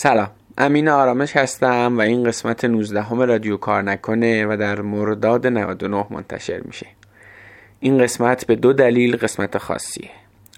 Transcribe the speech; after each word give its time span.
سلام. 0.00 0.30
امین 0.58 0.88
آرامش 0.88 1.36
هستم 1.36 1.98
و 1.98 2.00
این 2.00 2.24
قسمت 2.24 2.64
19 2.64 3.02
همه 3.02 3.24
رادیو 3.24 3.56
کار 3.56 3.82
نکنه 3.82 4.46
و 4.46 4.56
در 4.56 4.80
مرداد 4.80 5.46
99 5.46 6.06
منتشر 6.10 6.60
میشه. 6.60 6.86
این 7.80 7.98
قسمت 7.98 8.46
به 8.46 8.56
دو 8.56 8.72
دلیل 8.72 9.16
قسمت 9.16 9.58
خاصیه 9.58 10.10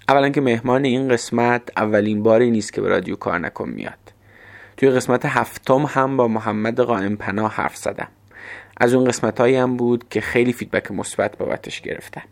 اولا 0.09 0.29
که 0.29 0.41
مهمان 0.41 0.85
این 0.85 1.09
قسمت 1.09 1.61
اولین 1.77 2.23
باری 2.23 2.51
نیست 2.51 2.73
که 2.73 2.81
به 2.81 2.89
رادیو 2.89 3.15
کار 3.15 3.39
نکن 3.39 3.69
میاد. 3.69 4.13
توی 4.77 4.89
قسمت 4.89 5.25
هفتم 5.25 5.85
هم 5.85 6.17
با 6.17 6.27
محمد 6.27 6.79
قائم 6.79 7.15
پناه 7.15 7.53
حرف 7.53 7.77
زدم. 7.77 8.07
از 8.77 8.93
اون 8.93 9.05
قسمت 9.05 9.41
هم 9.41 9.77
بود 9.77 10.09
که 10.09 10.21
خیلی 10.21 10.53
فیدبک 10.53 10.91
مثبت 10.91 11.37
بابتش 11.37 11.81
گرفتم. 11.81 12.23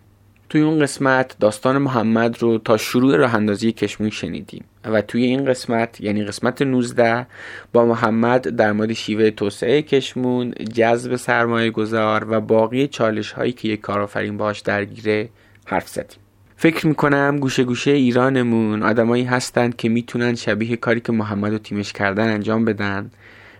توی 0.49 0.61
اون 0.61 0.79
قسمت 0.79 1.35
داستان 1.39 1.77
محمد 1.77 2.43
رو 2.43 2.57
تا 2.57 2.77
شروع 2.77 3.15
راه 3.15 3.35
اندازی 3.35 3.71
کشمون 3.71 4.09
شنیدیم. 4.09 4.63
و 4.85 5.01
توی 5.01 5.23
این 5.23 5.45
قسمت 5.45 6.01
یعنی 6.01 6.23
قسمت 6.23 6.61
19 6.61 7.27
با 7.73 7.85
محمد 7.85 8.41
در 8.41 8.71
مورد 8.71 8.93
شیوه 8.93 9.29
توسعه 9.29 9.81
کشمون 9.81 10.53
جذب 10.73 11.15
سرمایه 11.15 11.71
گذار 11.71 12.25
و 12.29 12.41
باقی 12.41 12.87
چالش 12.87 13.31
هایی 13.31 13.51
که 13.51 13.67
یک 13.67 13.81
کارآفرین 13.81 14.37
باش 14.37 14.59
درگیره 14.59 15.29
حرف 15.65 15.87
زدیم. 15.87 16.19
فکر 16.55 16.87
می‌کنم 16.87 17.37
گوشه 17.39 17.63
گوشه 17.63 17.91
ایرانمون 17.91 18.83
آدمایی 18.83 19.23
هستند 19.23 19.75
که 19.75 19.89
می‌تونن 19.89 20.35
شبیه 20.35 20.75
کاری 20.75 20.99
که 20.99 21.11
محمد 21.11 21.53
و 21.53 21.57
تیمش 21.57 21.93
کردن 21.93 22.33
انجام 22.33 22.65
بدن. 22.65 23.11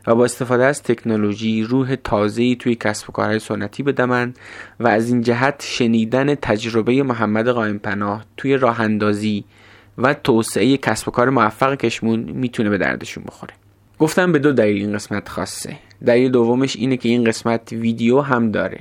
و 0.07 0.15
با 0.15 0.25
استفاده 0.25 0.65
از 0.65 0.83
تکنولوژی 0.83 1.63
روح 1.63 1.95
تازه‌ای 1.95 2.55
توی 2.55 2.75
کسب 2.75 3.09
و 3.09 3.11
کارهای 3.11 3.39
سنتی 3.39 3.83
بدمن 3.83 4.33
و 4.79 4.87
از 4.87 5.09
این 5.09 5.21
جهت 5.21 5.63
شنیدن 5.67 6.35
تجربه 6.35 7.03
محمد 7.03 7.49
قائم 7.49 7.77
پناه 7.77 8.25
توی 8.37 8.57
راه 8.57 8.81
اندازی 8.81 9.43
و 9.97 10.13
توسعه 10.13 10.77
کسب 10.77 11.07
و 11.07 11.11
کار 11.11 11.29
موفق 11.29 11.75
کشمون 11.75 12.19
می‌تونه 12.19 12.69
به 12.69 12.77
دردشون 12.77 13.23
بخوره. 13.27 13.53
گفتم 13.99 14.31
به 14.31 14.39
دو 14.39 14.51
دلیل 14.51 14.81
این 14.81 14.93
قسمت 14.93 15.29
خاصه. 15.29 15.77
دلیل 16.05 16.31
دومش 16.31 16.75
اینه 16.75 16.97
که 16.97 17.09
این 17.09 17.23
قسمت 17.23 17.71
ویدیو 17.71 18.21
هم 18.21 18.51
داره. 18.51 18.79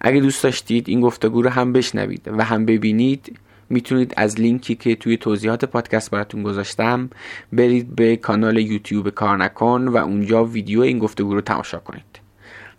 اگه 0.00 0.20
دوست 0.20 0.42
داشتید 0.44 0.88
این 0.88 1.00
گفتگو 1.00 1.42
رو 1.42 1.50
هم 1.50 1.72
بشنوید 1.72 2.28
و 2.38 2.44
هم 2.44 2.66
ببینید 2.66 3.38
می‌تونید 3.70 4.14
از 4.16 4.40
لینکی 4.40 4.74
که 4.74 4.94
توی 4.94 5.16
توضیحات 5.16 5.64
پادکست 5.64 6.10
براتون 6.10 6.42
گذاشتم 6.42 7.10
برید 7.52 7.96
به 7.96 8.16
کانال 8.16 8.58
یوتیوب 8.58 9.10
کار 9.10 9.36
نکن 9.36 9.88
و 9.88 9.96
اونجا 9.96 10.44
ویدیو 10.44 10.80
این 10.80 10.98
گفتگو 10.98 11.34
رو 11.34 11.40
تماشا 11.40 11.78
کنید. 11.78 12.20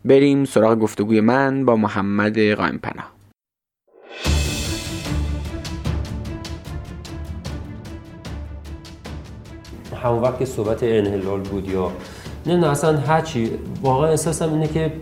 بریم 0.06 0.46
سراغ 0.46 0.80
گفتگوی 0.80 1.22
من 1.22 1.66
با 1.66 1.76
محمد 1.76 2.40
قائم 2.40 2.78
پناه. 2.78 3.12
همون 10.04 10.22
وقت 10.22 10.40
که 10.40 10.46
صحبت 10.46 10.84
انحلال 10.84 11.40
بود 11.40 11.70
یا 11.70 11.92
نه 12.46 12.68
اصلا 12.68 12.98
هرچی 12.98 13.52
واقعا 13.82 14.10
احساسم 14.10 14.54
اینه 14.54 14.68
که 14.68 14.94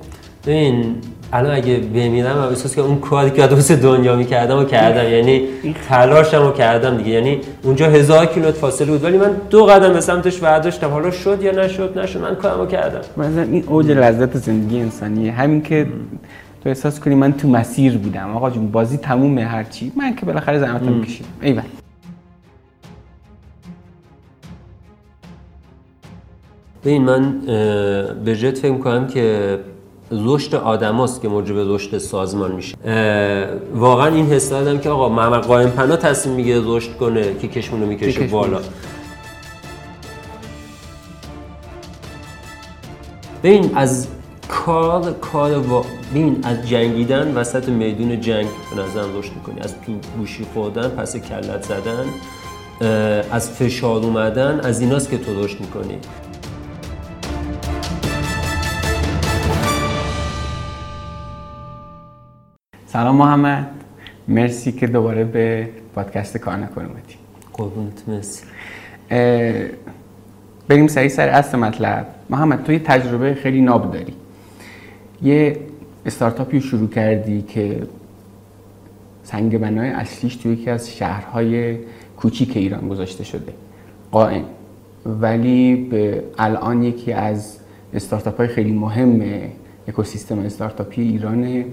این 0.47 0.95
الان 1.33 1.55
اگه 1.55 1.77
بمیرم 1.77 2.37
من 2.37 2.43
احساس 2.43 2.75
که 2.75 2.81
اون 2.81 2.99
کاری 2.99 3.31
که 3.31 3.47
دوست 3.47 3.71
دنیا 3.71 4.15
می‌کردم 4.15 4.59
و 4.59 4.63
کردم. 4.63 5.09
یعنی 5.09 5.47
تلاشم 5.89 6.41
رو 6.41 6.51
کردم 6.51 6.97
دیگه. 6.97 7.09
یعنی 7.09 7.41
اونجا 7.63 7.85
هزار 7.89 8.25
کیلومتر 8.25 8.57
فاصله 8.57 8.91
بود 8.91 9.03
ولی 9.03 9.17
من 9.17 9.31
دو 9.49 9.65
قدم 9.65 9.93
به 9.93 10.01
سمتش 10.01 10.37
برداشتم 10.37 10.89
حالا 10.89 11.11
شد 11.11 11.41
یا 11.41 11.51
نشد 11.51 11.99
نشد. 11.99 12.21
من 12.21 12.35
کارمو 12.35 12.65
کردم. 12.65 13.01
مثلا 13.17 13.41
این 13.41 13.63
اوج 13.67 13.91
لذت 13.91 14.37
زندگی 14.37 14.79
انسانیه. 14.79 15.31
همین 15.31 15.61
که 15.61 15.87
تو 16.63 16.69
احساس 16.69 16.99
کنی 16.99 17.15
من 17.15 17.33
تو 17.33 17.47
مسیر 17.47 17.97
بودم. 17.97 18.35
آقا 18.35 18.49
جون 18.49 18.71
بازی 18.71 18.97
تمومه 18.97 19.45
هرچی 19.45 19.91
من 19.95 20.15
که 20.15 20.25
بالاخره 20.25 20.59
زحمتم 20.59 21.01
کشیدم. 21.01 21.29
ایول. 21.41 21.61
ببین 26.85 27.03
من 27.03 27.39
به 28.25 28.35
جد 28.35 28.55
فکر 28.57 28.77
کنم 28.77 29.07
که 29.07 29.57
رشد 30.11 30.55
آدماست 30.55 31.21
که 31.21 31.27
موجب 31.27 31.55
رشد 31.57 31.97
سازمان 31.97 32.51
میشه. 32.51 32.77
واقعا 33.73 34.07
این 34.07 34.25
حس 34.25 34.49
دادم 34.49 34.77
که 34.77 34.89
آقا 34.89 35.09
محمد 35.09 35.43
قائم 35.43 35.69
پنا 35.69 35.95
تصمیم 35.95 36.35
می‌گیره 36.35 36.61
رشد 36.65 36.97
کنه 36.97 37.35
که 37.41 37.47
کشمونو 37.47 37.85
می‌کشه 37.85 38.27
بالا. 38.27 38.59
ببین 43.43 43.71
از 43.75 44.07
کار 44.47 45.11
کار 45.11 45.57
و... 45.57 45.85
ببین 46.11 46.39
از 46.43 46.69
جنگیدن 46.69 47.35
وسط 47.35 47.69
میدون 47.69 48.21
جنگ 48.21 48.47
به 48.75 48.81
نظرم 48.81 49.17
رشد 49.19 49.31
می‌کنی. 49.35 49.59
از 49.59 49.73
تو 49.85 49.91
گوشی 50.17 50.45
خوردن 50.53 50.87
پس 50.87 51.15
کلت 51.15 51.63
زدن 51.63 52.05
از 53.31 53.51
فشار 53.51 54.01
اومدن 54.01 54.59
از 54.59 54.81
ایناست 54.81 55.09
که 55.09 55.17
تو 55.17 55.43
رشد 55.43 55.59
می‌کنی. 55.59 55.97
سلام 62.97 63.15
محمد. 63.15 63.69
مرسی 64.27 64.71
که 64.71 64.87
دوباره 64.87 65.23
به 65.23 65.69
پادکست 65.95 66.37
کار 66.37 66.55
نکن 66.55 66.81
اومدی. 66.81 67.15
قربونت 67.53 68.03
مرسی. 68.07 68.43
بریم 70.67 70.87
سریع 70.87 71.07
سر 71.07 71.29
اصل 71.29 71.57
مطلب. 71.57 72.07
محمد 72.29 72.63
تو 72.63 72.71
یه 72.71 72.79
تجربه 72.79 73.33
خیلی 73.33 73.61
ناب 73.61 73.93
داری. 73.93 74.13
یه 75.21 75.57
استارتاپی 76.05 76.61
شروع 76.61 76.89
کردی 76.89 77.41
که 77.41 77.87
سنگ 79.23 79.57
بنای 79.57 79.89
اصلیش 79.89 80.35
توی 80.35 80.53
یکی 80.53 80.69
از 80.69 80.91
شهرهای 80.91 81.77
کوچیک 82.17 82.57
ایران 82.57 82.89
گذاشته 82.89 83.23
شده. 83.23 83.53
قائم. 84.11 84.45
ولی 85.05 85.75
به 85.75 86.23
الان 86.37 86.83
یکی 86.83 87.13
از 87.13 87.57
استارتاپ 87.93 88.37
های 88.37 88.47
خیلی 88.47 88.71
مهم 88.71 89.21
اکوسیستم 89.87 90.39
استارتاپی 90.39 91.01
ایرانه. 91.01 91.65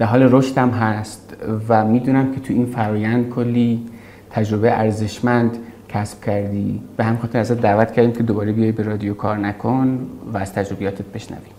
در 0.00 0.06
حال 0.06 0.28
رشدم 0.30 0.70
هست 0.70 1.36
و 1.68 1.84
می‌دونم 1.84 2.34
که 2.34 2.40
تو 2.40 2.52
این 2.52 2.66
فرایند 2.66 3.30
کلی 3.30 3.86
تجربه 4.30 4.78
ارزشمند 4.78 5.56
کسب 5.88 6.24
کردی. 6.24 6.80
به 6.96 7.04
هم 7.04 7.16
خاطر 7.16 7.38
ازت 7.38 7.60
دعوت 7.60 7.92
کردیم 7.92 8.12
که 8.12 8.22
دوباره 8.22 8.52
بیای 8.52 8.72
به 8.72 8.82
رادیو 8.82 9.14
کار 9.14 9.38
نکن 9.38 10.06
و 10.32 10.38
از 10.38 10.52
تجربیاتت 10.52 11.04
بشنویم 11.04 11.52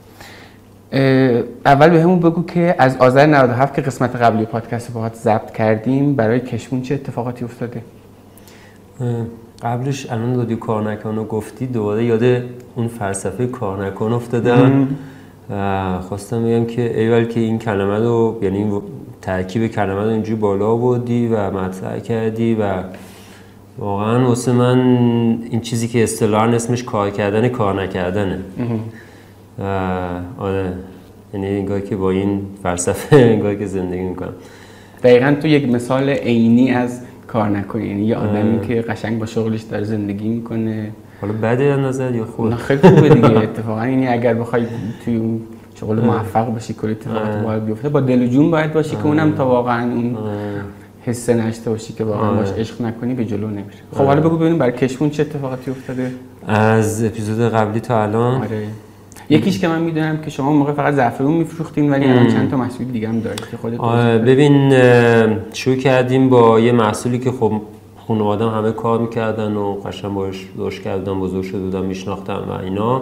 اول 1.65 1.89
به 1.89 2.01
همون 2.01 2.19
بگو 2.19 2.45
که 2.45 2.75
از 2.79 2.97
آذر 2.97 3.25
97 3.25 3.73
که 3.73 3.81
قسمت 3.81 4.15
قبلی 4.15 4.45
پادکست 4.45 4.93
باهات 4.93 5.15
ضبط 5.15 5.51
کردیم 5.51 6.15
برای 6.15 6.39
کشمون 6.39 6.81
چه 6.81 6.95
اتفاقاتی 6.95 7.45
افتاده؟ 7.45 7.81
قبلش 9.63 10.11
الان 10.11 10.35
رادیو 10.35 10.57
کار 10.57 10.91
نکن 10.91 11.17
و 11.17 11.23
گفتی 11.23 11.67
دوباره 11.67 12.05
یاد 12.05 12.43
اون 12.75 12.87
فلسفه 12.87 13.47
کار 13.47 13.85
نکن 13.85 14.13
افتادم. 14.13 14.87
خواستم 16.01 16.43
بگم 16.43 16.65
که 16.65 16.99
ایول 16.99 17.25
که 17.25 17.39
این 17.39 17.59
کلمه 17.59 17.99
رو 17.99 18.39
یعنی 18.41 18.71
ترکیب 19.21 19.67
کلمه 19.67 20.03
رو 20.03 20.09
اینجوری 20.09 20.39
بالا 20.39 20.75
بودی 20.75 21.27
و 21.27 21.51
مطرح 21.51 21.99
کردی 21.99 22.55
و 22.55 22.83
واقعا 23.77 24.27
واسه 24.27 24.51
من 24.51 24.79
این 25.51 25.61
چیزی 25.61 25.87
که 25.87 26.03
اصطلاحا 26.03 26.45
اسمش 26.45 26.83
کار 26.83 27.09
کردن 27.09 27.47
کار 27.47 27.81
نکردنه. 27.83 28.39
آره 30.37 30.73
یعنی 31.33 31.47
انگار 31.47 31.79
که 31.79 31.95
با 31.95 32.11
این 32.11 32.41
فلسفه 32.63 33.15
انگار 33.33 33.55
که 33.55 33.65
زندگی 33.65 34.01
می‌کنم. 34.01 34.33
دقیقا 35.03 35.35
تو 35.41 35.47
یک 35.47 35.69
مثال 35.69 36.09
عینی 36.09 36.71
از 36.71 37.01
کار 37.27 37.49
نکنی. 37.49 37.87
یعنی 37.87 38.05
یه 38.05 38.15
آدمی 38.15 38.67
که 38.67 38.81
قشنگ 38.81 39.19
با 39.19 39.25
شغلش 39.25 39.61
داره 39.61 39.83
زندگی 39.83 40.29
می‌کنه. 40.29 40.91
حالا 41.21 41.33
بده 41.33 41.63
یا 41.63 41.75
نظر 41.75 42.15
یا 42.15 42.25
خوب 42.25 42.55
خیلی 42.55 42.81
خوبه 42.81 43.09
دیگه. 43.09 43.37
اتفاقا 43.49 43.87
یعنی 43.87 44.07
اگر 44.07 44.33
بخوای 44.33 44.65
توی 45.05 45.15
اون 45.15 45.41
شغل 45.75 45.99
موفق 45.99 46.45
باشی 46.45 46.73
کلی 46.73 46.91
اتفاقات 46.91 47.43
باید 47.43 47.65
بیفته. 47.65 47.89
با 47.89 47.99
دل 47.99 48.21
و 48.23 48.27
جون 48.27 48.51
باید 48.51 48.73
باشی 48.73 48.95
که 48.95 49.05
اونم 49.05 49.31
تا 49.31 49.47
واقعا 49.47 49.91
اون 49.91 50.17
حس 51.05 51.29
نشته 51.29 51.69
باشی 51.69 51.93
که 51.93 52.03
واقعا 52.03 52.33
باش 52.33 52.49
عشق 52.51 52.81
نکنی 52.81 53.13
به 53.13 53.25
جلو 53.25 53.47
نمیره 53.47 53.65
خب 53.93 54.03
حالا 54.03 54.21
بگو 54.21 54.37
ببینیم 54.37 54.57
برای 54.57 54.71
کشمون 54.71 55.09
چه 55.09 55.21
اتفاقاتی 55.23 55.71
افتاده؟ 55.71 56.11
از 56.47 57.03
اپیزود 57.03 57.51
قبلی 57.51 57.79
تا 57.79 58.03
الان. 58.03 58.41
آره. 58.41 58.67
یکیش 59.29 59.59
که 59.59 59.67
من 59.67 59.81
می‌دونم 59.81 60.17
که 60.17 60.29
شما 60.29 60.51
موقع 60.51 60.73
فقط 60.73 60.93
زعفرون 60.93 61.33
میفروختین 61.33 61.91
ولی 61.91 62.05
الان 62.05 62.27
چند 62.27 62.51
تا 62.51 62.57
محصول 62.57 62.85
دیگه 62.85 63.09
هم 63.09 63.19
دارید 63.19 63.49
که 63.51 63.57
خودت 63.57 63.77
ببین 64.21 64.73
شروع 65.53 65.75
کردیم 65.75 66.29
با 66.29 66.59
یه 66.59 66.71
محصولی 66.71 67.19
که 67.19 67.31
خب 67.31 67.61
خانوادم 68.07 68.49
همه 68.49 68.71
کار 68.71 68.99
می‌کردن 68.99 69.55
و 69.55 69.73
قشنگ 69.73 70.13
باش 70.13 70.47
رشد 70.57 70.81
کردم 70.83 71.19
بزرگ 71.19 71.43
شده 71.43 71.59
بودم 71.59 71.85
میشناختم 71.85 72.43
و 72.49 72.51
اینا. 72.51 73.01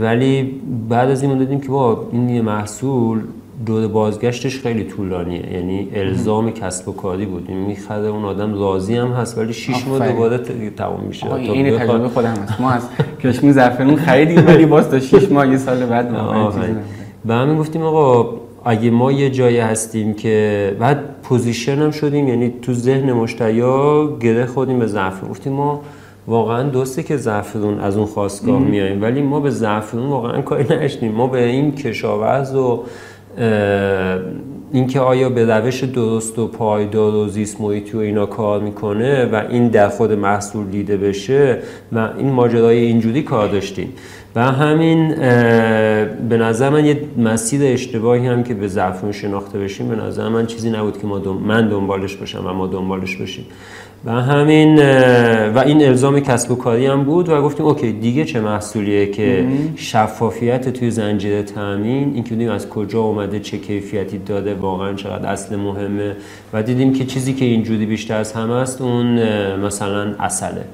ولی 0.00 0.60
بعد 0.88 1.10
از 1.10 1.22
این 1.22 1.38
دیدیم 1.38 1.60
که 1.60 1.68
با 1.68 2.08
این 2.12 2.28
یه 2.28 2.42
محصول 2.42 3.20
دور 3.66 3.88
بازگشتش 3.88 4.60
خیلی 4.60 4.84
طولانیه. 4.84 5.52
یعنی 5.52 5.88
الزام 5.94 6.50
کسب 6.50 6.88
و 6.88 6.92
کاری 6.92 7.26
بود. 7.26 7.44
این 7.48 7.58
می‌خره 7.58 8.06
اون 8.06 8.24
آدم 8.24 8.54
راضی 8.54 8.96
هم 8.96 9.08
هست 9.08 9.38
ولی 9.38 9.52
6 9.52 9.86
ماه 9.88 10.08
دوباره 10.08 10.38
تمام 10.76 11.00
میشه. 11.00 11.34
این 11.34 11.78
تجربه 11.78 12.08
خودم 12.08 12.28
هست. 12.28 12.60
ما 12.60 12.70
از 12.70 12.88
کشمیر 13.22 13.52
زعفرون 13.52 13.96
خریدیم 13.96 14.46
ولی 14.46 14.66
باز 14.66 14.90
تا 14.90 15.00
6 15.00 15.32
ماه 15.32 15.48
یه 15.48 15.56
سال 15.56 15.86
بعد 15.86 16.08
به 17.26 17.34
همین 17.34 17.58
گفتیم 17.58 17.82
آقا 17.82 18.30
اگه 18.64 18.90
ما 18.90 19.12
یه 19.12 19.30
جایی 19.30 19.58
هستیم 19.58 20.14
که 20.14 20.76
بعد 20.78 20.98
پوزیشن 21.22 21.78
هم 21.78 21.90
شدیم 21.90 22.28
یعنی 22.28 22.54
تو 22.62 22.72
ذهن 22.72 23.12
مشتریا 23.12 24.16
گره 24.20 24.46
خودیم 24.46 24.78
به 24.78 24.86
ضعف 24.86 25.30
گفتیم 25.30 25.52
ما 25.52 25.80
واقعا 26.26 26.62
دوسته 26.62 27.02
که 27.02 27.16
زعفرون 27.16 27.80
از 27.80 27.96
اون 27.96 28.06
خواستگاه 28.06 28.58
میاییم 28.58 29.02
ولی 29.02 29.22
ما 29.22 29.40
به 29.40 29.50
زعفرون 29.50 30.06
واقعا 30.06 30.42
کاری 30.42 30.76
نشنیم 30.76 31.12
ما 31.12 31.26
به 31.26 31.44
این 31.44 31.74
کشاورز 31.74 32.54
و 32.54 32.84
اینکه 34.72 35.00
آیا 35.00 35.28
به 35.28 35.44
روش 35.44 35.84
درست 35.84 36.38
و 36.38 36.46
پایدار 36.46 37.14
و 37.14 37.28
زیست 37.28 37.60
محیطی 37.60 37.96
و 37.96 38.00
اینا 38.00 38.26
کار 38.26 38.60
می‌کنه 38.60 39.24
و 39.24 39.42
این 39.50 39.68
در 39.68 39.88
خود 39.88 40.12
محصول 40.12 40.66
دیده 40.66 40.96
بشه 40.96 41.58
و 41.92 42.10
این 42.18 42.30
ماجرای 42.30 42.78
اینجوری 42.78 43.22
کار 43.22 43.48
داشتیم. 43.48 43.92
و 44.34 44.42
همین 44.42 45.08
به 46.28 46.36
نظر 46.36 46.68
من 46.68 46.84
یه 46.84 47.00
مسیر 47.18 47.60
اشتباهی 47.64 48.26
هم 48.26 48.42
که 48.42 48.54
به 48.54 48.68
زعفرون 48.68 49.12
شناخته 49.12 49.58
بشیم 49.58 49.88
به 49.88 49.96
نظر 49.96 50.28
من 50.28 50.46
چیزی 50.46 50.70
نبود 50.70 51.00
که 51.00 51.06
ما 51.06 51.18
من 51.32 51.68
دنبالش 51.68 52.16
باشم 52.16 52.46
و 52.46 52.52
ما 52.52 52.66
دنبالش 52.66 53.16
باشیم. 53.16 53.46
و 54.04 54.12
همین 54.12 54.78
و 55.54 55.58
این 55.66 55.84
الزام 55.84 56.20
کسب 56.20 56.50
و 56.50 56.54
کاری 56.54 56.86
هم 56.86 57.04
بود 57.04 57.28
و 57.28 57.42
گفتیم 57.42 57.66
اوکی 57.66 57.92
دیگه 57.92 58.24
چه 58.24 58.40
محصولیه 58.40 59.06
که 59.06 59.46
شفافیت 59.76 60.68
توی 60.68 60.90
زنجیره 60.90 61.42
تامین 61.42 62.12
این 62.14 62.24
که 62.24 62.52
از 62.52 62.68
کجا 62.68 63.00
اومده 63.00 63.40
چه 63.40 63.58
کیفیتی 63.58 64.18
داده 64.18 64.54
واقعا 64.54 64.94
چقدر 64.94 65.26
اصل 65.26 65.56
مهمه. 65.56 66.16
و 66.52 66.62
دیدیم 66.62 66.92
که 66.92 67.04
چیزی 67.04 67.32
که 67.32 67.44
اینجوری 67.44 67.86
بیشتر 67.86 68.16
از 68.16 68.32
همه 68.32 68.54
است 68.54 68.80
اون 68.80 69.06
مثلا 69.56 70.14
اصله. 70.20 70.64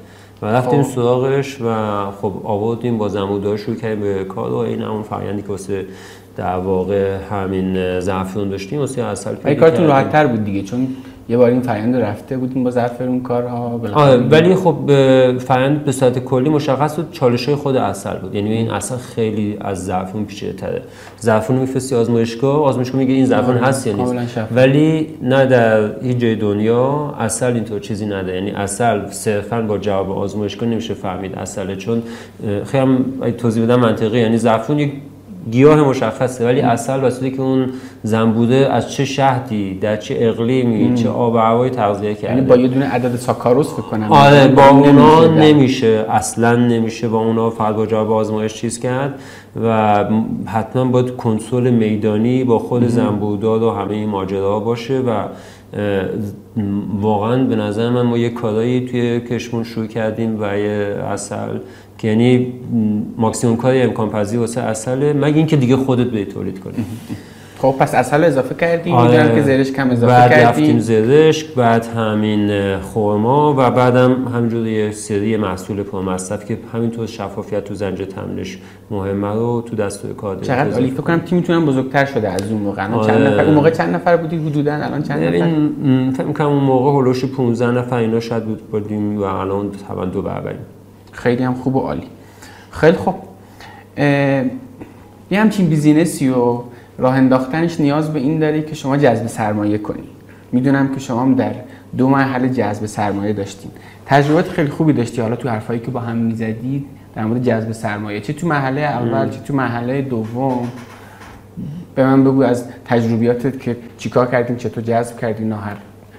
و 0.43 0.47
رفتیم 0.47 0.83
خب. 0.83 0.91
سراغش 0.91 1.61
و 1.61 2.11
خب 2.11 2.33
آوردیم 2.45 2.99
با 2.99 3.09
زمودار 3.09 3.57
شروع 3.57 3.77
کردیم 3.77 4.01
به 4.01 4.25
کار 4.25 4.53
و 4.53 4.57
این 4.57 4.83
همون 4.83 5.03
فرآیندی 5.03 5.43
که 5.43 5.49
واسه 5.49 5.87
در 6.37 6.57
واقع 6.57 7.17
همین 7.31 8.01
زعفرون 8.01 8.49
داشتیم 8.49 8.79
واسه 8.79 9.03
اصل 9.03 9.55
کارتون 9.55 9.87
راحت 9.87 10.13
تر 10.13 10.27
بود 10.27 10.45
دیگه 10.45 10.63
چون 10.63 10.89
یه 11.31 11.37
بار 11.37 11.51
این 11.51 11.61
فرآیند 11.61 11.97
رفته 11.97 12.37
بودیم 12.37 12.65
با 12.65 12.73
اون 13.01 13.23
کارها 13.23 13.81
ولی 14.31 14.55
خب 14.55 14.77
فرآیند 15.39 15.85
به 15.85 15.93
صورت 15.93 16.19
کلی 16.19 16.49
مشخص 16.49 16.97
بود 16.97 17.13
چالش 17.13 17.47
های 17.47 17.55
خود 17.55 17.77
اصل 17.77 18.19
بود. 18.19 18.35
یعنی 18.35 18.53
این 18.53 18.71
اصل 18.71 18.97
خیلی 18.97 19.57
از 19.61 19.87
زعفرون 19.87 20.25
پیچیده 20.25 20.53
تره. 20.53 20.83
زعفرون 21.17 21.59
میفرستی 21.59 21.95
آزمایشگاه 21.95 22.65
آزمایشگاه 22.65 23.01
میگه 23.01 23.15
این 23.15 23.25
زعفرون 23.27 23.57
هست 23.57 23.87
یا 23.87 23.93
نیست؟ 23.93 24.39
ولی 24.55 25.07
نه 25.23 25.47
در 25.47 26.01
هیچ 26.03 26.17
جای 26.17 26.37
دنیا 26.37 27.15
اصل 27.19 27.53
اینطور 27.53 27.81
چیزی 27.81 28.07
نده. 28.07 28.35
یعنی 28.35 28.51
اصل 28.51 29.11
صرفا 29.11 29.61
با 29.61 29.79
جواب 29.79 30.11
آزمایشگاه 30.11 30.69
نمیشه 30.69 30.95
فهمید 30.95 31.35
اصله 31.35 31.77
چون 31.77 32.03
خیلی 32.65 32.83
هم 32.83 33.05
توضیح 33.39 33.65
بدم 33.65 33.81
منطقی 33.81 34.21
یعنی 34.21 34.39
زعفرون 34.39 34.79
یک 34.79 34.93
گیاه 35.51 35.89
مشخصه 35.89 36.45
ولی 36.45 36.61
اصل 36.61 37.01
واسه 37.01 37.31
که 37.31 37.43
اون 37.43 37.69
زنبوده 38.03 38.73
از 38.73 38.93
چه 38.93 39.05
شهدی 39.05 39.79
در 39.79 39.97
چه 39.97 40.17
اقلیمی 40.19 40.95
چه 40.95 41.09
آب 41.09 41.35
و 41.35 41.39
هوایی 41.39 41.71
تغذیه 41.71 42.15
کرده. 42.15 42.35
یعنی 42.35 42.47
با 42.47 42.57
یه 42.57 42.69
دونه 42.69 42.87
عدد 42.87 43.17
ساکاروس 43.17 43.73
فکر 43.73 43.83
کنم. 43.83 44.13
آره 44.13 44.49
با 44.49 44.69
اونا 44.69 45.27
نمیشه, 45.27 46.07
اصلا 46.11 46.57
نمیشه 46.57 47.09
با 47.09 47.19
اونا 47.19 47.51
فقط 47.51 47.75
با 47.75 47.87
جواب 47.87 48.13
آزمایش 48.13 48.55
چیز 48.55 48.81
کرد 48.81 49.15
و 49.65 50.05
حتما 50.47 50.85
باید 50.85 51.17
کنسول 51.17 51.71
میدانی 51.71 52.45
با 52.45 52.59
خود 52.59 52.89
زنبوداد 52.89 53.63
و 53.63 53.71
همه 53.71 53.95
این 53.95 54.09
ماجراها 54.09 54.61
باشه 54.61 54.99
و 54.99 55.23
واقعا 57.01 57.45
به 57.45 57.57
نظر 57.57 57.91
من 57.91 58.03
ما 58.03 58.19
یه 58.19 58.31
کارایی 58.31 58.87
توی 58.87 59.21
کشمون 59.21 59.65
شروع 59.65 59.87
کردیم 59.87 60.37
و 60.41 60.59
یه 60.59 60.97
اصل 61.13 61.59
که 61.99 62.09
یعنی 62.09 62.53
ماکسیموم 63.17 63.57
کاری 63.57 63.83
امکان 63.83 64.11
پذیر 64.11 64.41
واسه 64.41 64.61
اصله 64.61 65.13
مگه 65.13 65.37
اینکه 65.37 65.57
دیگه 65.57 65.77
خودت 65.77 66.07
به 66.07 66.25
تولید 66.25 66.61
کنی. 66.61 66.75
خب 67.63 67.75
پس 67.79 67.95
اصل 67.95 68.25
اضافه 68.25 68.55
کردیم 68.55 68.95
آره. 68.95 69.35
که 69.35 69.43
زرش 69.43 69.73
کم 69.73 69.91
اضافه 69.91 70.13
بعد 70.13 70.31
کردیم 70.31 70.49
رفتیم 70.49 70.79
زرش 70.79 71.45
بعد 71.45 71.87
همین 71.87 72.79
خورما 72.79 73.55
و 73.59 73.71
بعدم 73.71 74.29
همینجور 74.35 74.67
یه 74.67 74.91
سری 74.91 75.37
محصول 75.37 75.85
مصرف 75.93 76.45
که 76.45 76.59
همینطور 76.73 77.07
شفافیت 77.07 77.65
تو 77.65 77.75
زنجه 77.75 78.07
تمنش 78.07 78.59
مهمه 78.91 79.35
رو 79.35 79.65
تو 79.67 79.77
دستور 79.77 80.13
کار 80.13 80.35
داریم 80.35 80.49
چقدر 80.49 80.71
عالی 80.71 80.91
فکر 80.91 81.01
کنم 81.01 81.19
تیمتون 81.19 81.57
هم 81.57 81.67
بزرگتر 81.67 82.05
شده 82.05 82.29
از 82.29 82.53
اون 82.53 82.63
موقع. 82.63 82.93
آره. 82.93 83.07
چند 83.07 83.27
نفر؟ 83.27 83.45
اون 83.45 83.55
موقع 83.55 83.71
چند 83.71 83.95
نفر 83.95 84.17
بودید 84.17 84.47
حدودا 84.47 84.75
الان 84.75 85.03
چند 85.03 85.23
نفر؟ 85.23 86.13
فکر 86.13 86.27
می‌کنم 86.27 86.49
اون 86.49 86.65
موقع 86.65 86.91
هولوش 86.91 87.25
15 87.25 87.71
نفر 87.71 87.97
اینا 87.97 88.21
شاید 88.21 88.45
بود 88.45 88.59
بودیم 88.59 89.19
و 89.19 89.23
الان 89.23 89.71
طبعا 89.89 90.05
دو 90.05 90.23
برابریم. 90.23 90.78
خیلی 91.19 91.45
هم 91.45 91.55
خوب 91.55 91.77
و 91.77 91.81
عالی. 91.81 92.07
خیلی 92.71 92.97
خوب. 92.97 93.15
یه 95.31 95.41
همچین 95.41 95.69
بیزینسی 95.69 96.29
و 96.29 96.61
راه 96.99 97.15
انداختنش 97.15 97.81
نیاز 97.81 98.13
به 98.13 98.19
این 98.19 98.39
داره 98.39 98.63
که 98.63 98.75
شما 98.75 98.97
جذب 98.97 99.27
سرمایه 99.27 99.79
کنی. 99.79 100.09
می‌دونم 100.53 100.95
که 100.95 101.01
شما 101.01 101.35
در 101.35 101.53
دو 101.97 102.09
مرحله 102.09 102.49
جذب 102.49 102.87
سرمایه 102.87 103.33
داشتین. 103.33 103.71
تجربات 104.07 104.49
خیلی 104.49 104.71
خوبی 104.71 104.93
داشتی. 104.93 105.21
حالا 105.21 105.37
تو 105.37 105.49
حرفایی 105.49 105.81
که 105.81 105.91
با 105.91 106.01
هم 106.01 106.17
می‌زدید 106.17 106.87
در 107.15 107.25
مورد 107.25 107.43
جذب 107.43 107.73
سرمایه 107.73 108.21
چه 108.21 108.33
تو 108.33 108.47
مرحله 108.47 108.81
اول 108.81 109.31
چه 109.31 109.41
تو 109.41 109.55
مرحله 109.55 110.03
دوم؟ 110.03 110.69
به 111.95 112.05
من 112.05 112.25
بگو 112.25 112.43
از 112.43 112.65
تجربیاتت 112.85 113.61
که 113.61 113.77
چیکار 113.99 114.27
کردیم 114.27 114.57
چطور 114.57 114.85
جذب 114.85 115.19
کردین 115.19 115.49
نه 115.49 115.57
هر 115.57 115.77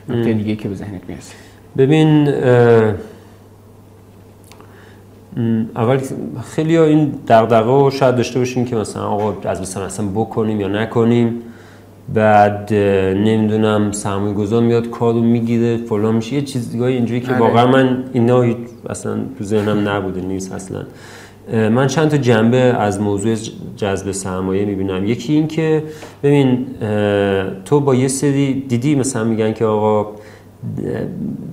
نکته 0.10 0.34
دیگه 0.34 0.56
که 0.56 0.70
به 0.70 0.76
ذهنت 0.76 1.02
می‌رسه. 1.08 1.34
ببین 1.78 2.34
اول 5.76 6.00
خیلی 6.56 6.76
ها 6.76 6.84
این 6.84 7.12
دغدغه 7.28 7.84
رو 7.84 7.92
شاید 7.92 8.16
داشته 8.16 8.40
باشیم 8.40 8.66
که 8.66 8.76
مثلا 8.76 9.04
آقا 9.04 9.50
از 9.50 9.62
مثلا 9.62 9.86
اصلا 9.86 10.06
بکنیم 10.06 10.62
یا 10.62 10.68
نکنیم. 10.68 11.42
بعد 12.14 12.74
نمی‌دونم 13.14 13.92
سرمایه 13.92 14.34
گذار 14.34 14.64
میاد 14.64 14.90
کارو 14.90 15.22
می‌گیره 15.22 15.78
فلان 15.78 16.16
میشه. 16.16 16.36
یه 16.36 16.42
چیزگاهی 16.42 16.96
اینجوری 16.96 17.22
که 17.22 17.32
آره. 17.32 17.40
واقعا 17.40 17.68
من 17.68 18.04
اینا 18.14 18.46
اصلا 18.90 19.18
تو 19.38 19.44
ذهنم 19.44 19.90
نبوده 19.90 20.22
نیست 20.22 20.52
اصلا. 20.52 20.84
من 21.54 21.88
چند 21.88 22.10
تا 22.10 22.18
جنبه 22.18 22.58
از 22.58 23.02
موضوع 23.02 23.36
جذب 23.76 24.12
سرمایه 24.12 24.66
می‌بینم. 24.66 25.06
یکی 25.06 25.34
این 25.34 25.48
که 25.48 25.84
ببین 26.24 26.66
تو 27.66 27.80
با 27.80 27.96
یه 27.96 28.08
سری 28.08 28.66
دیدی 28.68 28.96
مثلا 28.96 29.24
میگن 29.24 29.54
که 29.54 29.66
آقا 29.66 30.12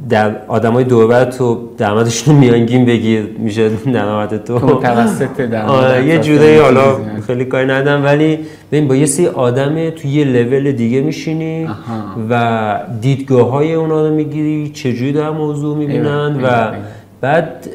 در 0.08 0.37
آدمای 0.49 0.85
دوربر 0.85 1.25
تو 1.25 1.69
درآمدشون 1.79 2.35
میانگین 2.35 2.85
بگیر 2.85 3.37
میشه 3.38 3.69
درآمد 3.69 4.44
تو. 4.44 4.58
متوسط 4.58 5.55
آره 5.69 6.06
یه 6.06 6.19
جوری 6.19 6.58
حالا 6.58 6.97
خیلی 7.26 7.44
کاری 7.44 7.67
ندارم 7.67 8.05
ولی 8.05 8.38
ببین 8.73 8.88
با 8.88 8.97
یه 8.97 9.06
سری 9.06 9.26
آدم 9.26 9.91
تو 9.91 10.08
یه 10.08 10.25
لول 10.25 10.73
دیگه 10.73 11.00
میشینی 11.00 11.69
و 12.31 12.81
دیدگاه 13.00 13.50
های 13.50 13.75
اونا 13.75 14.08
رو 14.08 14.14
می‌گیری 14.14 14.70
چجوری 14.75 15.12
در 15.12 15.31
موضوع 15.31 15.76
می‌بینن 15.76 16.41
و 16.43 16.73
بعد 17.20 17.69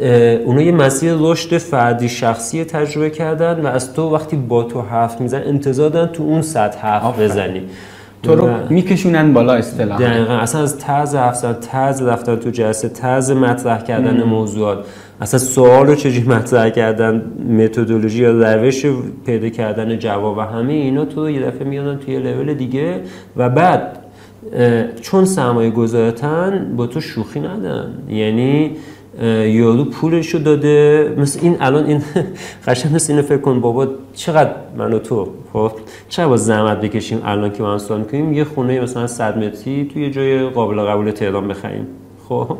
اونا 0.46 0.62
یه 0.62 0.72
مسیر 0.72 1.14
رشد 1.20 1.58
فردی 1.58 2.10
شخصی 2.10 2.64
تجربه 2.64 3.10
کردن 3.10 3.62
و 3.62 3.68
از 3.68 3.94
تو 3.94 4.10
وقتی 4.10 4.36
با 4.36 4.64
تو 4.64 4.82
حرف 4.82 5.22
میزن 5.22 5.42
انتظار 5.46 5.90
دارن 5.90 6.08
تو 6.08 6.24
اون 6.24 6.42
سطح 6.42 6.80
حرف 6.88 7.20
بزنی. 7.20 7.62
تو 8.24 8.36
رو 8.36 8.50
میکشونن 8.70 9.34
بالا 9.34 9.54
اصطلاحا. 9.54 10.02
دقیقا. 10.02 10.34
اصلا 10.34 10.62
از 10.62 10.78
طرز 10.78 11.16
افسر 11.16 11.54
طرز 11.54 12.02
رفتن 12.02 12.36
تو 12.36 12.50
جلسه 12.50 12.90
طرز 12.90 13.32
مطرح 13.32 13.84
کردن 13.84 14.24
موضوعات. 14.24 14.86
اصلا 15.22 15.40
سوال 15.40 15.88
رو 15.88 15.96
چجوری 15.96 16.28
مطرح 16.28 16.70
کردن؟ 16.70 17.22
متدولوژی 17.50 18.24
یا 18.24 18.56
روش 18.56 18.86
پیدا 19.26 19.50
کردن 19.50 20.00
جواب؟ 20.00 20.38
و 20.38 20.42
همه 20.42 20.74
اینا 20.74 21.06
تو 21.06 21.30
یه 21.30 21.42
دفعه 21.42 21.68
میادن 21.68 21.98
توی 21.98 22.20
لول 22.20 22.54
دیگه. 22.54 23.02
و 23.38 23.50
بعد 23.50 23.98
چون 25.02 25.26
سرمایه 25.26 25.70
گذارتن 25.70 26.74
با 26.78 26.88
تو 26.88 27.02
شوخی 27.02 27.40
ندن 27.40 27.94
یعنی 28.10 28.72
یارو 29.20 29.86
پولشو 29.86 30.38
داده. 30.38 31.14
مثل 31.18 31.40
این 31.42 31.58
الان 31.60 31.86
این 31.86 32.02
قشنگ 32.68 32.96
مثل 32.96 33.14
اینو 33.14 33.26
فکر 33.26 33.38
کن 33.38 33.62
بابا 33.62 33.88
چقدر 34.14 34.52
من 34.78 34.94
و 34.94 35.00
تو 35.00 35.28
خب؟ 35.54 35.72
چقدر 36.10 36.28
با 36.28 36.38
زحمت 36.38 36.82
بکشیم 36.82 37.22
الان 37.26 37.52
که 37.52 37.64
ما 37.64 37.78
سوال 37.78 38.00
می‌کنیم؟ 38.00 38.34
یه 38.34 38.44
خونه 38.44 38.80
مثلا 38.80 39.08
100 39.08 39.38
متری 39.38 39.90
توی 39.94 40.10
جای 40.12 40.50
قابل 40.50 40.82
قبول 40.82 41.12
تهران 41.12 41.48
بخریم. 41.48 41.88
خب؟ 42.30 42.58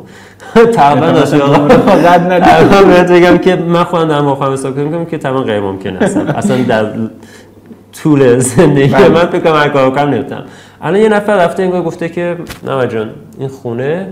تقریبا 0.74 1.06
الان 1.06 2.88
بهت 2.88 3.12
بگم 3.12 3.38
که 3.38 3.56
من 3.56 3.84
خودم 3.84 4.08
در 4.08 4.20
مخام 4.20 4.52
حساب 4.52 4.74
کنم 4.74 5.04
که 5.04 5.18
تمام 5.18 5.44
غیر 5.44 5.60
ممکن 5.60 5.96
است. 5.96 6.16
اصلا 6.16 6.62
در 6.62 6.86
طول 8.02 8.38
زندگی 8.38 8.92
بله. 8.92 9.08
من 9.08 9.26
فکر 9.26 9.40
کنم 9.40 9.54
هر 9.54 9.68
کار 9.68 9.90
کنم 9.90 10.08
نمی‌تونم. 10.08 10.44
الان 10.82 11.00
یه 11.00 11.08
نفر 11.08 11.36
رفته 11.36 11.62
اینگاه 11.62 11.82
گفته 11.82 12.08
که 12.08 12.36
نه 12.66 12.86
جان 12.86 13.10
این 13.38 13.48
خونه 13.48 14.08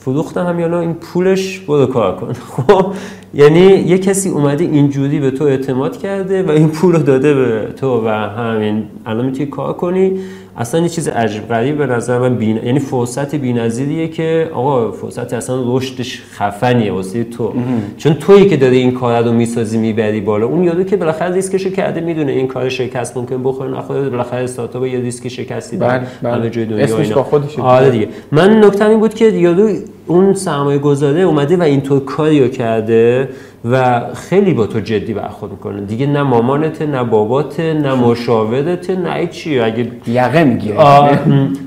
فروختم 0.00 0.46
هم 0.46 0.60
یا 0.60 0.80
این 0.80 0.94
پولش 0.94 1.58
برو 1.58 1.86
کار 1.86 2.16
کن. 2.16 2.32
خب 2.56 2.92
یعنی 3.34 3.60
یه 3.60 3.98
کسی 3.98 4.28
اومده 4.28 4.64
اینجوری 4.64 5.20
به 5.20 5.30
تو 5.30 5.44
اعتماد 5.44 5.96
کرده 5.96 6.42
و 6.42 6.50
این 6.50 6.68
پول 6.68 6.92
رو 6.92 7.02
داده 7.02 7.34
به 7.34 7.72
تو 7.76 8.06
و 8.06 8.08
همین. 8.08 8.84
الان 9.06 9.26
می‌تونی 9.26 9.46
کار 9.46 9.72
کنی. 9.72 10.20
اصلا 10.60 10.80
یه 10.80 10.88
چیز 10.88 11.08
عجیب 11.08 11.48
غریب 11.48 11.78
به 11.78 11.86
نظر 11.86 12.18
من 12.18 12.36
بین... 12.36 12.56
یعنی 12.64 12.78
فرصت 12.78 13.34
بی‌نظیریه 13.34 14.08
که 14.08 14.50
آقا 14.54 14.92
فرصت 14.92 15.32
اصلا 15.32 15.76
رشدش 15.76 16.22
خفنیه 16.32 16.92
واسه 16.92 17.24
تو 17.24 17.52
چون 17.96 18.14
تویی 18.14 18.48
که 18.48 18.56
داری 18.56 18.76
این 18.76 18.92
کار 18.92 19.24
رو 19.24 19.32
می‌سازی 19.32 19.78
می‌بری 19.78 20.20
بالا 20.20 20.46
اون 20.46 20.64
یادو 20.64 20.84
که 20.84 20.96
بالاخره 20.96 21.34
ریسکشو 21.34 21.70
کرده 21.70 22.00
می‌دونه 22.00 22.32
این 22.32 22.46
کار 22.46 22.68
شکست 22.68 23.16
ممکن 23.16 23.42
بخوره 23.42 23.70
نخوره 23.70 24.10
بالاخره 24.10 24.44
استارتاپ 24.44 24.84
یه 24.84 25.00
ریسک 25.00 25.28
شکستی 25.28 25.76
داره 25.76 25.98
بله، 25.98 26.06
بله. 26.22 26.32
همه 26.32 26.50
جای 26.50 26.64
دنیا 26.64 26.84
اسمش. 26.84 27.12
با 27.12 27.22
خودشه. 27.22 27.62
آره 27.62 27.90
دیگه 27.90 28.08
من 28.32 28.64
نکته 28.64 28.88
این 28.88 29.00
بود 29.00 29.14
که 29.14 29.24
یارو 29.24 29.70
اون 30.06 30.34
سرمایه 30.34 30.78
گذاره 30.78 31.20
اومده 31.20 31.56
و 31.56 31.62
اینطور 31.62 32.04
کاریو 32.04 32.48
کرده 32.48 33.28
و 33.64 34.00
خیلی 34.14 34.54
با 34.54 34.66
تو 34.66 34.80
جدی 34.80 35.14
برخورد 35.14 35.52
می‌کنه. 35.52 35.80
دیگه 35.80 36.06
نه 36.06 36.22
مامانته 36.22 36.86
نه 36.86 37.04
باباته 37.04 37.74
نه 37.74 37.94
مشاورته 37.94 38.96
نه 38.96 39.26
چی. 39.26 39.60
اگه 39.60 39.86
یقه 40.06 40.44
می‌گیره. 40.44 40.76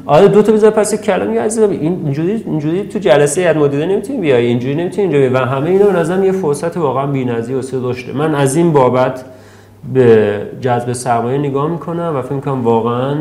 آره 0.06 0.28
دو 0.28 0.42
تا 0.42 0.52
بذار 0.52 0.72
پس 0.72 1.04
کلام 1.04 1.34
یه 1.34 1.42
عزیزم 1.42 1.70
این 1.70 2.02
اینجوری 2.06 2.44
اینجوری 2.46 2.84
تو 2.84 3.00
جلسه 3.00 3.42
هیئت 3.42 3.58
مدیره 3.58 3.86
نمی‌تونی 3.86 4.20
بیای؟ 4.20 4.46
اینجوری 4.46 4.76
نمی‌تونی 4.76 5.02
اینجا 5.02 5.18
بیای. 5.18 5.34
و 5.34 5.38
همه 5.38 5.70
اینا 5.70 5.86
به 5.86 6.00
نظرم 6.00 6.24
یه 6.24 6.32
فرصت 6.32 6.78
واقعا 6.78 7.08
بی‌نظیر 7.08 7.56
واسه 7.56 7.78
رشد. 7.82 8.16
من 8.16 8.36
از 8.36 8.56
این 8.56 8.74
بابت 8.74 9.26
به 9.94 10.38
جذب 10.62 10.94
سرمایه 10.94 11.38
نگاه 11.38 11.72
می‌کنم 11.72 12.14
و 12.16 12.22
فکر 12.22 12.34
می‌کنم 12.34 12.64
واقعا 12.64 13.16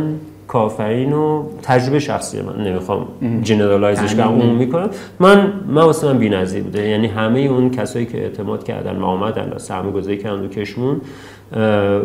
کافرین 0.52 1.12
و 1.12 1.44
تجربه 1.62 1.98
شخصی 1.98 2.42
من 2.42 2.64
نمی‌خوام 2.64 3.06
جنرالایزش 3.42 4.14
کنم 4.14 4.28
اون 4.28 4.50
می‌کنم 4.50 4.90
من 5.20 5.52
من 5.68 5.82
واسه 5.82 6.06
من 6.06 6.18
بی‌نظیر 6.18 6.62
بوده. 6.62 6.88
یعنی 6.88 7.06
همه 7.06 7.40
اون 7.40 7.70
کسایی 7.70 8.06
که 8.06 8.18
اعتماد 8.18 8.64
کردن 8.64 8.96
و 8.96 9.04
آمدن 9.04 9.52
و 9.56 9.58
سرمایه 9.58 9.92
گذاری 9.92 10.18
کردن 10.18 10.42
رو 10.42 10.48
کشمون 10.48 11.00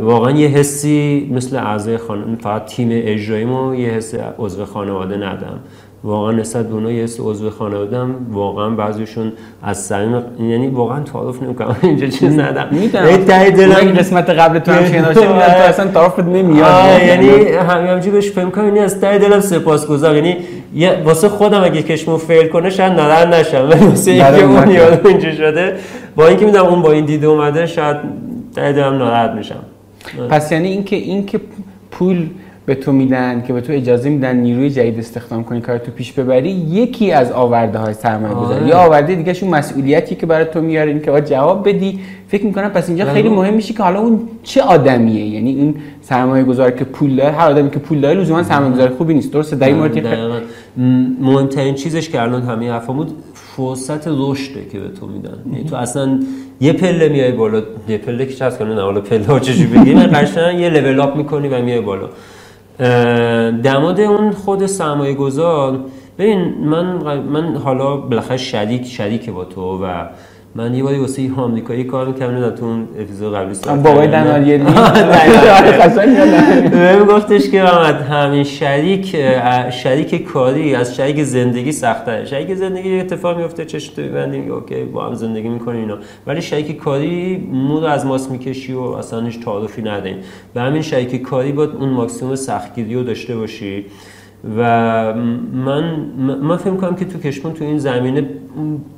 واقعا 0.02 0.32
یه 0.32 0.48
حسی 0.48 1.30
مثل 1.34 1.56
اعضای 1.56 1.98
خانواده 1.98 2.36
فقط 2.36 2.66
تیم 2.66 2.90
اجراییمو 2.92 3.76
یه 3.76 3.90
حس 3.90 4.16
عضو 4.40 4.66
خانواده 4.66 5.18
ندم 5.18 5.60
واقعا 6.08 6.32
نسبت 6.32 6.68
به 6.68 6.74
اونها 6.74 6.92
یه 6.92 7.04
عضو 7.04 7.50
خانوادم 7.50 8.16
واقعا 8.32 8.70
بعضیشون 8.70 9.34
از 9.64 9.78
صمیم 9.86 10.22
یعنی 10.40 10.68
واقعا 10.68 11.00
تعارف 11.00 11.44
نمی‌کنم. 11.44 11.76
اینجا 11.84 12.08
چیز 12.08 12.40
ندم 12.40 12.68
می‌دونم 12.72 13.06
یعنی 13.06 13.26
ته 13.26 13.50
دلم 13.50 13.94
قسمت 13.94 14.30
قبل 14.30 14.60
تو 14.60 14.72
هم 14.72 14.86
شنیده 14.86 15.08
باشه 15.08 15.20
می‌دونن 15.20 15.40
تو 15.40 15.64
اصلا 15.64 15.92
تعارفت 15.92 16.20
نمیاد. 16.20 17.02
یعنی 17.02 17.28
همین 17.52 17.88
همجوری 17.88 18.12
بهش 18.12 18.32
فهم 18.32 18.52
کنم 18.52 18.68
یعنی 18.68 18.80
از 18.80 19.02
ته 19.02 19.18
دلم 19.18 19.40
سپاسگزارم. 19.40 20.16
یعنی 20.16 20.38
واسه 21.06 21.30
خودم 21.30 21.64
اگه 21.64 21.82
کشمو 21.82 22.18
فیل 22.18 22.48
کنه 22.48 22.70
شاید 22.70 22.94
ناراحت 22.94 23.28
نشم. 23.28 23.70
ولی 23.70 23.86
واسه 23.90 24.12
اینکه 24.12 24.44
اون. 24.44 24.72
یارو 24.72 25.08
اینجا 25.08 25.32
شده. 25.32 25.76
با 26.16 26.28
اینکه 26.28 26.46
می‌دونم 26.46 26.66
اون 26.66 26.82
با 26.82 26.92
این 26.92 27.06
دیده 27.06 27.28
اومده 27.28 27.66
شاید 27.66 27.98
ته 28.56 28.72
دلم 28.72 28.98
ناراحت 28.98 29.32
میشم. 29.32 29.64
پس 30.30 30.52
یعنی 30.52 30.68
اینکه 30.68 30.96
اینکه 30.96 31.40
پول 31.92 32.26
به 32.68 32.76
تو 32.76 32.92
میدن 32.92 33.44
که 33.48 33.54
به 33.54 33.62
تو 33.62 33.74
اجازه 33.74 34.10
میدن 34.10 34.36
نیروی 34.36 34.70
جدید 34.70 35.00
استخدام 35.00 35.44
کنی 35.44 35.62
کار 35.62 35.78
تو 35.78 35.92
پیش 35.92 36.12
ببری 36.14 36.50
یکی 36.50 37.12
از 37.12 37.32
آورده 37.32 37.78
های 37.80 37.94
سرمایه 37.94 38.34
گذاری 38.36 38.60
آره. 38.60 38.68
یا 38.68 38.78
آورده 38.78 39.16
دیگه 39.16 39.34
شون 39.34 39.50
مسئولیتی 39.50 40.16
که 40.16 40.26
برای 40.26 40.46
تو 40.46 40.62
میاره 40.62 40.92
این 40.92 41.02
که 41.02 41.12
باید 41.12 41.26
جواب 41.26 41.70
بدی. 41.70 42.00
فکر 42.28 42.46
می‌کنم 42.46 42.70
پس 42.70 42.90
اینجا 42.90 43.04
بله. 43.06 43.14
خیلی 43.14 43.30
مهم 43.30 43.54
میشه 43.54 43.74
که 43.74 43.84
حالا 43.84 44.00
اون 44.00 44.20
چه 44.44 44.62
آدمیه؟ 44.62 45.26
یعنی 45.28 45.56
اون 45.62 45.76
سرمایه 46.02 46.44
گذار 46.44 46.72
که 46.72 46.86
پول 46.86 47.16
داره 47.16 47.32
هر 47.32 47.50
آدمی 47.50 47.70
که 47.70 47.80
پول 47.80 48.02
داره 48.02 48.20
لزوما 48.20 48.44
سرمایه 48.44 48.74
گذار 48.74 48.90
خوبی 48.90 49.14
نیست. 49.14 49.34
درسته؟ 49.34 49.56
در 49.56 49.68
این 49.68 49.76
مورد 49.76 49.96
یه 49.98 50.02
خیلی- 50.04 50.16
دقیقاً. 50.16 50.40
م- 50.78 50.82
مهمترین 51.22 51.76
چیزش 51.76 52.10
که 52.10 52.22
الان 52.22 52.42
همه 52.42 52.72
حرفا 52.72 52.94
بود 52.94 53.12
فرصت 53.34 54.08
رشده 54.08 54.60
که 54.72 54.80
به 54.80 54.88
تو 55.00 55.08
میدن. 55.08 55.38
یعنی 55.54 55.64
تو 55.70 55.76
اصلا 55.76 56.20
یه 56.62 56.74
پله 56.74 57.10
میای 57.10 57.32
بالا. 57.32 57.62
یه 57.90 57.98
پله 57.98 58.26
که 58.26 58.34
چه 58.34 58.50
کنه 58.50 58.76
نه 58.76 58.82
حالا 58.82 59.02
پله 59.02 59.26
ها 59.26 59.40
چجوری 59.40 59.80
بگیم؟ 59.80 60.00
قشنگ 60.14 60.60
یه 60.60 60.70
لول 60.70 61.00
اپ 61.00 61.16
می‌کنی 61.16 61.48
و 61.48 61.62
میای 61.62 61.82
بالا. 61.82 62.10
مورد 63.80 64.00
اون 64.02 64.32
خود 64.32 64.66
سرمایه 64.66 65.14
گذار 65.16 65.86
ببین 66.20 66.40
من 66.66 67.18
من 67.20 67.56
حالا 67.58 67.98
بالاخره 67.98 68.38
شریک 68.38 68.86
شریک 68.86 69.30
با 69.30 69.46
تو 69.46 69.86
و 69.86 70.06
من 70.58 70.74
یه 70.76 70.84
باری 70.84 70.98
واسه 70.98 71.22
یه 71.22 71.34
آمریکایی 71.36 71.84
کار 71.84 72.08
می‌کردم 72.08 72.32
نمی‌دونم 72.32 72.56
تو 72.56 72.66
اون 72.66 72.88
اپیزود 73.00 73.36
قبلی 73.36 73.54
صحبت 73.54 73.84
بابای. 73.84 74.08
دناریلی. 74.08 74.64
بهم 76.72 77.06
گفتش 77.06 77.50
که 77.50 77.64
محمد 77.64 78.02
همین 78.02 78.44
شریک 78.44 79.16
شریک 79.70 80.24
کاری 80.24 80.76
از 80.76 80.96
شریک 80.96 81.24
زندگی 81.24 81.72
سخت‌تره 81.72 82.26
شریک 82.26 82.54
زندگی 82.54 82.90
یه 82.96 83.02
اتفاق 83.02 83.38
میفته 83.38 83.66
چشم 83.66 83.96
تو 83.96 84.02
می‌بندی 84.02 84.38
میگه 84.40 84.52
اوکی 84.52 84.84
با 84.84 85.06
هم 85.06 85.14
زندگی 85.14 85.50
می‌کنیم 85.50 85.82
اینا. 85.82 85.98
ولی 86.28 86.42
شریک 86.42 86.78
کاری 86.78 87.38
مو 87.52 87.80
رو 87.80 87.86
از 87.86 88.06
ماست 88.06 88.32
می‌کشی 88.32 88.74
و 88.74 88.82
اصلا 88.82 89.26
هیچ 89.26 89.40
تعارفی 89.44 89.82
نداریم 89.82 90.18
و 90.56 90.60
همین 90.62 90.82
شریک 90.82 91.22
کاری 91.22 91.52
باید 91.52 91.70
اون 91.80 91.90
ماکسیموم 91.90 92.36
سختگیری 92.36 92.96
رو 92.96 93.04
داشته 93.04 93.36
باشی. 93.36 93.86
و 94.58 95.14
من 95.54 95.84
من 96.42 96.58
فکر 96.58 96.76
کنم 96.76 96.96
که 96.96 97.06
تو 97.06 97.20
کشمون 97.20 97.54
تو 97.54 97.64
این 97.64 97.78
زمینه 97.78 98.30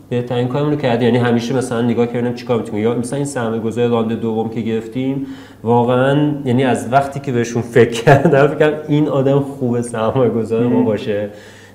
بهترین 0.10 0.48
کارمون 0.48 0.79
رو 0.79 1.03
یعنی 1.03 1.17
همیشه 1.17 1.55
مثلا 1.55 1.81
نگاه 1.81 2.08
کردیم 2.08 2.34
چیکار 2.34 2.58
می‌تونیم. 2.58 2.84
یا 2.84 2.96
مثلا 2.96 3.17
این 3.17 3.25
سرمایه 3.25 3.62
گذاری 3.62 3.89
راند 3.89 4.12
دوم 4.12 4.50
که 4.50 4.62
گرفتیم 4.62 5.27
واقعا 5.63 6.31
یعنی 6.46 6.63
از 6.63 6.88
وقتی 6.91 7.19
که 7.19 7.31
بهشون 7.31 7.62
فکر 7.62 8.03
کردم 8.03 8.48
فکر 8.48 8.55
کردم 8.55 8.77
این 8.88 9.08
آدم 9.08 9.39
خوب 9.39 9.81
سرمایه 9.81 10.29
گذار 10.29 10.67
ما 10.67 10.84
باشه. 10.84 11.29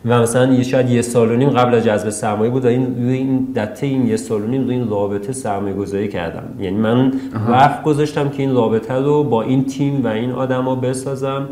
و 0.07 0.23
مثلا 0.23 0.53
یه 0.55 0.63
شاید 0.63 0.91
یه 0.91 1.03
سال 1.03 1.31
و 1.31 1.37
نیم 1.37 1.51
قبل 1.51 1.75
از 1.75 1.85
جذب 1.85 2.11
سرمایه 2.11 2.51
بود 2.51 2.65
و 2.65 2.69
این 2.69 2.97
روی 3.05 3.13
این 3.13 3.49
دته 3.57 3.87
این 3.87 4.07
یه 4.07 4.17
سال 4.17 4.43
و 4.43 4.47
نیم 4.47 4.65
روی 4.65 4.75
این 4.75 4.91
رابطه 4.91 5.33
سرمایه 5.33 5.75
گذاری 5.75 6.09
کردم. 6.09 6.43
یعنی 6.61 6.77
من 6.77 7.13
وقت 7.49 7.83
گذاشتم 7.83 8.29
که 8.29 8.43
این 8.43 8.55
رابطه 8.55 8.95
رو 8.95 9.25
با 9.25 9.43
این 9.43 9.65
تیم 9.65 10.05
و 10.05 10.09
این 10.09 10.31
آدما 10.31 10.75
بسازم. 10.75 11.49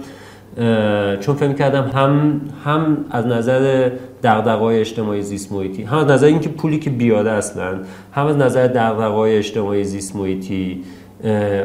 چون 1.21 1.35
فکر 1.35 1.53
کردم 1.53 1.91
هم 1.95 2.41
هم 2.65 3.05
از 3.11 3.27
نظر 3.27 3.91
دغدغه‌های 4.23 4.81
اجتماعی 4.81 5.23
زیست 5.23 5.53
محیطی 5.53 5.83
هم 5.83 5.99
از 5.99 6.07
نظر 6.07 6.27
اینکه 6.27 6.49
پولی 6.49 6.79
که 6.79 6.91
بیاده 6.91 7.31
اصلا 7.31 7.79
هم 8.13 8.27
از 8.27 8.37
نظر 8.37 8.67
دغدغه‌های 8.67 9.37
اجتماعی 9.37 9.85
زیست 9.85 10.17
محیطی 10.17 10.85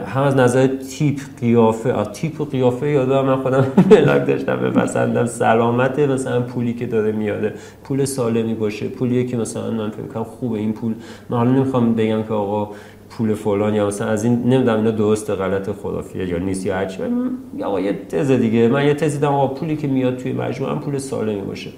هم 0.05 0.21
از 0.23 0.35
نظر 0.35 0.67
تیپ 0.67 1.19
قیافه 1.39 2.03
تیپ 2.03 2.41
و 2.41 2.45
قیافه 2.45 2.87
یادم 2.87 3.25
من 3.25 3.35
خودم 3.35 3.67
ملاک 3.91 4.27
داشتم 4.27 4.55
بپسندم 4.55 5.25
سلامت 5.25 5.99
مثلا 5.99 6.41
پولی 6.41 6.73
که 6.73 6.85
داره 6.85 7.11
میاده. 7.11 7.53
پول 7.83 8.05
سالمی 8.05 8.53
باشه. 8.53 8.87
پولیه 8.87 9.25
که 9.25 9.37
مثلا 9.37 9.71
من 9.71 9.89
فکر 9.89 10.07
کنم 10.13 10.23
خوبه 10.23 10.59
این 10.59 10.73
پول. 10.73 10.93
من 11.29 11.37
حالا 11.37 11.51
نمی‌خوام 11.51 11.95
بگم 11.95 12.23
که 12.23 12.33
آقا 12.33 12.71
پول 13.09 13.33
فلان 13.33 13.73
یا 13.73 13.87
مثلا 13.87 14.07
از 14.07 14.23
این 14.23 14.33
نمی‌دونم 14.33 14.77
اینا 14.77 14.91
درست 14.91 15.29
غلط 15.29 15.69
خرافیه 15.83 16.27
یا 16.27 16.37
نیست 16.37 16.65
یا 16.65 16.75
هرچی 16.75 17.01
ولی 17.01 17.11
من- 17.11 17.29
یا 17.57 17.67
آقا 17.67 17.79
یه 17.79 17.93
تز 18.09 18.31
دیگه. 18.31 18.67
من 18.67 18.85
یه 18.85 18.93
تز 18.93 19.13
دیدم 19.13 19.33
آقا 19.33 19.47
پولی 19.53 19.75
که 19.75 19.87
میاد 19.87 20.17
توی 20.17 20.33
مجموعه 20.33 20.73
هم 20.73 20.79
پول 20.79 20.97
سالمی 20.97 21.41
باشه. 21.41 21.69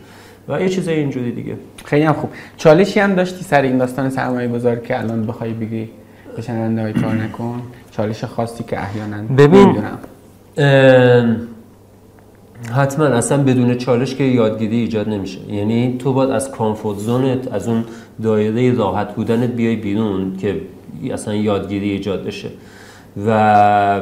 و 0.48 0.62
یه 0.62 0.70
چیزای 0.70 0.96
اینجوری 1.00 1.32
دیگه. 1.32 1.56
خیلی 1.86 2.04
هم 2.06 2.14
خوب. 2.14 2.30
چالشی 2.58 3.00
هم 3.00 3.16
داشتی 3.16 3.44
سر 3.44 3.62
این 3.62 3.78
داستان 3.78 4.10
سرمایه 4.10 4.82
که 4.88 5.00
الان 5.00 5.26
بخوای 5.28 5.54
بگی 5.54 5.90
به 6.36 6.42
شنونده 6.42 6.82
های 6.82 6.94
کار 6.94 7.14
نکن. 7.14 7.62
چالش 7.92 8.24
خاصی 8.24 8.64
که 8.64 8.82
احیانا 8.82 9.18
ببین. 9.38 9.78
حتما 12.76 13.06
اصلا 13.06 13.44
بدون 13.44 13.76
چالش 13.76 14.16
که 14.16 14.24
یادگیری 14.24 14.78
ایجاد 14.78 15.10
نمیشه. 15.10 15.40
یعنی 15.54 15.96
تو 16.00 16.14
باید 16.14 16.30
از 16.30 16.52
کامفورت 16.52 16.98
زونت 16.98 17.54
از 17.54 17.68
اون 17.68 17.84
دایره 18.24 18.74
راحت 18.78 19.16
بودنت 19.16 19.50
بیای 19.50 19.76
بیرون 19.76 20.38
که 20.38 20.62
اصلا 21.12 21.36
یادگیری 21.36 21.90
ایجاد 21.90 22.24
بشه. 22.24 22.50
و 23.28 24.00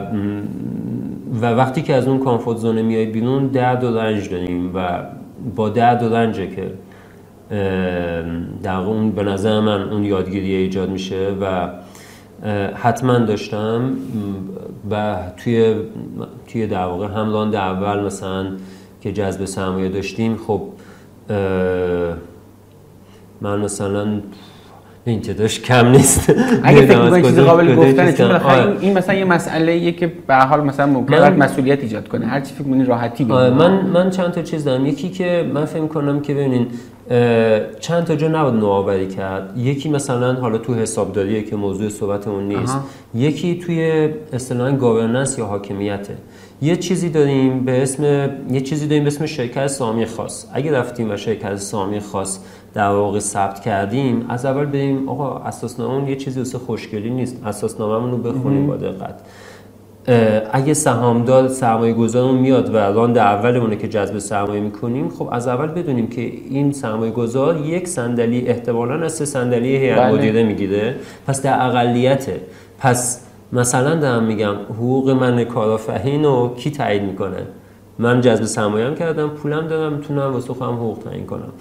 و 1.42 1.46
وقتی 1.46 1.82
که 1.82 1.94
از 1.96 2.08
اون 2.08 2.20
کامفورت 2.20 2.58
زون 2.58 2.82
میای 2.82 3.06
بیرون 3.06 3.48
درد 3.48 3.84
و 3.84 3.98
رنج 3.98 4.30
داریم 4.30 4.72
و 4.76 5.04
با 5.56 5.70
درد 5.70 6.04
و 6.04 6.16
رنجه 6.16 6.48
که 6.48 6.72
در 8.64 8.76
اون 8.76 9.12
به 9.12 9.24
نظر 9.24 9.60
من 9.60 9.90
اون 9.90 10.04
یادگیری 10.04 10.56
ایجاد 10.56 10.90
میشه 10.90 11.36
و 11.42 11.70
حتما 12.76 13.20
داشتم. 13.20 13.94
و 14.92 15.16
توی 15.38 15.76
توی 16.48 16.68
در 16.68 16.86
واقع 16.86 17.08
هم 17.08 17.34
راند 17.34 17.56
اول 17.56 18.06
مثلا 18.06 18.52
که 19.02 19.14
جذب 19.14 19.46
سرمایه 19.46 19.90
داشتیم 19.90 20.38
خب 20.38 20.62
من 23.42 23.60
مثلا 23.60 24.22
این 25.12 25.22
تعدادش 25.22 25.60
کم 25.60 25.88
نیست. 25.88 26.30
اگه 26.64 26.82
فکر 26.86 27.02
می‌کنی 27.02 27.24
چیز 27.24 27.40
قابل 27.40 27.76
گفتنه 27.76 28.14
چون. 28.14 28.28
بالاخره. 28.28 28.78
این- 28.80 28.98
مثلا 28.98 29.16
یه 29.16 29.26
مسئله 29.26 29.72
ایه 29.72 29.92
که 29.92 30.12
به 30.28 30.36
حال 30.36 30.62
مثلا 30.64 30.86
ممکنه 30.86 31.20
من- 31.30 31.36
مسئولیت 31.36 31.80
ایجاد 31.82 32.08
کنه. 32.08 32.26
هر 32.26 32.42
چی 32.42 32.54
فکر 32.54 32.64
کنی 32.64 32.86
راحتی 32.86 33.24
بگی 33.24 33.34
آره، 33.34 33.50
من 33.50 33.86
من 33.86 34.10
چند 34.10 34.32
تا 34.32 34.42
چیز 34.42 34.64
دارم. 34.64 34.86
یکی 34.86 35.10
که 35.10 35.52
من 35.54 35.66
فکر 35.66 35.86
کنم 35.88 36.20
که 36.20 36.34
ببینین 36.34 36.68
چند 37.80 38.04
تا 38.04 38.16
جا 38.16 38.28
نباید 38.28 38.54
نوآوری 38.56 39.08
کرد. 39.08 39.58
یکی 39.58 39.90
مثلا 39.90 40.34
حالا 40.34 40.58
تو 40.58 40.74
حسابداریه 40.74 41.44
که 41.44 41.56
موضوع 41.56 41.90
صحبتمون 41.90 42.44
نیست. 42.44 42.76
آها. 42.76 42.84
یکی 43.16 43.60
توی 43.60 44.10
اصطلاحا 44.34 44.72
گاورننس 44.72 45.38
یا 45.40 45.46
حاکمیته. 45.46 46.14
یه 46.62 46.76
چیزی 46.76 47.10
داریم 47.10 47.66
به 47.66 47.84
اسم 47.84 48.04
یه 48.52 48.62
چیزی 48.62 48.88
داریم 48.88 49.04
به 49.04 49.08
اسم 49.08 49.26
شرکت 49.26 49.68
سامی 49.68 50.06
خاص. 50.06 50.46
اگه 50.54 50.72
رفتیم 50.72 51.12
و 51.12 51.18
شرکت 51.18 51.56
سامی 51.56 52.00
خاص 52.00 52.40
در 52.78 52.90
واقع 52.90 53.20
ثبت 53.20 53.60
کردیم 53.60 54.26
از 54.30 54.46
اول 54.46 54.66
بریم 54.66 55.10
آقا 55.10 55.38
اساسنامه 55.38 56.10
یه 56.10 56.16
چیزی 56.16 56.40
واسه 56.40 56.58
خوشگلی 56.58 57.10
نیست 57.10 57.42
اساسنامه‌مون 57.46 58.12
رو 58.12 58.18
بخونیم 58.18 58.68
با 58.68 58.76
دقت. 58.76 59.20
اگه 60.52 60.74
سهامدار 60.74 61.48
سرمایه 61.48 61.94
گذارمون 61.94 62.36
میاد 62.36 62.74
و 62.74 62.78
راند 62.78 63.18
اولمونه 63.18 63.76
که 63.76 63.88
جذب 63.88 64.18
سرمایه 64.20 64.62
می‌کنیم 64.62 65.10
خب 65.10 65.30
از 65.32 65.48
اول 65.48 65.68
بدونیم 65.68 66.08
که 66.08 66.22
این 66.22 66.72
سرمایه 66.72 67.12
گذار 67.12 67.58
یک 67.66 67.88
صندلی 67.88 68.48
احتمالا 68.48 69.06
از 69.06 69.14
سه 69.14 69.26
صندلی 69.26 69.76
هیئت 69.76 70.00
بله. 70.00 70.14
مدیره 70.14 70.44
می‌گیره. 70.44 70.96
پس 71.28 71.42
در 71.42 71.66
اقلیته. 71.66 72.42
پس 72.80 73.28
مثلا 73.54 73.96
دارم 73.96 74.24
میگم 74.24 74.56
حقوق 74.70 75.10
من 75.10 75.44
کارآفرین 75.44 76.24
رو 76.24 76.54
کی 76.58 76.72
تایید 76.72 77.04
می‌کنه؟ 77.04 77.48
من 78.00 78.22
جذب 78.22 78.44
سرمایه 78.44 78.96
کردم 78.96 79.28
پولم 79.28 79.68
دارم 79.68 79.94
می‌تونم 79.94 80.34
واسه 80.34 80.54
خودم 80.54 80.74
حقوق 80.74 81.00
تعیین 81.00 81.26
کنم. 81.26 81.52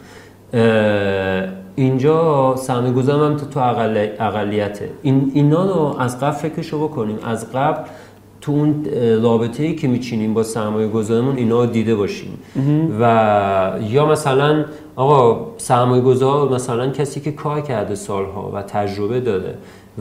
اینجا 1.76 2.56
سرمایه 2.56 2.92
گذارم 2.92 3.32
هم 3.32 3.36
تو 3.36 3.60
اقل... 3.60 4.08
اقلیته. 4.18 4.90
این 5.02 5.30
اینا 5.34 5.64
رو 5.64 5.96
از 5.98 6.20
قبل 6.20 6.30
فکرشو 6.30 6.88
بکنیم. 6.88 7.18
از 7.24 7.52
قبل 7.52 7.88
تو 8.40 8.52
اون 8.52 8.84
رابطه 9.22 9.62
ای 9.62 9.74
که 9.74 9.88
میچینیم 9.88 10.34
با 10.34 10.42
سرمایه 10.42 10.88
گذارمون 10.88 11.36
اینا 11.36 11.64
رو 11.64 11.70
دیده 11.70 11.94
باشیم. 11.94 12.38
و 13.00 13.72
یا 13.90 14.06
مثلا 14.06 14.64
آقا 14.96 15.46
سرمایه 15.58 16.02
گذار 16.02 16.48
مثلا 16.48 16.90
کسی 16.90 17.20
که 17.20 17.32
کار 17.32 17.60
کرده 17.60 17.94
سالها 17.94 18.50
و 18.54 18.62
تجربه 18.62 19.20
داره 19.20 19.54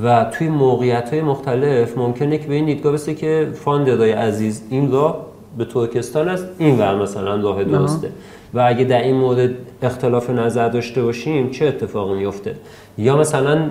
و 0.03 0.23
توی 0.23 0.49
موقعیت 0.49 1.09
های 1.13 1.21
مختلف 1.21 1.97
ممکنه 1.97 2.37
که 2.37 2.47
به 2.47 2.53
این 2.53 2.65
دیدگاه 2.65 2.91
برسه 2.91 3.13
که 3.13 3.47
فاندرای 3.53 4.11
عزیز 4.11 4.63
این 4.69 4.91
راه 4.91 5.25
به 5.57 5.65
ترکستان 5.65 6.29
است 6.29 6.45
این 6.57 6.79
ور 6.79 7.01
مثلا 7.01 7.35
راه 7.35 7.63
درسته. 7.63 8.09
و 8.55 8.59
اگه 8.67 8.83
در 8.83 9.01
این 9.01 9.15
مورد 9.15 9.50
اختلاف 9.81 10.29
نظر 10.29 10.69
داشته 10.69 11.03
باشیم 11.03 11.50
چه 11.51 11.65
اتفاقی 11.65 12.13
میفته 12.13 12.55
یا 12.97 13.17
مثلا 13.17 13.69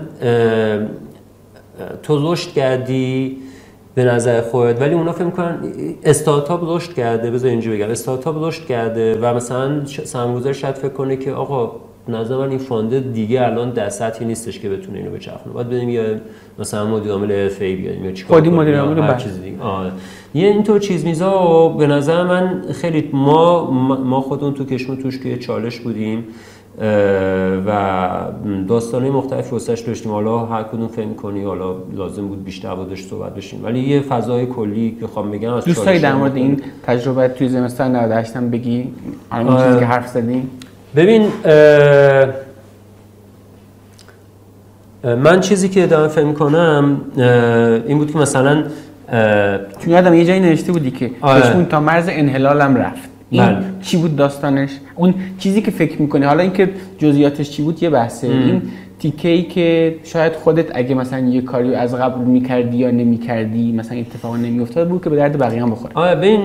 تو 2.03 2.33
رشد 2.33 2.53
کردی 2.53 3.37
به 3.95 4.05
نظر 4.05 4.41
خودت 4.41 4.81
ولی 4.81 4.95
اونا 4.95 5.13
فکر 5.13 5.25
می‌کنن 5.25 5.59
استارتاپ 6.05 6.61
رشد 6.65 6.95
کرده 6.95 7.31
بذار 7.31 7.51
اینجوری 7.51 7.77
بگم 7.77 7.91
استارتاپ 7.91 8.45
رشد 8.45 8.67
کرده 8.67 9.19
و 9.21 9.35
مثلا 9.35 9.85
سرمایه‌گذار 9.85 10.53
شاید 10.53 10.75
فکر 10.75 10.93
کنه 10.93 11.17
که 11.17 11.33
آقا 11.33 11.73
نظر 12.09 12.37
من 12.37 12.49
این 12.49 12.59
فانده 12.59 13.01
دیگه 13.01 13.43
الان 13.43 13.71
در 13.71 13.89
سطحی 13.89 14.25
نیستش 14.27 14.59
که 14.59 14.69
بتونه 14.69 14.99
اینو 14.99 15.11
بچرخونه 15.11 15.55
باید 15.55 15.69
بریم 15.69 15.89
یه 15.89 16.21
مثلا 16.59 16.87
مدیر 16.87 17.13
عامل 17.13 17.33
حرفه‌ای 17.33 17.77
بیاریم 17.77 18.05
یا 18.05 18.13
چیکار 18.13 18.37
خودی 18.37 18.49
کنیم، 18.49 18.61
مدیر 18.61 18.79
عامل 18.81 18.99
هر 18.99 19.11
بله. 19.11 19.23
چیز 19.23 19.43
دیگه 19.43 19.63
آره. 19.63 19.93
یه 20.35 20.49
اینطور 20.49 20.81
چیز 20.81 21.05
میزا 21.05 21.69
به 21.69 21.87
نظر 21.87 22.25
من 22.25 22.63
خیلی 22.73 23.11
ما 23.13 23.71
ما 24.05 24.21
خودمون 24.21 24.55
تو 24.55 24.65
کشمون 24.65 24.99
توش 24.99 25.17
توی 25.17 25.37
چالش 25.37 25.81
بودیم 25.81 26.25
و 27.67 28.09
داستانه 28.69 29.11
مختلف 29.11 29.53
واسش 29.53 29.81
داشتیم 29.81 30.13
حالا 30.13 30.39
هر 30.39 30.63
کدوم 30.63 30.89
فهم 30.89 31.15
کنی 31.15 31.45
حالا 31.45 31.75
لازم 31.97 32.29
بود 32.29 32.45
بیشتر 32.45 32.75
بودش 32.75 33.03
صحبت 33.03 33.35
بشیم 33.35 33.65
ولی 33.65 33.81
یه 33.81 34.01
فضای 34.01 34.47
کلی 34.47 34.97
که 35.01 35.07
بخوام 35.07 35.31
بگم 35.31 35.53
از 35.53 35.65
دوست 35.65 35.85
در 35.87 36.15
مورد. 36.15 36.37
این 36.37 36.63
تجربه 36.87 37.29
توی 37.29 37.49
زمستان 37.49 37.97
98 37.97 38.37
هم 38.37 38.51
بگی 38.51 38.93
الان 39.33 39.49
آه. 39.49 39.67
چیزی 39.67 39.79
که 39.79 39.85
حرف 39.85 40.09
زدیم 40.09 40.51
ببین 40.97 41.23
اه، 41.23 42.29
من 45.05 45.41
چیزی 45.41 45.69
که 45.69 45.87
دارم 45.87 46.09
فهم 46.09 46.35
کنم 46.35 47.01
این 47.87 47.99
بود 47.99 48.13
که 48.13 48.19
مثلا 48.19 48.65
چون 49.79 49.93
یادم 49.93 50.15
یه 50.15 50.25
جایی 50.25 50.41
نوشته 50.41 50.73
بودی 50.73 50.91
که 50.91 51.11
آره. 51.21 51.65
تا 51.65 51.81
مرز 51.81 52.09
انحلالم 52.09 52.77
رفت. 52.77 53.09
این 53.31 53.43
بله. 53.47 53.57
چی 53.83 53.97
بود 53.97 54.17
داستانش؟ 54.17 54.71
اون 54.95 55.15
چیزی 55.39 55.63
که 55.63 55.71
فکر 55.71 56.03
می‌کنی. 56.03 56.25
حالا 56.25 56.43
اینکه 56.43 56.71
جزئیاتش 56.99 57.51
چی 57.51 57.63
بود 57.63 57.83
یه 57.83 57.91
بحثه. 57.91 58.27
این 58.27 58.63
تیکه 58.99 59.29
ای 59.29 59.43
که 59.43 59.97
شاید 60.05 60.33
خودت 60.33 60.77
اگه 60.77 60.95
مثلا 60.95 61.19
یه 61.19 61.41
کاری 61.41 61.75
از 61.75 61.95
قبل 61.95 62.25
می‌کردی 62.25 62.77
یا 62.77 62.91
نمی‌کردی 62.91 63.73
مثلا 63.73 63.99
اتفاق 63.99 64.37
نمیافتاد 64.37 64.89
بود 64.89 65.05
که 65.05 65.11
به 65.11 65.17
درد 65.17 65.39
بقیه 65.39 65.63
هم 65.63 65.71
بخوره. 65.71 65.93
آره 65.95 66.15
ببین 66.15 66.41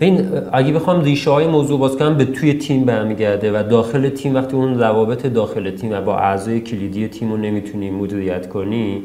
ببین 0.00 0.28
اگه 0.52 0.72
بخوام 0.72 1.04
ریشه 1.04 1.30
های 1.30 1.46
موضوع 1.46 1.78
باز 1.78 1.96
کنم 1.96 2.16
به 2.16 2.24
توی 2.24 2.54
تیم 2.54 2.84
برمیگرده 2.84 3.60
و 3.60 3.62
داخل 3.62 4.08
تیم 4.08 4.34
وقتی 4.34 4.56
اون 4.56 4.78
روابط 4.78 5.26
داخل 5.26 5.70
تیم 5.70 5.92
و 5.92 6.00
با 6.00 6.18
اعضای 6.18 6.60
کلیدی 6.60 7.08
تیم 7.08 7.30
رو 7.32 7.36
نمی‌تونی 7.36 7.90
مدیریت 7.90 8.48
کنی 8.48 9.02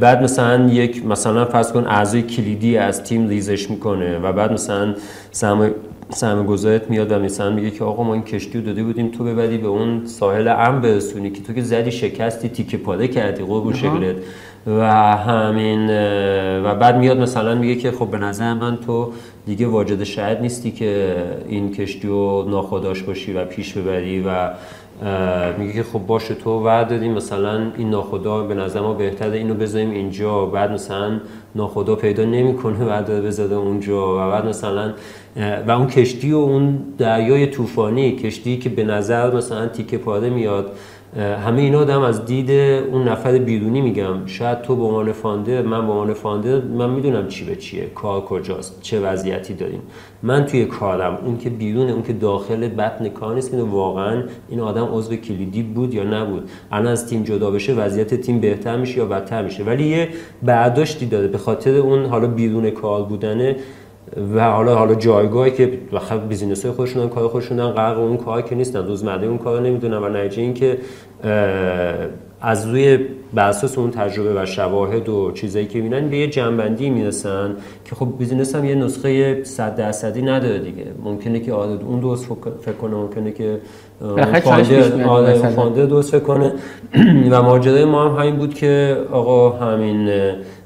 بعد 0.00 0.22
مثلا 0.22 0.68
یک 0.68 1.06
مثلا 1.06 1.44
فرض 1.44 1.72
کن 1.72 1.86
اعضای 1.86 2.22
کلیدی 2.22 2.76
از 2.76 3.04
تیم 3.04 3.28
ریزش 3.28 3.70
می‌کنه 3.70 4.18
و 4.18 4.32
بعد 4.32 4.52
مثلا 4.52 4.94
سرمایه 5.30 5.74
سرمایه 6.10 6.46
گذارت 6.46 6.90
میاد 6.90 7.12
و 7.12 7.18
مثلا 7.18 7.50
میگه 7.50 7.70
که 7.70 7.84
آقا 7.84 8.02
ما 8.02 8.14
این 8.14 8.22
کشتی 8.22 8.58
رو 8.58 8.64
داده 8.64 8.82
بودیم 8.82 9.08
تو 9.08 9.24
ببری 9.24 9.58
به 9.58 9.68
اون 9.68 10.06
ساحل 10.06 10.48
ام 10.48 10.80
برسونی 10.80 11.30
که 11.30 11.42
تو 11.42 11.52
که 11.52 11.62
زدی 11.62 11.90
شکستی 11.90 12.48
تیکه 12.48 12.76
پاره 12.76 13.08
کردی 13.08 13.42
قربون 13.42 13.72
شکلت. 13.72 14.16
و 14.66 14.86
همین 15.16 15.90
و 16.64 16.74
بعد 16.74 16.96
میاد 16.96 17.18
مثلا 17.18 17.54
میگه 17.54 17.74
که 17.74 17.90
خب 17.90 18.06
به 18.06 18.18
نظر 18.18 18.54
من 18.54 18.76
تو 18.76 19.12
دیگه 19.46 19.66
واجد 19.66 20.02
شاید 20.02 20.40
نیستی 20.40 20.70
که 20.70 21.16
این 21.48 21.72
کشتی 21.72 22.08
رو 22.08 22.46
ناخداش 22.50 23.02
باشی 23.02 23.32
و 23.32 23.44
پیش 23.44 23.72
ببری 23.72 24.24
و 24.26 24.50
میگه 25.58 25.72
که 25.72 25.82
خب 25.82 25.98
باشه 25.98 26.34
تو 26.34 26.50
وعد 26.50 26.88
دادی 26.88 27.08
مثلا 27.08 27.66
این 27.76 27.90
ناخدا 27.90 28.42
به 28.42 28.54
نظر 28.54 28.80
ما 28.80 28.94
بهتره 28.94 29.38
اینو 29.38 29.54
بذاریم 29.54 29.90
اینجا 29.90 30.46
بعد 30.46 30.70
مثلا 30.72 31.20
ناخدا 31.54 31.96
پیدا 31.96 32.24
نمی‌کنه 32.24 32.84
بعد 32.84 33.06
بذاره 33.10 33.56
اونجا 33.56 34.14
و 34.14 34.30
بعد 34.30 34.46
مثلا 34.46 34.92
و 35.66 35.70
اون 35.70 35.86
کشتی 35.86 36.32
و 36.32 36.36
اون 36.36 36.78
دریای 36.98 37.46
طوفانی 37.46 38.16
کشتی 38.16 38.58
که 38.58 38.68
به 38.68 38.84
نظر 38.84 39.36
مثلا 39.36 39.66
تیکه 39.66 39.98
پاره 39.98 40.30
میاد 40.30 40.72
همه 41.16 41.62
اینا 41.62 41.78
آدم 41.78 42.00
از 42.00 42.24
دید 42.24 42.50
اون 42.50 43.08
نفر 43.08 43.38
بیرونی 43.38 43.80
میگم. 43.80 44.26
شاید 44.26 44.62
تو 44.62 44.76
به 44.76 44.82
عنوان 44.82 45.12
founder 45.12 45.62
من 45.62 45.86
به 45.86 45.92
عنوان 45.92 46.14
founder 46.14 46.60
من 46.60 46.90
می‌دونم 46.90 47.28
چی 47.28 47.44
به 47.44 47.56
چیه 47.56 47.86
کار 47.94 48.20
کجاست 48.20 48.82
چه 48.82 49.00
وضعیتی 49.00 49.54
داریم. 49.54 49.82
من 50.22 50.46
توی 50.46 50.64
کارم 50.64 51.18
اون 51.24 51.38
که 51.38 51.50
بیرون 51.50 51.90
اون 51.90 52.02
که 52.02 52.12
داخل 52.12 52.68
بطن 52.68 53.08
کار 53.08 53.34
نیست 53.34 53.50
که 53.50 53.56
واقعا 53.56 54.22
این 54.48 54.60
آدم 54.60 54.88
عضو 54.92 55.16
کلیدی 55.16 55.62
بود 55.62 55.94
یا 55.94 56.04
نبود. 56.04 56.50
الان 56.72 56.92
از 56.92 57.06
تیم 57.06 57.22
جدا 57.22 57.50
بشه 57.50 57.74
وضعیت 57.74 58.14
تیم 58.14 58.40
بهتر 58.40 58.76
میشه 58.76 58.98
یا 58.98 59.06
بدتر 59.06 59.42
میشه. 59.42 59.64
ولی 59.64 59.88
یه 59.88 60.08
برداشتی 60.42 61.06
داره 61.06 61.28
به 61.28 61.38
خاطر 61.38 61.76
اون 61.76 62.04
حالا 62.06 62.26
بیرون 62.26 62.70
کار 62.70 63.02
بودنه 63.02 63.56
و 64.34 64.50
حالا 64.50 64.74
حالا 64.74 64.94
جایگاهی 64.94 65.50
که 65.50 65.78
بخاطر 65.92 66.18
business 66.18 66.64
های 66.64 66.74
خودشون 66.74 67.08
کار 67.08 67.28
خودشون 67.28 67.70
غرق 67.70 67.98
اون 67.98 68.16
کار 68.16 68.42
که 68.42 68.54
نیستن 68.54 68.86
روزمره 68.86 69.26
اون 69.26 69.38
کار 69.38 69.60
نمی‌دونن 69.60 69.96
و 69.96 70.08
نتیجه 70.08 70.42
این 70.42 70.54
که 70.54 70.78
از 72.40 72.66
روی 72.68 72.98
بر 73.34 73.48
اساس 73.48 73.78
اون 73.78 73.90
تجربه 73.90 74.42
و 74.42 74.46
شواهد 74.46 75.08
و 75.08 75.32
چیزایی 75.32 75.66
که 75.66 75.80
می‌بینن 75.80 76.08
به 76.08 76.16
یه 76.16 76.26
جمع‌بندی 76.26 76.90
می‌رسن 76.90 77.56
که 77.84 77.94
خب 77.94 78.08
business 78.18 78.54
هم 78.54 78.64
یه 78.64 78.74
نسخه 78.74 79.44
100 79.44 79.76
درصدی 79.76 80.22
نداره 80.22 80.58
دیگه. 80.58 80.84
ممکنه 81.04 81.40
که 81.40 81.52
آره 81.52 81.84
اون 81.84 82.00
درست 82.00 82.26
فکر 82.60 82.74
کنه 82.74 82.94
ممکنه 82.94 83.32
که 83.32 83.58
founder 84.44 85.04
آره، 85.04 85.34
founder 85.34 85.86
درست 85.86 86.10
فکر 86.10 86.24
کنه. 86.24 86.52
و 87.30 87.42
ماجرای 87.42 87.84
ما 87.84 88.08
هم 88.08 88.20
همین 88.20 88.36
بود 88.36 88.54
که 88.54 88.96
آقا 89.12 89.50
همین 89.50 90.08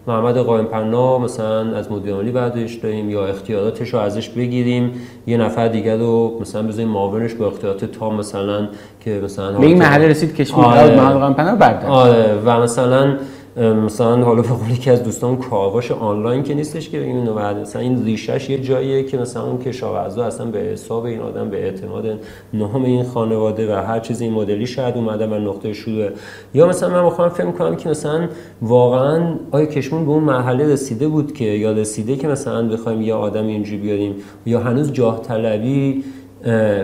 محمد 0.07 0.39
قائم 0.39 0.65
پناه 0.65 1.19
مثلا 1.19 1.77
از 1.77 1.93
مدیر 1.93 2.13
عاملی 2.13 2.31
بعدش 2.31 2.75
داریم 2.75 3.11
یا 3.11 3.27
اختیاراتش 3.27 3.95
رو 3.95 3.99
ازش 4.01 4.29
بگیریم. 4.29 4.93
یه 5.27 5.37
نفر 5.37 5.69
دیگر 5.69 5.97
رو 5.97 6.39
مثلا 6.41 6.63
بذاریم 6.63 6.89
معاونش 6.89 7.35
با 7.35 7.47
اختیارات 7.47 7.85
تام 7.85 8.15
مثلا 8.17 8.69
که 9.01 9.21
مثلا 9.25 9.59
به 9.59 9.67
این 9.67 9.79
مرحله 9.79 10.09
رسید 10.09 10.35
کشمون 10.35 10.65
آره. 10.65 10.97
محمد 10.97 11.19
قائم 11.19 11.35
پناه 11.35 11.57
برداشت 11.57 11.89
آره. 11.89 12.35
و 12.45 12.61
مثلا 12.61 13.17
مثلا 13.57 14.25
حالا 14.25 14.43
به 14.43 14.49
قول 14.49 14.71
یکی 14.71 14.91
از 14.91 15.03
دوستان 15.03 15.37
کاواش 15.37 15.91
آنلاین 15.91 16.43
که 16.43 16.55
نیستش 16.55 16.89
که 16.89 17.03
اینو 17.03 17.35
بعد 17.35 17.57
مثلا 17.57 17.83
این 17.83 18.05
ریشش 18.05 18.51
یه 18.51 18.59
جاییه 18.59 19.03
که 19.03 19.19
مثلا 19.19 19.47
اون 19.47 19.59
کشاورزا 19.59 20.25
اصلا 20.25 20.47
به 20.47 20.59
حساب 20.59 21.05
این 21.05 21.21
آدم 21.21 21.51
به 21.51 21.65
اعتماد 21.65 22.19
نهم 22.55 22.85
این 22.85 23.05
خانواده 23.05 23.75
و 23.75 23.83
هر 23.83 24.01
چیزی 24.01 24.25
این 24.25 24.33
مدلی 24.33 24.67
شاید 24.67 24.95
اومدن 24.95 25.33
و 25.33 25.39
نقطه 25.39 25.73
شروع. 25.73 26.09
یا 26.55 26.67
مثلا 26.67 26.91
من 26.91 27.05
می‌خوام 27.05 27.29
فکر 27.29 27.51
کنم 27.51 27.77
که 27.77 27.89
مثلا 27.89 28.29
واقعا 28.63 29.35
آیا 29.51 29.67
کشمون 29.67 30.05
به 30.05 30.11
اون 30.11 30.25
مرحله 30.25 30.73
رسیده 30.73 31.09
بود 31.09 31.33
که 31.33 31.45
یا 31.45 31.73
رسیده 31.73 32.17
که 32.17 32.29
مثلا 32.29 32.69
بخوایم 32.69 33.03
یه 33.03 33.15
آدم 33.15 33.47
اینجوری 33.47 33.77
بیاریم 33.77 34.15
یا 34.47 34.61
هنوز 34.61 34.93
جاه 34.93 35.23
طلبی 35.23 36.05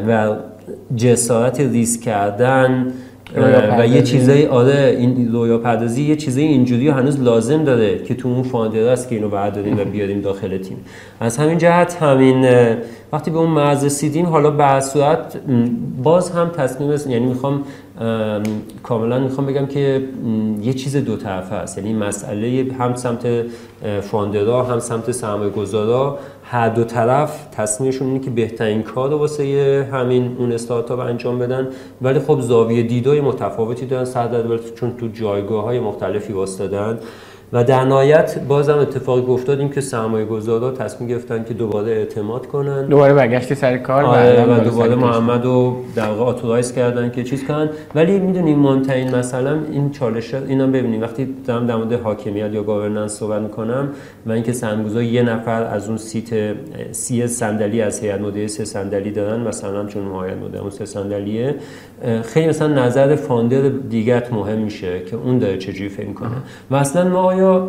و 0.08 0.36
جسارت 0.96 1.60
ریسک 1.60 2.00
کردن 2.00 2.92
و. 3.78 3.86
یه 3.86 4.02
چیزایی 4.02 4.46
آره 4.46 4.96
این 4.98 5.32
رویا 5.32 5.58
پردازی 5.58 6.02
یه 6.02 6.16
چیزای 6.16 6.44
اینجوری 6.44 6.88
هنوز 6.88 7.20
لازم 7.20 7.64
داره 7.64 7.98
که 7.98 8.14
تو 8.14 8.28
اون 8.28 8.42
فاندر 8.42 8.88
است 8.88 9.08
که 9.08 9.14
اینو 9.14 9.28
برداریم 9.28 9.78
و 9.78 9.84
بیاریم 9.84 10.20
داخل 10.20 10.58
تیم 10.58 10.76
از 11.20 11.36
همین 11.36 11.58
جهت 11.58 12.02
همین 12.02 12.46
وقتی 13.12 13.30
به 13.30 13.38
اون 13.38 13.50
مرز 13.50 13.84
رسیدیم 13.84 14.26
حالا 14.26 14.50
به 14.50 14.80
صورت 14.80 15.36
باز 16.02 16.30
هم 16.30 16.48
تصمیم 16.48 16.90
است- 16.90 17.10
یعنی 17.10 17.26
می‌خوام 17.26 17.62
کاملا 18.82 19.18
می‌خوام 19.18 19.46
بگم 19.46 19.66
که 19.66 20.04
یه 20.62 20.72
چیز 20.72 20.96
دو 20.96 21.16
طرفه 21.16 21.54
است 21.54 21.78
یعنی 21.78 21.92
مسئله 21.92 22.66
هم 22.78 22.94
سمت 22.94 23.26
فاندرا 24.00 24.62
هم 24.62 24.78
سمت 24.78 25.10
سرمایه 25.10 25.50
گذارا 25.50 26.18
هر 26.44 26.68
دو 26.68 26.84
طرف 26.84 27.46
تصمیمشون 27.52 28.08
اینه 28.08 28.20
که 28.20 28.30
بهترین 28.30 28.82
کار 28.82 29.14
واسه 29.14 29.88
همین 29.92 30.36
اون 30.38 30.52
استارتاپ 30.52 31.00
انجام 31.00 31.38
بدن. 31.38 31.68
ولی 32.02 32.18
خب 32.18 32.40
زاویه 32.40 32.82
دیدای 32.82 33.20
متفاوتی 33.20 33.86
دارن 33.86 34.04
سر 34.04 34.58
چون 34.74 34.96
تو 34.96 35.08
جایگاه 35.08 35.64
های 35.64 35.80
مختلفی 35.80 36.32
واسطادن 36.32 36.98
و 37.52 37.64
در 37.64 37.84
نهایت 37.84 38.38
بازم 38.48 38.78
اتفاقی 38.78 39.32
افتاد 39.32 39.58
این 39.58 39.70
که 39.70 39.80
سرمایه 39.80 40.24
گذارا 40.24 40.70
تصمیم 40.70 41.10
گرفتن 41.10 41.44
که 41.44 41.54
دوباره 41.54 41.92
اعتماد 41.92 42.46
کنن. 42.46 42.86
دوباره 42.86 43.14
برگشت 43.14 43.54
سر 43.54 43.78
کار 43.78 44.04
آره 44.04 44.44
و 44.44 44.64
دوباره 44.64 44.94
محمد 44.94 45.44
رو 45.44 45.76
در 45.96 46.10
واقع 46.10 46.62
کردن 46.62 47.10
که 47.10 47.24
چیز 47.24 47.44
کنن. 47.44 47.70
ولی 47.94 48.18
می‌دونیم 48.18 48.58
مهمترین 48.58 49.14
مثلا 49.14 49.58
این 49.72 49.90
چالش 49.90 50.34
اینا 50.34 50.66
ببینیم. 50.66 51.02
وقتی 51.02 51.34
دارم 51.46 51.66
در 51.66 51.76
مورد 51.76 51.92
حاکمیت 51.92 52.52
یا 52.52 52.62
گاورننس 52.62 53.12
صحبت 53.12 53.42
می‌کنم 53.42 53.88
و 54.26 54.32
اینکه 54.32 54.52
سرمایه‌گذار 54.52 55.02
یه 55.02 55.22
نفر 55.22 55.62
از 55.62 55.88
اون 55.88 55.96
seat 55.96 56.54
سه 56.92 57.26
صندلی 57.26 57.82
از 57.82 58.00
هیئت 58.00 58.20
مدیره 58.20 58.46
سه 58.46 58.64
صندلی 58.64 59.10
دارن 59.10 59.40
مثلا 59.40 59.86
چون 59.86 60.02
هیئت 60.02 60.36
مدیره 60.36 60.70
سه 60.70 60.84
صندلیه 60.84 61.54
خیلی 62.22 62.48
مثلا 62.48 62.86
نظر 62.86 63.16
founder 63.16 63.68
دیگت 63.68 64.32
مهم 64.32 64.58
میشه 64.58 65.00
که 65.04 65.16
اون 65.16 65.38
داره 65.38 65.58
چجوری 65.58 65.88
فکر 65.88 66.12
کنه 66.12 66.28
و 66.70 66.74
اصلا 66.76 67.08
ما 67.08 67.34
آیا 67.42 67.68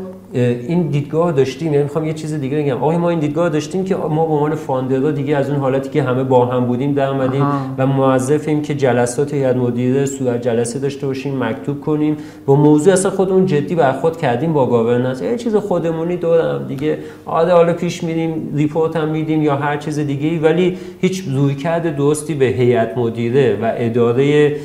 این 0.68 0.82
دیدگاه 0.82 1.32
داشتیم 1.32 1.74
یعنی 1.74 1.84
می‌خوام 1.84 2.06
یه 2.06 2.14
چیز 2.14 2.34
دیگه 2.34 2.58
بگم. 2.58 2.84
آیا 2.84 3.00
ما 3.00 3.10
این 3.10 3.20
دیدگاه 3.20 3.50
داشتیم 3.50 3.84
که 3.84 3.96
ما 3.96 4.26
به 4.26 4.34
عنوان 4.34 4.56
founder 4.56 5.05
ها 5.05 5.12
دیگه 5.12 5.38
از 5.38 5.50
اون 5.50 5.60
حالتی 5.60 5.90
که 5.90 6.04
همه 6.04 6.24
با 6.24 6.46
هم 6.46 6.66
بودیم 6.66 6.94
در 6.94 7.08
اومدیم 7.08 7.46
و 7.78 7.88
موظفیم 7.88 8.62
که 8.62 8.76
جلسات 8.76 9.34
هیئت 9.34 9.56
مدیره 9.56 10.06
صورت 10.06 10.42
جلسه 10.42 10.80
داشته 10.80 11.08
باشیم 11.08 11.44
مکتوب 11.44 11.82
کنیم. 11.82 12.18
با 12.46 12.56
موضوع 12.56 12.94
اصلا 12.94 13.12
خودمون 13.12 13.46
جدی 13.46 13.76
برخورد 13.76 14.18
کردیم 14.18 14.54
با 14.54 14.66
governance 14.65 15.22
یه 15.22 15.38
چیز 15.38 15.56
خودمونی 15.56 16.16
دور 16.15 16.46
هم 16.46 16.65
دیگه. 16.68 16.98
آده 17.26 17.52
حالا 17.52 17.74
پیش 17.74 18.04
میریم 18.04 18.54
report 18.56 18.96
هم 18.96 19.10
میدیم 19.10 19.42
یا 19.42 19.56
هر 19.56 19.78
چیز 19.78 20.00
دیگه 20.00 20.40
ولی 20.40 20.78
هیچ 21.02 21.24
رویکرد 21.36 21.96
درستی 21.96 22.34
به 22.34 22.46
هیئت 22.46 22.98
مدیره 22.98 23.58
و 23.62 23.74
اداره 23.78 24.56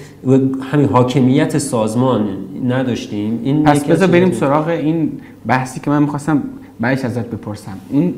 همین 0.73 0.89
حاکمیت 0.89 1.59
سازمان 1.59 2.21
نداشتیم. 2.65 3.41
این 3.45 3.63
پس 3.63 3.85
بذار 3.85 4.09
بریم 4.09 4.33
سراغ 4.33 4.69
این 4.69 5.13
بحثی 5.47 5.81
که 5.81 5.91
من 5.91 6.03
می‌خواستم 6.03 6.43
بعدش 6.81 7.05
ازت 7.05 7.27
بپرسم. 7.27 7.79
اون 7.89 8.15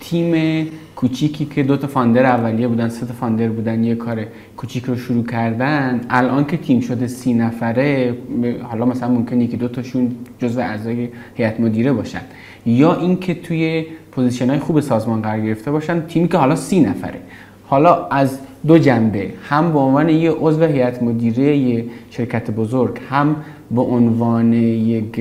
تیم 0.00 0.66
کوچیکی 0.96 1.44
که 1.44 1.62
دو 1.62 1.76
تا 1.76 1.86
founder 1.86 2.26
اولیه 2.26 2.68
بودن 2.68 2.88
سه 2.88 3.06
تا 3.06 3.14
founder 3.14 3.48
بودن 3.48 3.84
یه 3.84 3.94
کار 3.94 4.26
کوچیک 4.56 4.84
رو 4.84 4.96
شروع 4.96 5.26
کردن 5.26 6.00
الان 6.10 6.44
که 6.44 6.56
تیم 6.56 6.80
شده 6.80 7.06
سی 7.06 7.34
نفره 7.34 8.14
حالا 8.62 8.84
مثلا 8.84 9.08
ممکنه 9.08 9.46
که 9.46 9.56
دو 9.56 9.68
تاشون 9.68 10.10
جزو 10.38 10.60
اعضای 10.60 11.08
هیئت 11.34 11.60
مدیره 11.60 11.92
باشن. 11.92 12.20
یا 12.66 12.94
اینکه 12.94 13.34
توی 13.34 13.86
position 14.12 14.50
های 14.50 14.58
خوب 14.58 14.80
سازمان 14.80 15.22
قرار 15.22 15.40
گرفته 15.40 15.70
باشن 15.70 16.00
تیمی 16.00 16.28
که 16.28 16.38
حالا 16.38 16.56
سی 16.56 16.80
نفره. 16.80 17.20
حالا 17.66 18.06
از 18.06 18.38
دو 18.66 18.78
جنبه 18.78 19.30
هم 19.48 19.72
به 19.72 19.78
عنوان 19.78 20.08
یه 20.08 20.30
عضو 20.30 20.64
هیئت 20.64 21.02
مدیره 21.02 21.56
یه 21.56 21.84
شرکت 22.10 22.50
بزرگ 22.50 22.98
هم 23.10 23.36
به 23.70 23.80
عنوان 23.80 24.52
یک 24.52 25.20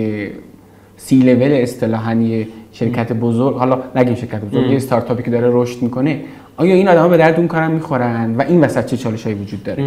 سی 0.97 1.19
لول 1.19 1.51
اصطلاحا 1.51 2.43
شرکت 2.71 3.13
بزرگ 3.13 3.55
حالا 3.55 3.79
نگیم 3.95 4.15
شرکت 4.15 4.41
بزرگ 4.41 4.69
یه 4.69 4.75
استارتاپی 4.75 5.23
که 5.23 5.31
داره 5.31 5.49
رشد 5.51 5.81
می‌کنه. 5.81 6.21
آیا 6.57 6.75
این 6.75 6.87
آدما 6.87 7.07
به 7.07 7.17
درد 7.17 7.37
اون 7.37 7.47
کارم 7.47 7.71
می‌خورن؟ 7.71 8.35
و 8.35 8.41
این 8.41 8.61
وسط 8.61 8.85
چه 8.85 8.97
چالشایی 8.97 9.35
وجود 9.35 9.63
داره؟ 9.63 9.83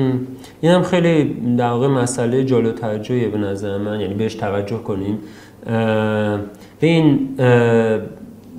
این 0.61 0.72
هم 0.72 0.83
خیلی 0.83 1.37
در 1.57 1.68
واقع 1.68 1.88
مسئله 1.88 2.44
جالب 2.44 2.75
توجهیه 2.75 3.29
به 3.29 3.38
نظر 3.38 3.79
من 3.79 4.01
یعنی 4.01 4.14
بهش 4.14 4.35
توجه 4.35 4.77
کنیم. 4.77 5.18
به 6.81 6.87
این 6.87 7.29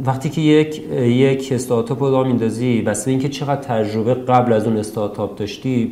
وقتی 0.06 0.30
که 0.30 0.42
یک 0.42 0.82
یک 1.02 1.50
استارتاپ 1.52 2.04
رو 2.04 2.12
راه 2.12 2.28
میندازی 2.28 2.82
بس 2.82 3.08
اینکه 3.08 3.30
چقدر 3.30 3.62
تجربه 3.62 4.13
قبل 4.13 4.54
از 4.54 4.68
اون 4.68 4.78
استارتاپ 4.78 5.36
داشتی 5.38 5.92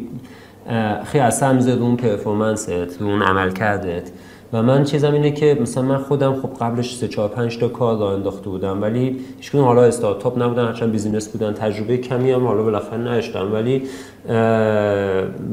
خیلی 1.05 1.23
اثر 1.23 1.53
می‌ذاره 1.53 1.81
اون 1.81 1.95
performance 1.95 2.63
ت 2.63 2.69
رو 2.99 3.07
اون 3.07 3.21
عملکردت 3.21 4.11
و 4.53 4.63
من 4.63 4.83
چیزم 4.83 5.13
اینه 5.13 5.31
که 5.31 5.57
مثلا 5.61 5.83
من 5.83 5.97
خودم 5.97 6.35
خب 6.41 6.49
قبلش 6.61 6.95
3 6.95 7.07
4 7.07 7.29
5 7.29 7.57
تا 7.57 7.67
کار 7.67 7.99
راه 7.99 8.13
انداخته 8.13 8.49
بودم 8.49 8.81
ولی 8.81 9.19
هیچ 9.37 9.55
حالا 9.55 9.83
استارتاپ 9.83 10.43
نبودن 10.43 10.65
هرچند 10.65 10.91
business 10.91 11.29
بودن 11.29 11.53
تجربه 11.53 11.97
کمی 11.97 12.31
هم 12.31 12.47
حالا 12.47 12.63
بالاخره 12.63 12.97
نداشتم. 12.97 13.53
ولی 13.53 13.83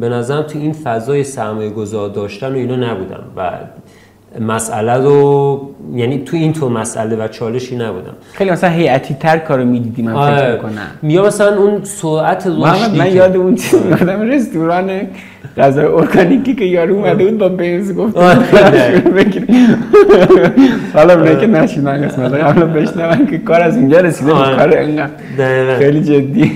به 0.01 0.09
نظرم 0.09 0.42
تو 0.42 0.59
این 0.59 0.73
فضای 0.73 1.25
سرمایه 1.25 1.71
گذار 1.71 2.09
داشتن 2.09 2.53
و 2.53 2.57
اینا 2.57 2.77
نبودم. 2.77 3.23
و 3.37 3.51
مسئله 4.41 4.95
رو 4.95 5.61
یعنی 5.95 6.19
تو 6.19 6.37
این 6.37 6.53
تو 6.53 6.69
مسئله 6.69 7.17
و 7.17 7.29
چالشی 7.29 7.77
نبودم. 7.77 8.14
خیلی 8.33 8.51
مثلا 8.51 8.71
هیئتی 8.71 9.14
تر 9.14 9.38
کارو 9.38 9.64
می‌دیدی 9.64 10.03
من 10.03 10.12
فکر 10.12 10.47
آره. 10.47 10.57
کنم 10.57 11.11
یا 11.11 11.27
مثلا 11.27 11.57
اون 11.57 11.85
سرعت 11.85 12.47
رشدی 12.47 12.99
من 12.99 13.14
یاد 13.14 13.37
اون 13.37 13.55
چیز 13.55 13.75
یادم 13.91 14.21
رستوران 14.21 14.91
غذای 15.57 15.85
ارگانیکی 15.85 16.55
که 16.55 16.64
یارو 16.64 16.95
اومده 16.95 17.25
بود 17.25 17.38
با 17.38 17.49
بنز 17.49 17.95
گفت 17.95 18.17
آره. 18.17 18.38
حالا 20.95 21.14
اونه 21.14 21.37
که 21.37 21.47
نشیدن 21.47 22.09
قسمت 22.09 22.35
حالا 22.35 22.67
بشنون 22.67 23.27
که 23.27 23.38
کار 23.38 23.61
از 23.61 23.77
اینجا 23.77 24.01
رسیده 24.01 24.35
به 24.35 24.38
کار 24.38 24.77
اینقدر 24.77 25.79
خیلی 25.79 26.01
جدی. 26.01 26.53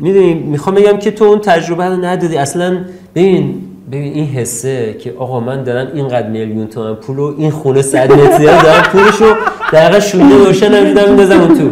می‌دونی 0.00 0.34
می‌خوام 0.34 0.74
بگم 0.74 0.98
که 0.98 1.10
تو 1.10 1.24
اون 1.24 1.38
تجربه 1.38 1.84
رو 1.84 1.96
ندادی 2.04 2.36
اصلا 2.36 2.78
ببین 3.14 3.54
ببین 3.92 4.12
این 4.12 4.26
حسه 4.26 4.94
که 4.94 5.14
آقا 5.18 5.40
من 5.40 5.62
دارم 5.62 5.88
اینقدر 5.94 6.28
میلیون 6.28 6.66
تومن 6.66 6.94
پول 6.94 7.18
و 7.18 7.34
این 7.38 7.50
خونه 7.50 7.82
صد 7.82 8.12
متری 8.12 8.46
دارم 8.46 8.82
پولشو 8.92 9.34
دقیقه 9.72 10.00
شونه 10.00 10.38
روشن 10.38 10.74
نمی‌دونم 10.74 11.08
میندازم 11.08 11.40
اون 11.40 11.58
تو. 11.58 11.70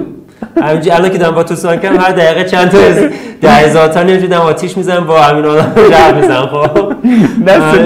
همینجوری 0.63 0.91
الان 0.91 1.11
که 1.11 1.19
دارم 1.19 1.35
با 1.35 1.43
تو 1.43 1.55
سوال 1.55 1.77
کنم 1.77 2.01
هر 2.01 2.13
دقیقه 2.13 2.45
چند 2.45 2.71
تا 2.71 2.79
ده 3.43 3.51
هزار 3.51 3.89
تا 3.89 4.03
نمی‌دونم 4.03 4.41
آتیش 4.41 4.77
می‌زنم 4.77 5.07
با 5.07 5.23
همین 5.23 5.45
آدم 5.45 5.73
جمع 5.91 6.21
می‌زنم 6.21 6.47
خب. 6.47 6.93
دست 7.47 7.77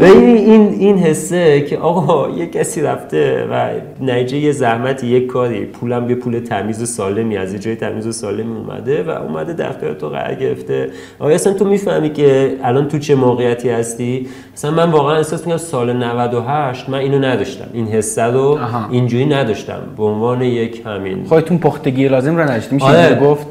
این 0.00 0.76
این 0.78 0.98
حسه 0.98 1.60
که 1.60 1.78
آقا 1.78 2.30
یه 2.30 2.46
کسی 2.46 2.82
رفته 2.82 3.46
و 3.50 3.68
نتیجه 4.04 4.36
یه 4.36 4.52
زحمت 4.52 5.04
یک 5.04 5.26
کاری 5.26 5.64
پولم 5.64 6.06
به 6.06 6.14
پول 6.14 6.40
تمیز 6.40 6.88
سالمی 6.90 7.36
از 7.36 7.54
جای 7.54 7.76
تمیز 7.76 8.16
سالمی 8.16 8.56
اومده 8.56 9.02
و 9.02 9.10
اومده 9.10 9.52
در 9.52 9.72
تو 10.00 10.08
قرار 10.08 10.34
گرفته. 10.34 10.90
آیا 11.18 11.34
اصلا 11.34 11.52
تو 11.52 11.64
می‌فهمی 11.64 12.12
که 12.12 12.56
الان 12.62 12.88
تو 12.88 12.98
چه 12.98 13.14
موقعیتی 13.14 13.70
هستی؟ 13.70 14.26
مثلا 14.54 14.70
من 14.70 14.90
واقعا 14.90 15.16
احساس 15.16 15.40
می‌کنم 15.40 15.56
سال 15.56 15.92
98 15.92 16.88
من 16.88 16.98
اینو 16.98 17.18
نداشتم. 17.18 17.66
این 17.72 17.86
حسه 17.86 18.22
رو 18.22 18.58
اینجوری 18.90 19.26
نداشتم. 19.26 19.80
به 19.96 20.04
عنوان 20.04 20.42
یک 20.42 20.82
همین 20.86 21.24
خودتون 21.24 21.58
پختگی 21.58 22.08
لازم 22.08 22.36
رو 22.36 22.42
نداشتی 22.42 22.74
میشه 22.74 22.86
آره. 22.86 23.20
گفت 23.20 23.46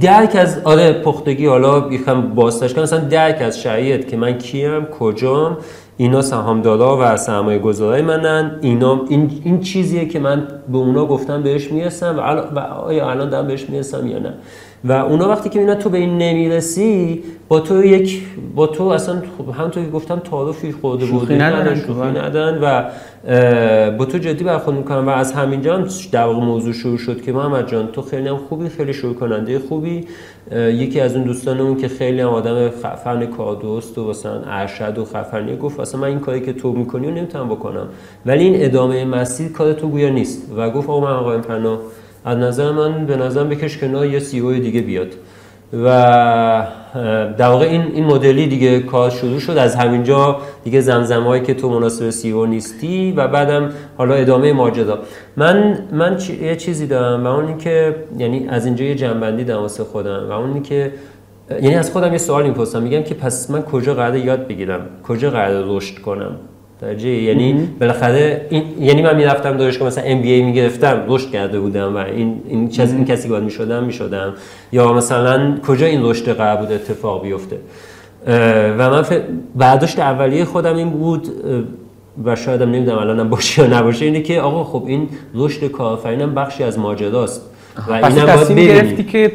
درک 0.00 0.36
از 0.36 0.60
آره 0.64 0.92
پختگی 0.92 1.46
حالا 1.46 1.92
یکم 1.92 2.22
بازتش 2.22 2.74
کنم. 2.74 2.82
مثلا 2.82 2.98
درک 2.98 3.42
از 3.42 3.60
شرایط 3.60 4.08
که 4.08 4.16
من 4.16 4.38
کیم 4.38 4.84
کجام؟ 4.84 5.56
اینا 5.96 6.22
سهامدارا 6.22 6.98
و 7.00 7.16
سرمایه 7.16 7.58
گذارای 7.58 8.02
منن. 8.02 8.58
اینا 8.60 9.00
این, 9.08 9.40
این 9.44 9.60
چیزیه 9.60 10.08
که 10.08 10.18
من 10.18 10.48
به 10.72 10.78
اونا 10.78 11.06
گفتم 11.06 11.42
بهش 11.42 11.72
می‌رسم 11.72 12.16
و, 12.18 12.20
و 12.20 12.58
آیا 12.58 13.10
الان 13.10 13.30
دارم 13.30 13.46
بهش 13.46 13.70
می‌رسم 13.70 14.06
یا 14.06 14.18
نه؟ 14.18 14.34
و 14.84 14.92
اونا 14.92 15.28
وقتی 15.28 15.48
که 15.48 15.58
اینا 15.58 15.74
تو 15.74 15.88
به 15.88 15.98
این 15.98 16.18
نمی‌رسی 16.18 17.22
با 17.48 17.60
تو 17.60 17.84
یک 17.84 18.22
با 18.54 18.66
تو 18.66 18.84
اصلا 18.84 19.22
خب 19.38 19.50
همونطور 19.54 19.84
که 19.84 19.90
گفتم 19.90 20.18
تعارفی 20.18 20.72
خورده 20.72 21.06
شوخی 21.06 21.34
ندارن 21.34 22.58
و 22.62 22.90
با 23.98 24.04
تو 24.04 24.18
جدی 24.18 24.44
برخورد 24.44 24.76
می‌کنن 24.76 25.04
و 25.04 25.08
از 25.08 25.32
همینجا 25.32 25.76
هم 25.76 25.88
در 26.12 26.24
واقع 26.24 26.44
موضوع 26.44 26.72
شروع 26.72 26.98
شد 26.98 27.22
که 27.22 27.32
محمد 27.32 27.68
جان 27.68 27.88
تو 27.92 28.02
خیلی 28.02 28.28
هم 28.28 28.36
خوبی 28.36 28.68
خیلی 28.68 28.92
شروع 28.92 29.14
کننده 29.14 29.58
خوبی 29.58 30.04
یکی 30.56 31.00
از 31.00 31.16
اون 31.16 31.24
دوستانمون 31.24 31.76
که 31.76 31.88
خیلی 31.88 32.20
هم 32.20 32.28
آدم 32.28 32.70
خفن 32.70 33.26
کار 33.26 33.56
دوست 33.56 33.98
و 33.98 34.08
مثلا 34.08 34.42
ارشد 34.46 34.98
و 34.98 35.04
خفنی 35.04 35.56
گفت 35.56 35.80
اصلا 35.80 36.00
من 36.00 36.08
این 36.08 36.20
کاری 36.20 36.40
که 36.40 36.52
تو 36.52 36.72
می‌کنی 36.72 37.06
و 37.06 37.10
نمی‌تونم 37.10 37.48
بکنم. 37.48 37.88
ولی 38.26 38.44
این 38.44 38.64
ادامه 38.64 39.04
مسیر 39.04 39.52
کار 39.52 39.72
تو 39.72 39.88
گویا 39.88 40.08
نیست. 40.08 40.52
و 40.56 40.70
گفت 40.70 40.88
آقا 40.88 41.00
من 41.00 41.12
آقای 41.12 41.38
پناه. 41.38 41.78
از 42.24 42.38
نظر 42.38 42.70
من 42.70 43.06
به 43.06 43.16
نظرم 43.16 43.48
بکش 43.48 43.78
کنار 43.78 44.06
یه 44.06 44.18
سی 44.18 44.40
او 44.40 44.52
دیگه 44.52 44.80
بیاد. 44.80 45.08
و 45.84 45.86
در 47.38 47.48
واقع 47.48 47.64
این 47.64 47.82
این 47.82 48.04
مدلی 48.04 48.46
دیگه 48.46 48.80
کار 48.80 49.10
شروع 49.10 49.38
شد. 49.38 49.58
از 49.58 49.76
همینجا 49.76 50.36
دیگه 50.64 50.80
زمزمایی 50.80 51.42
که 51.42 51.54
تو 51.54 51.70
مناسب 51.70 52.10
سی 52.10 52.30
او 52.30 52.46
نیستی 52.46 53.12
و 53.12 53.28
بعدم 53.28 53.70
حالا 53.98 54.14
ادامه 54.14 54.52
ماجرا. 54.52 54.98
من 55.36 55.78
من 55.92 56.18
یه 56.42 56.56
چیزی 56.56 56.86
دارم 56.86 57.24
و 57.24 57.26
اون 57.26 57.46
اینکه 57.46 57.96
یعنی 58.18 58.48
از 58.48 58.66
اینجا 58.66 58.84
یه 58.84 58.94
جنبندی 58.94 59.44
دارم 59.44 59.62
واسه 59.62 59.84
خودم 59.84 60.28
و 60.28 60.32
اون 60.32 60.52
اینکه 60.52 60.92
یعنی 61.50 61.74
از 61.74 61.90
خودم 61.90 62.12
یه 62.12 62.18
سوال 62.18 62.46
می‌پرسم. 62.46 62.82
میگم 62.82 63.02
که 63.02 63.14
پس 63.14 63.50
من 63.50 63.62
کجا 63.62 63.94
قرار 63.94 64.16
یاد 64.16 64.46
بگیرم؟ 64.48 64.80
کجا 65.08 65.30
قرار 65.30 65.64
رشد 65.66 65.98
کنم؟ 65.98 66.36
درجه 66.80 67.08
یعنی 67.08 67.68
بالاخره 67.80 68.46
این 68.50 68.62
یعنی 68.80 69.02
من 69.02 69.16
می‌رفتم 69.16 69.56
دانشگاه 69.56 69.88
مثلا 69.88 70.04
ام 70.04 70.22
بی 70.22 70.32
ای 70.32 70.42
می‌گرفتم 70.42 71.04
رشد 71.08 71.30
کرده 71.30 71.60
بودم 71.60 71.96
و 71.96 71.98
این 71.98 72.40
این 72.48 72.68
چیز 72.68 72.92
این 72.92 73.04
کسی 73.04 73.28
باید 73.28 73.44
می‌شدم 73.44 73.84
می‌شدم. 73.84 74.34
یا 74.72 74.92
مثلا 74.92 75.56
کجا 75.66 75.86
این 75.86 76.04
رشد 76.04 76.36
قرار 76.36 76.56
بود 76.56 76.72
اتفاق 76.72 77.22
بیفته؟ 77.22 77.58
و 78.78 78.90
من 78.90 79.04
برداشت 79.56 79.98
اولیه 79.98 80.44
خودم 80.44 80.76
این 80.76 80.90
بود 80.90 81.28
و 82.24 82.36
شاید 82.36 82.62
هم 82.62 82.70
نمی‌دونم 82.70 82.98
الانم 82.98 83.30
باشه 83.30 83.62
یا 83.62 83.78
نباشه 83.78 84.04
اینه 84.04 84.22
که 84.22 84.40
آقا 84.40 84.64
خب 84.64 84.84
این 84.86 85.08
رشد 85.34 85.66
کارآفرینم 85.66 86.34
بخشی 86.34 86.64
از 86.64 86.78
ماجراست. 86.78 87.42
و 87.88 87.92
اینم 87.92 88.26
باید 88.26 88.58
گرفتی 88.58 89.04
که 89.04 89.32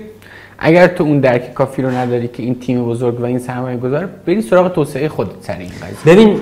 اگر 0.66 0.88
تو 0.88 1.04
اون 1.04 1.20
درک 1.20 1.54
کافی 1.54 1.82
رو 1.82 1.90
نداری 1.90 2.28
که 2.28 2.44
این 2.44 2.60
تیم 2.60 2.86
بزرگ 2.86 3.20
و 3.20 3.26
این 3.26 3.40
سرمایه 3.40 3.78
گذار 3.78 4.10
بری 4.26 4.42
سراغ 4.42 4.74
توسعه 4.74 5.10
خودت 5.10 5.32
سر 5.42 5.58
این 5.58 5.70
قضیه. 5.70 6.14
ببین 6.14 6.40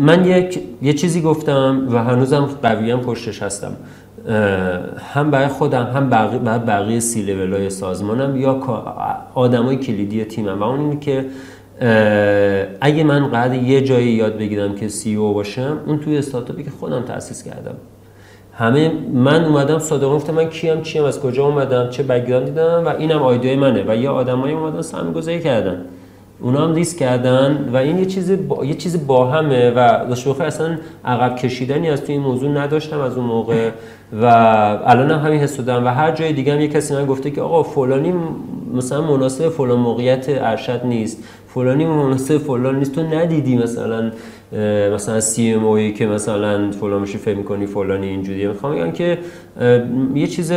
من 0.00 0.24
یک 0.24 0.60
یه 0.82 0.92
چیزی 0.92 1.20
گفتم 1.20 1.88
و 1.90 1.98
هنوزم 1.98 2.48
قویا 2.62 2.96
پشتش 2.96 3.42
هستم. 3.42 3.76
هم 5.14 5.30
برای 5.30 5.48
خودم 5.48 5.84
هم 5.94 6.10
برای 6.10 6.38
بقیه, 6.38 6.58
بقیه 6.58 7.00
سی 7.00 7.22
لول 7.22 7.68
سازمانم 7.68 8.36
یا 8.36 8.52
آدمای 9.34 9.76
کلیدی 9.76 10.24
تیمم 10.24 10.60
و 10.60 10.62
اون 10.62 10.80
اینه 10.80 11.00
که 11.00 11.24
اگه 12.80 13.04
من 13.04 13.26
قرار 13.26 13.54
یه 13.54 13.80
جایی 13.80 14.08
یاد 14.08 14.38
بگیرم 14.38 14.74
که 14.74 14.88
سی 14.88 15.14
او 15.14 15.34
باشم 15.34 15.78
اون 15.86 15.98
توی 15.98 16.18
استارتاپی 16.18 16.62
که 16.62 16.70
خودم 16.70 17.02
تاسیس 17.02 17.42
کردم. 17.42 17.74
همه 18.58 18.92
من 19.12 19.44
اومدم 19.44 19.78
صادقانه 19.78 20.16
گفتم 20.16 20.34
من 20.34 20.48
کیم 20.48 20.82
چیم 20.82 21.04
از 21.04 21.20
کجا 21.20 21.44
اومدم 21.46 21.90
چه 21.90 22.02
بک‌گراند 22.02 22.46
دیدم 22.46 22.82
و 22.86 22.88
اینم 22.88 23.22
آیدیای 23.22 23.56
منه. 23.56 23.84
و 23.88 23.96
یه 23.96 24.08
آدمایی 24.08 24.54
اومدن 24.54 24.82
سهم 24.82 25.12
گذاری 25.12 25.40
کردن. 25.40 25.84
اونا 26.40 26.64
هم 26.64 26.72
لیست 26.72 26.98
کردن 26.98 27.68
و 27.72 27.76
این 27.76 27.98
یه 27.98 28.06
چیز 28.06 28.48
با... 28.48 28.64
یه 28.64 28.74
چیز 28.74 29.06
با 29.06 29.26
همه 29.26 29.70
و 29.70 30.04
داشت 30.08 30.40
اصلا 30.40 30.76
عقب 31.04 31.36
کشیدنی 31.36 31.90
از 31.90 32.04
توی 32.04 32.14
این 32.14 32.22
موضوع 32.22 32.50
نداشتم 32.50 33.00
از 33.00 33.16
اون 33.16 33.26
موقع. 33.26 33.70
و 34.22 34.24
الان 34.84 35.10
هم 35.10 35.26
همین 35.26 35.40
حس 35.40 35.60
دارم. 35.60 35.84
و 35.84 35.88
هر 35.88 36.10
جای 36.10 36.32
دیگه 36.32 36.52
هم 36.52 36.60
یه 36.60 36.68
کسی 36.68 36.94
من 36.94 37.06
گفته 37.06 37.30
که 37.30 37.40
آقا 37.40 37.62
فلانی 37.62 38.14
مثلا 38.74 39.00
مناسب 39.00 39.48
فلان 39.48 39.78
موقعیت 39.78 40.26
ارشد 40.28 40.80
نیست. 40.84 41.24
فلانی 41.48 41.86
مناسب 41.86 42.38
فلان 42.38 42.78
نیست. 42.78 42.94
تو 42.94 43.02
ندیدی 43.02 43.56
مثلا 43.56 44.10
مثلا 44.94 45.20
سی 45.20 45.52
ام 45.52 45.64
اوی 45.64 45.92
که 45.92 46.06
مثلا 46.06 46.70
فلان 46.70 47.00
میشه 47.00 47.18
فکر 47.18 47.36
می‌کنی 47.36 47.66
فلانی 47.66 48.06
اینجوریه. 48.06 48.48
می‌خوام 48.48 48.74
بگم 48.74 48.90
که 48.90 49.18
یه 50.14 50.26
چیز 50.26 50.52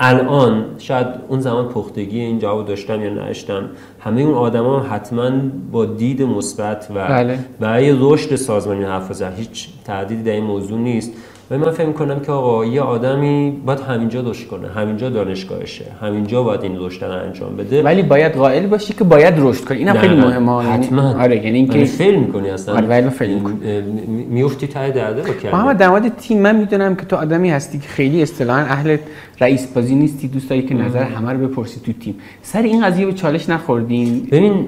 الان 0.00 0.64
شاید 0.78 1.06
اون 1.28 1.40
زمان 1.40 1.68
پختگی 1.68 2.20
این 2.20 2.38
جواب 2.38 2.66
داشتم 2.66 3.02
یا 3.02 3.28
نشتم 3.28 3.70
همه 4.00 4.20
اون 4.20 4.34
آدما 4.34 4.80
حتما 4.80 5.30
با 5.72 5.84
دید 5.84 6.22
مثبت 6.22 6.86
و 6.94 7.08
بله. 7.08 7.38
برای 7.60 7.96
رشد 8.00 8.34
سازمانی 8.34 8.84
حرف 8.84 9.22
هیچ 9.22 9.68
تعدیدی 9.84 10.22
در 10.22 10.32
این 10.32 10.44
موضوع 10.44 10.78
نیست. 10.78 11.12
و 11.50 11.58
من 11.58 11.70
فکر 11.70 11.92
کنم 11.92 12.20
که 12.20 12.32
آقا 12.32 12.64
یه 12.64 12.80
آدمی 12.80 13.62
باید 13.66 13.80
همینجا 13.80 14.20
رشد 14.20 14.46
کنه 14.46 14.68
همینجا 14.68 15.10
دانشگاهشه 15.10 15.84
همینجا 16.00 16.42
باید 16.42 16.62
این 16.62 16.76
رشد 16.78 17.04
رو 17.04 17.12
انجام 17.12 17.56
بده. 17.56 17.82
ولی 17.82 18.02
باید 18.02 18.32
قائل 18.32 18.66
باشی 18.66 18.94
که 18.94 19.04
باید 19.04 19.34
رشد 19.38 19.64
کنی. 19.64 19.78
اینم 19.78 19.94
خیلی 19.94 20.14
مهمه. 20.14 20.64
یعنی 20.64 20.84
حتما. 20.84 21.22
آره 21.22 21.44
یعنی 21.44 21.58
اینکه 21.58 21.84
فیل 21.84 22.14
می‌کنی 22.14 22.50
اصلا. 22.50 22.74
آره 22.74 22.86
ولی 22.86 23.10
فیل 23.10 23.34
می‌کنی. 23.34 23.82
میافتی 24.30 24.66
ته 24.66 24.90
درده 24.90 25.22
با 25.22 25.34
کلمه 25.34 25.56
محمد 25.56 25.78
در 25.78 25.88
مورد 25.88 26.16
تیم 26.16 26.42
من 26.42 26.56
می‌دونم 26.56 26.96
که 26.96 27.06
تو 27.06 27.16
آدمی 27.16 27.50
هستی 27.50 27.78
که 27.78 27.88
خیلی 27.88 28.22
اصطلاحا 28.22 28.60
اهل 28.60 28.96
رئیس 29.40 29.66
بازی 29.66 29.94
نیستی. 29.94 30.28
دوست 30.28 30.50
داری 30.50 30.62
که 30.62 30.74
نظر 30.74 31.02
همه 31.02 31.32
رو 31.32 31.48
بپرسی 31.48 31.80
تو 31.86 31.92
تیم. 31.92 32.14
سر 32.42 32.62
این 32.62 32.86
قضیه 32.86 33.06
به 33.06 33.12
چالش 33.12 33.48
نخوردین؟ 33.48 34.28
ببین 34.30 34.66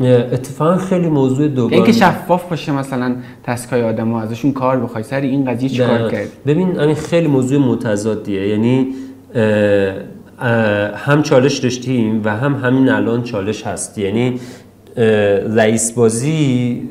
اتفاقا 0.00 0.76
خیلی 0.76 1.08
موضوع 1.08 1.48
دوگانه. 1.48 1.76
اینکه 1.76 1.92
شفاف 1.92 2.48
باشه 2.50 2.72
مثلا 2.72 3.16
تسکای 3.44 3.82
آدم 3.82 4.12
ها 4.12 4.22
ازشون 4.22 4.52
کار 4.52 4.80
بخوای 4.80 5.02
سر 5.02 5.20
این 5.20 5.44
قضیه 5.44 5.68
چیکار 5.68 6.10
کرد 6.10 6.28
ببین 6.46 6.80
همین 6.80 6.94
خیلی 6.94 7.26
موضوع 7.26 7.58
متضادیه. 7.58 8.48
یعنی 8.48 8.94
هم 10.94 11.22
چالش 11.22 11.58
داشتیم 11.58 12.20
و 12.24 12.36
هم 12.36 12.54
همین 12.54 12.88
الان 12.88 13.22
چالش 13.22 13.66
هست. 13.66 13.98
یعنی 13.98 14.40
رئیس 15.56 15.92
بازی 15.92 16.82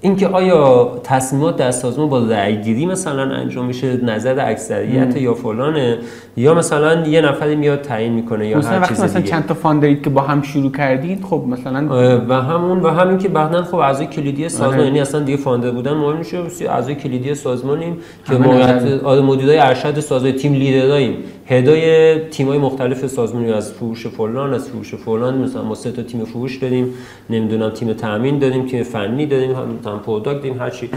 اینکه 0.00 0.28
آیا 0.28 0.92
تصمیمات 1.04 1.56
در 1.56 1.70
سازمان 1.70 2.08
با 2.08 2.18
رأیگیری 2.18 2.86
مثلا 2.86 3.22
انجام 3.22 3.66
میشه 3.66 4.04
نظر 4.04 4.48
اکثریت 4.50 5.16
یا 5.16 5.34
فلانه 5.34 5.98
یا 6.36 6.54
مثلا 6.54 7.06
یه 7.06 7.20
نفری 7.20 7.56
میاد 7.56 7.80
تعیین 7.80 8.12
می‌کنه 8.12 8.48
یا 8.48 8.60
هر 8.60 8.86
چیز 8.86 9.00
مثلا 9.00 9.22
چند 9.22 9.46
تا 9.46 9.54
founder 9.54 9.91
ید 9.91 10.02
که 10.02 10.10
با 10.10 10.20
هم 10.20 10.42
شروع 10.42 10.72
کردید 10.72 11.24
خب 11.24 11.44
مثلا 11.48 11.88
و 12.28 12.34
همون 12.34 12.80
و 12.80 12.88
همین 12.88 13.18
که 13.18 13.28
بعدا 13.28 13.62
خب 13.62 13.74
اعضای 13.74 14.06
کلیدی 14.06 14.48
سازمان 14.48 14.74
آره. 14.74 14.84
یعنی 14.84 15.00
اصلا 15.00 15.20
دیگه 15.20 15.38
founder 15.38 15.70
بودن 15.70 15.92
مهم 15.92 16.16
میشه 16.16 16.38
اعضای 16.70 16.94
کلیدی 16.94 17.34
سازمانیم 17.34 17.96
که 18.26 18.34
موقعیت 18.34 19.04
مدیرای 19.04 19.58
ارشد 19.58 20.00
سازمان 20.00 20.32
team 20.32 20.52
leader 20.52 20.90
اییم. 20.90 21.16
head 21.48 21.95
های 21.95 22.18
تیمای 22.18 22.58
مختلف 22.58 23.06
سازمانی 23.06 23.52
از 23.52 23.72
فروش 23.72 24.06
فلان 24.06 24.54
از 24.54 24.68
فروش 24.68 24.94
فلان 24.94 25.38
مثلا 25.38 25.62
ما 25.62 25.74
سه 25.74 25.92
تا 25.92 26.02
تیم 26.02 26.24
فروش 26.24 26.56
داریم 26.56 26.94
نمی‌دونم 27.30 27.70
تیم 27.70 27.92
تامین 27.92 28.38
داریم 28.38 28.66
تیم 28.66 28.82
فنی 28.82 29.26
داریم 29.26 29.52
هم 29.54 30.00
product 30.06 30.38
داریم 30.38 30.58
هر 30.58 30.70
چی. 30.70 30.90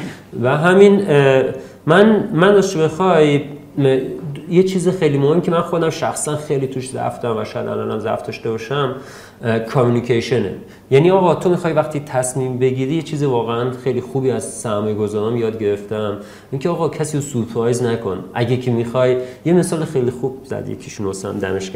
و 0.43 0.57
همین 0.57 1.01
من 1.85 2.29
من 2.33 2.53
داشته 2.53 2.79
بخوای 2.79 3.41
یه 4.49 4.63
چیز 4.63 4.89
خیلی 4.89 5.17
مهم 5.17 5.41
که 5.41 5.51
من 5.51 5.61
خودم 5.61 5.89
شخصا 5.89 6.35
خیلی 6.35 6.67
توش 6.67 6.89
ضعف 6.89 7.19
دارم 7.19 7.37
و 7.37 7.45
شاید 7.45 7.67
الانم 7.67 7.99
ضعف 7.99 8.21
داشته 8.21 8.49
باشم 8.49 8.95
کامیونیکیشنه 9.69 10.53
یعنی 10.91 11.11
آقا 11.11 11.35
تو 11.35 11.49
می‌خوای 11.49 11.73
وقتی 11.73 11.99
تصمیم 11.99 12.57
بگیری 12.57 12.95
یه 12.95 13.01
چیز 13.01 13.23
واقعا 13.23 13.71
خیلی 13.71 14.01
خوبی 14.01 14.31
از 14.31 14.43
سرمایه 14.43 14.95
گذارم 14.95 15.37
یاد 15.37 15.59
گرفتم. 15.59 16.17
اینکه 16.51 16.69
آقا 16.69 16.89
کسی 16.89 17.17
رو 17.17 17.23
سورپرایز 17.23 17.83
نکن. 17.83 18.23
اگه 18.33 18.57
که 18.57 18.71
می‌خوای 18.71 19.17
یه 19.45 19.53
مثال 19.53 19.85
خیلی 19.85 20.11
خوب 20.11 20.37
زد 20.43 20.69
یکیشون 20.69 21.05
واسم 21.05 21.39
دمش 21.39 21.71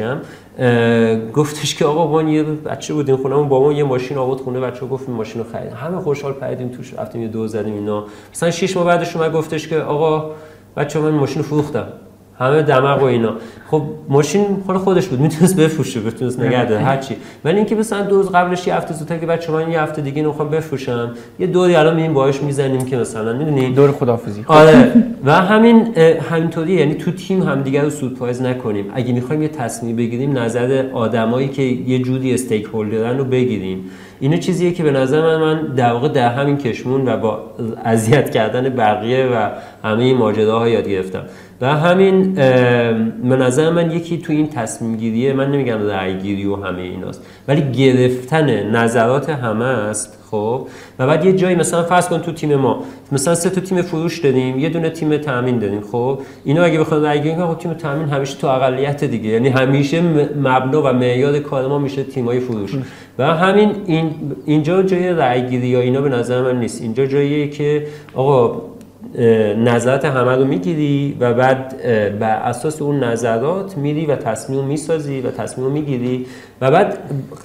گفتش 1.34 1.74
که 1.74 1.84
آقا 1.84 2.06
ما 2.06 2.22
یه 2.30 2.42
بچه 2.42 2.94
بودیم 2.94 3.16
خونمون 3.16 3.48
با 3.48 3.60
ما 3.60 3.72
یه 3.72 3.84
ماشین 3.84 4.18
آورد 4.18 4.40
خونه 4.40 4.60
بچه 4.60 4.86
گفت 4.86 5.08
ماشین 5.08 5.42
رو 5.42 5.50
خرید. 5.52 5.72
همه 5.72 6.00
خوشحال 6.00 6.32
پریدیم 6.32 6.68
توش 6.68 6.94
رفتیم 6.94 7.22
یه 7.22 7.28
دو 7.28 7.46
زدیم 7.46 7.74
اینا. 7.74 8.04
مثلا 8.32 8.50
6 8.50 8.76
ماه 8.76 8.86
بعدش 8.86 9.16
اومد 9.16 9.32
گفتش 9.32 9.68
که 9.68 9.78
آقا 9.78 10.30
بچه 10.76 11.00
من 11.00 11.10
ماشین 11.10 11.42
فروختم. 11.42 11.86
همه 12.38 12.62
دماغ 12.62 13.02
و 13.02 13.04
اینا. 13.04 13.32
خب 13.70 13.82
ماشین 14.08 14.46
خود 14.66 14.76
خودش 14.76 15.06
بود 15.06 15.20
می‌تونست 15.20 15.56
بفروشه 15.56 16.00
بتونست 16.00 16.40
نگه 16.40 16.64
داره 16.64 16.82
هر 16.82 16.96
چی 16.96 17.16
ولی 17.44 17.56
اینکه 17.56 17.74
مثلا 17.74 18.02
دو 18.02 18.16
روز 18.16 18.30
قبلش 18.30 18.66
یه 18.66 18.74
هفته 18.74 18.94
زودتر 18.94 19.18
که 19.18 19.26
بچه 19.26 19.52
من 19.52 19.70
یه 19.70 19.80
هفته 19.80 20.02
دیگه 20.02 20.22
نمی‌خوام 20.22 20.48
بفروشم 20.48 21.10
یه 21.38 21.46
دوری 21.46 21.74
الان 21.76 21.96
مییم 21.96 22.14
باهاش 22.14 22.42
می‌زنیم 22.42 22.84
که 22.84 22.96
مثلا 22.96 23.32
می‌دونی؟ 23.32 23.72
دور 23.72 23.92
خدافظی 23.92 24.44
آره. 24.46 24.92
و 25.24 25.32
همین 25.32 25.96
همینطوری 26.30 26.72
یعنی 26.72 26.94
تو 26.94 27.10
تیم 27.10 27.42
هم 27.42 27.62
دیگه 27.62 27.82
رو 27.82 27.90
سورپرایز 27.90 28.42
نکنیم. 28.42 28.90
اگه 28.94 29.12
می‌خوایم 29.12 29.42
یه 29.42 29.48
تصمیم 29.48 29.96
بگیریم 29.96 30.38
نظر 30.38 30.84
آدمایی 30.92 31.48
که 31.48 31.62
یه 31.62 31.98
جوری 31.98 32.34
استیک 32.34 32.64
هولدرن 32.64 33.18
رو 33.18 33.24
بگیریم. 33.24 33.90
اینو 34.20 34.36
چیزیه 34.36 34.72
که 34.72 34.82
به 34.82 34.90
نظر 34.90 35.22
من 35.22 35.40
من 35.40 35.66
در 35.76 35.92
واقع 35.92 36.08
در 36.08 36.28
همین 36.28 36.56
کشمون 36.56 37.08
و 37.08 37.16
با 37.16 37.42
اذیت 37.84 38.30
کردن 38.30 38.68
بقیه 38.68 39.26
و 39.26 39.48
همه 39.88 40.04
این 40.04 40.16
ماجراها 40.16 40.68
یاد 40.68 40.88
گرفتم. 40.88 41.22
و 41.60 41.66
همین 41.66 42.34
به 43.28 43.36
نظر 43.36 43.70
من 43.70 43.90
یکی 43.90 44.18
تو 44.18 44.32
این 44.32 44.48
تصمیم 44.48 44.96
گیریه 44.96 45.32
من 45.32 45.52
نمیگم 45.52 45.86
رأی 45.86 46.46
و 46.46 46.56
همه 46.56 46.82
ایناست 46.82 47.22
ولی 47.48 47.62
گرفتن 47.72 48.70
نظرات 48.70 49.30
همه 49.30 49.64
است 49.64 50.18
خب؟ 50.30 50.66
و 50.98 51.06
بعد 51.06 51.24
یه 51.24 51.32
جایی 51.32 51.56
مثلا 51.56 51.82
فرض 51.82 52.08
کن 52.08 52.18
تو 52.18 52.32
تیم 52.32 52.56
ما 52.56 52.82
مثلا 53.12 53.34
سه 53.34 53.50
تا 53.50 53.60
تیم 53.60 53.82
فروش 53.82 54.18
داریم 54.18 54.58
یه 54.58 54.68
دونه 54.68 54.90
تیم 54.90 55.16
تامین 55.16 55.58
داریم 55.58 55.80
خب؟ 55.80 56.18
اینا 56.44 56.62
اگه 56.62 56.80
بخواد 56.80 57.06
رأی 57.06 57.20
گیری 57.20 57.36
خب 57.36 57.58
تیم 57.58 57.74
تامین 57.74 58.08
همیشه 58.08 58.38
تو 58.38 58.46
اقلیت 58.46 59.04
دیگه 59.04 59.28
یعنی 59.28 59.48
همیشه 59.48 60.00
مبنا 60.36 60.82
و 60.82 60.92
معیار 60.92 61.38
کار 61.38 61.68
ما 61.68 61.78
میشه 61.78 62.02
تیمای 62.02 62.40
فروش. 62.40 62.70
و 63.18 63.34
همین 63.34 63.70
این 63.86 64.10
اینجا 64.46 64.82
جای 64.82 65.08
رأی 65.08 65.42
گیری 65.42 65.66
یا 65.66 65.80
اینا 65.80 66.00
به 66.00 66.08
نظر 66.08 66.42
من 66.42 66.60
نیست. 66.60 66.82
اینجا 66.82 67.06
جاییه 67.06 67.48
که 67.48 67.86
آقا 68.14 68.62
نظرات 69.58 70.04
همه 70.04 70.36
رو 70.36 70.44
می‌گیری 70.44 71.16
و 71.20 71.34
بعد 71.34 71.74
بر 72.18 72.36
اساس 72.36 72.82
اون 72.82 73.04
نظرات 73.04 73.76
میری 73.76 74.06
و 74.06 74.16
تصمیم 74.16 74.64
می‌سازی 74.64 75.20
و 75.20 75.30
تصمیم 75.30 75.70
می‌گیری 75.70 76.26
و 76.60 76.70
بعد 76.70 76.98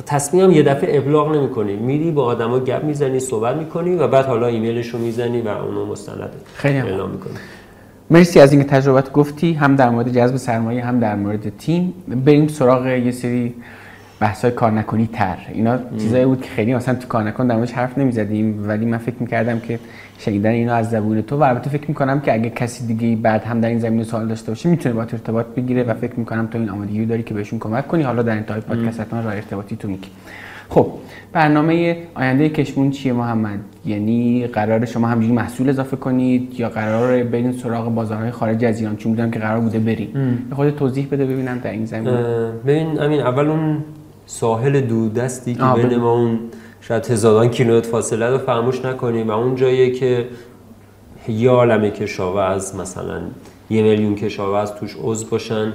تصمیم 0.06 0.44
هم 0.44 0.52
یه 0.52 0.64
دفعه 0.64 0.98
ابلاغ 0.98 1.36
نمی‌کنی. 1.36 1.76
میری 1.76 2.12
با 2.12 2.24
آدما 2.24 2.60
گپ 2.60 2.84
می‌زنی 2.84 3.20
صحبت 3.20 3.56
می‌کنی 3.56 3.96
و 3.96 4.08
بعد 4.08 4.26
حالا 4.26 4.48
ایمیلش 4.48 4.88
رو 4.88 5.00
می‌زنی 5.00 5.42
و 5.42 5.48
اونو 5.48 5.86
مستند 5.86 6.30
اعلام 6.64 7.10
می‌کنی. 7.10 7.34
مرسی 8.12 8.40
از 8.40 8.52
اینکه 8.52 8.68
تجربت 8.68 9.12
گفتی 9.12 9.54
هم 9.54 9.76
در 9.76 9.90
مورد 9.90 10.12
جذب 10.12 10.36
سرمایه 10.36 10.86
هم 10.86 11.00
در 11.00 11.16
مورد 11.16 11.58
تیم. 11.58 11.94
بریم 12.26 12.48
سراغ 12.48 12.86
یه 12.86 13.12
سری 13.12 13.56
بحث 14.20 14.42
های 14.42 14.54
کار 14.54 14.72
نکنی 14.72 15.10
تر 15.14 15.38
اینا 15.54 15.80
چیزایی 15.98 16.26
بود 16.26 16.42
که 16.42 16.50
خیلی 16.50 16.74
مثلا 16.74 16.96
تو 16.96 17.08
کار 17.08 17.24
نکن 17.24 17.48
در 17.48 17.66
حرف 17.66 17.98
نمی‌زدیم 17.98 18.66
ولی 18.68 18.86
من 18.86 18.98
فکر 18.98 19.16
می‌کردم 19.20 19.60
که 19.60 19.80
شنیدن 20.18 20.50
اینا 20.50 20.74
از 20.74 20.90
زبون 20.90 21.22
تو 21.22 21.38
و 21.38 21.44
البته 21.44 21.70
فکر 21.70 21.86
می‌کنم 21.88 22.20
که 22.20 22.34
اگه 22.34 22.50
کسی 22.50 22.88
دیگه 22.88 23.22
بعد 23.22 23.44
هم 23.44 23.62
در 23.62 23.70
این 23.70 23.80
زمینه 23.80 24.04
سوال 24.04 24.28
داشته 24.28 24.52
باشه 24.52 24.70
می‌تونه 24.70 24.96
با 24.96 25.02
ارتباط 25.02 25.46
بگیره 25.46 25.84
و 25.84 25.94
فکر 25.94 26.14
می‌کنم 26.20 26.48
تو 26.48 26.58
این 26.58 26.70
آمادگی 26.70 27.06
داری 27.06 27.24
که 27.24 27.34
بهشون 27.34 27.60
کمک 27.60 27.88
کنی. 27.88 28.04
حالا 28.04 28.22
در 28.22 28.32
انتهای 28.32 28.62
پادکست 28.62 29.00
حتما 29.00 29.20
راه 29.20 29.34
ارتباطی 29.34 29.76
تو 29.76 29.88
میگی. 29.88 30.08
خب 30.70 30.88
برنامه 31.34 31.98
آینده 32.16 32.50
کشمون 32.50 32.92
چیه 32.92 33.14
محمد؟ 33.14 33.60
یعنی 33.86 34.48
قرار 34.48 34.86
شما 34.86 35.08
همینجوری 35.08 35.36
محصول 35.36 35.70
اضافه 35.70 35.98
کنید 35.98 36.60
یا 36.60 36.70
قرار 36.70 37.24
برین 37.24 37.52
سراغ 37.52 37.96
بازارهای 37.96 38.32
خارج 38.32 38.66
از 38.66 38.80
ایران؟ 38.80 38.96
چون 38.96 39.12
بودم 39.12 39.32
که 39.32 39.40
قرار 39.40 39.60
بوده 39.60 39.80
بریم 39.80 40.10
خود 40.52 40.70
توضیح 40.70 41.08
بده 41.12 41.26
ببینم 41.26 41.60
در 41.60 41.72
این 41.72 41.86
زمین 41.86 42.14
ببین 42.66 43.00
امین 43.00 43.20
اول 43.20 43.48
اون 43.48 43.78
ساحل 44.30 44.82
دودستی 44.82 45.56
که 45.56 45.64
بین 45.76 45.96
ما 45.96 46.12
اون 46.12 46.40
شاید 46.82 47.06
هزاران 47.06 47.50
کیلومتر 47.50 47.90
فاصله 47.90 48.30
رو 48.30 48.38
فراموش 48.38 48.86
نکنیم. 48.86 49.28
و 49.28 49.32
اون 49.32 49.56
جایی 49.56 49.92
که 49.92 50.28
یه 51.28 51.50
عالم 51.50 51.90
کشاورز 51.90 52.76
مثلا 52.76 53.22
یه 53.70 53.84
میلیون 53.84 54.16
کشاورز 54.16 54.72
توش 54.72 54.96
عضو 55.04 55.28
باشن 55.28 55.74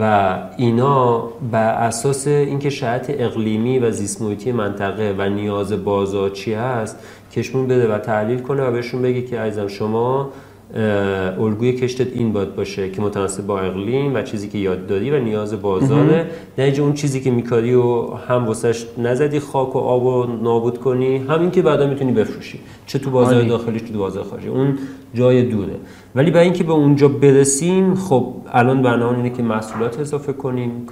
و 0.00 0.34
اینا 0.56 1.28
بر 1.50 1.74
اساس 1.74 2.26
اینکه 2.26 2.70
شرایط 2.70 3.04
اقلیمی 3.08 3.78
و 3.78 3.90
زیست 3.90 4.22
منطقه 4.46 5.14
و 5.18 5.28
نیاز 5.28 5.84
بازار 5.84 6.30
چی 6.30 6.54
هست 6.54 6.96
کشمون 7.32 7.66
بده 7.66 7.94
و 7.94 7.98
تحلیل 7.98 8.38
کنه 8.38 8.62
و 8.62 8.72
بهشون 8.72 9.02
بگه 9.02 9.22
که 9.22 9.40
عزیزم 9.40 9.68
شما 9.68 10.30
الگوی 10.74 11.72
کشتت 11.72 12.16
این 12.16 12.32
باید 12.32 12.56
باشه 12.56 12.90
که 12.90 13.02
متناسب 13.02 13.46
با 13.46 13.60
اقلیم 13.60 14.14
و 14.14 14.22
چیزی 14.22 14.48
که 14.48 14.58
یاد 14.58 14.86
داری 14.86 15.10
و 15.10 15.20
نیاز 15.20 15.62
بازاره. 15.62 16.30
نه 16.58 16.74
اون 16.78 16.92
چیزی 16.92 17.20
که 17.20 17.30
میکاری 17.30 17.74
و 17.74 18.02
هم 18.02 18.46
واسش 18.46 18.86
نزدی 18.98 19.40
خاک 19.40 19.76
و 19.76 19.78
آب 19.78 20.06
و 20.06 20.26
نابود 20.42 20.78
کنی 20.78 21.16
همین 21.16 21.50
که 21.50 21.62
بعدا 21.62 21.86
می‌تونی 21.86 22.12
بفروشی. 22.12 22.60
چه 22.86 22.98
تو 22.98 23.10
بازار 23.10 23.42
داخلی 23.42 23.80
چه 23.80 23.92
تو 23.92 23.98
بازار 23.98 24.24
خارجی. 24.24 24.48
اون 24.48 24.78
جای 25.14 25.42
دوره. 25.42 25.74
ولی 26.14 26.30
برای 26.30 26.44
اینکه 26.44 26.64
به 26.64 26.72
اونجا 26.72 27.08
برسیم 27.08 27.94
خب 27.94 28.34
الان 28.52 28.82
برنامه 28.82 29.16
اینه 29.16 29.30
که 29.30 29.42
محصولات 29.42 30.00
اضافه 30.00 30.32
کنیم. 30.32 30.86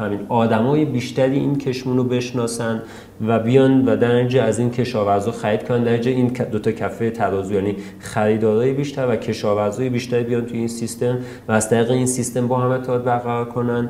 همین 0.00 0.18
آدمای 0.28 0.84
بیشتری 0.84 1.38
این 1.38 1.58
کشمون 1.58 1.96
رو 1.96 2.04
بشناسن. 2.04 2.82
و 3.26 3.38
بیان 3.38 3.84
و 3.84 3.96
در 3.96 4.14
اینجا 4.14 4.44
از 4.44 4.58
این 4.58 4.70
کشاورزا 4.70 5.32
خرید 5.32 5.62
کنن. 5.62 5.84
در 5.84 6.08
این 6.08 6.28
دو 6.52 6.58
تا 6.58 6.72
کفه 6.72 7.10
ترازو 7.10 7.54
یعنی 7.54 7.76
خریدارای 7.98 8.72
بیشتر 8.72 9.08
و 9.08 9.16
کشاورزای 9.16 9.88
بیشتری 9.88 10.24
بیان 10.24 10.46
توی 10.46 10.58
این 10.58 10.68
سیستم 10.68 11.18
و 11.48 11.52
از 11.52 11.70
طریق 11.70 11.90
این 11.90 12.06
سیستم 12.06 12.48
با 12.48 12.58
هم 12.58 12.70
ارتباط 12.70 13.02
برقرار 13.02 13.44
کنن 13.44 13.88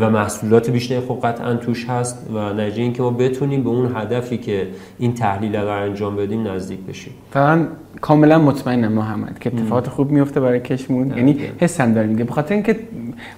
و 0.00 0.10
محصولات 0.10 0.70
بیشتری 0.70 1.00
خب 1.00 1.18
قطعا 1.22 1.54
توش 1.54 1.86
هست 1.88 2.26
و 2.34 2.52
نتیجه 2.52 2.82
اینکه 2.82 3.02
ما 3.02 3.10
بتونیم 3.10 3.62
به 3.62 3.68
اون 3.68 3.96
هدفی 3.96 4.38
که 4.38 4.66
این 4.98 5.14
تحلیل 5.14 5.56
رو 5.56 5.68
انجام 5.68 6.16
بدیم 6.16 6.48
نزدیک 6.48 6.80
بشیم. 6.80 7.12
فقط 7.30 7.68
کاملا 8.00 8.38
مطمئنم 8.38 8.92
محمد 8.92 9.38
که 9.38 9.52
اتفاقات 9.54 9.88
خوب 9.88 10.10
میفته 10.10 10.40
برای 10.40 10.60
کشمون. 10.60 11.16
یعنی 11.16 11.36
حسم 11.58 11.92
داره 11.92 12.06
میگه. 12.06 12.24
بخاطر 12.24 12.54
اینکه 12.54 12.76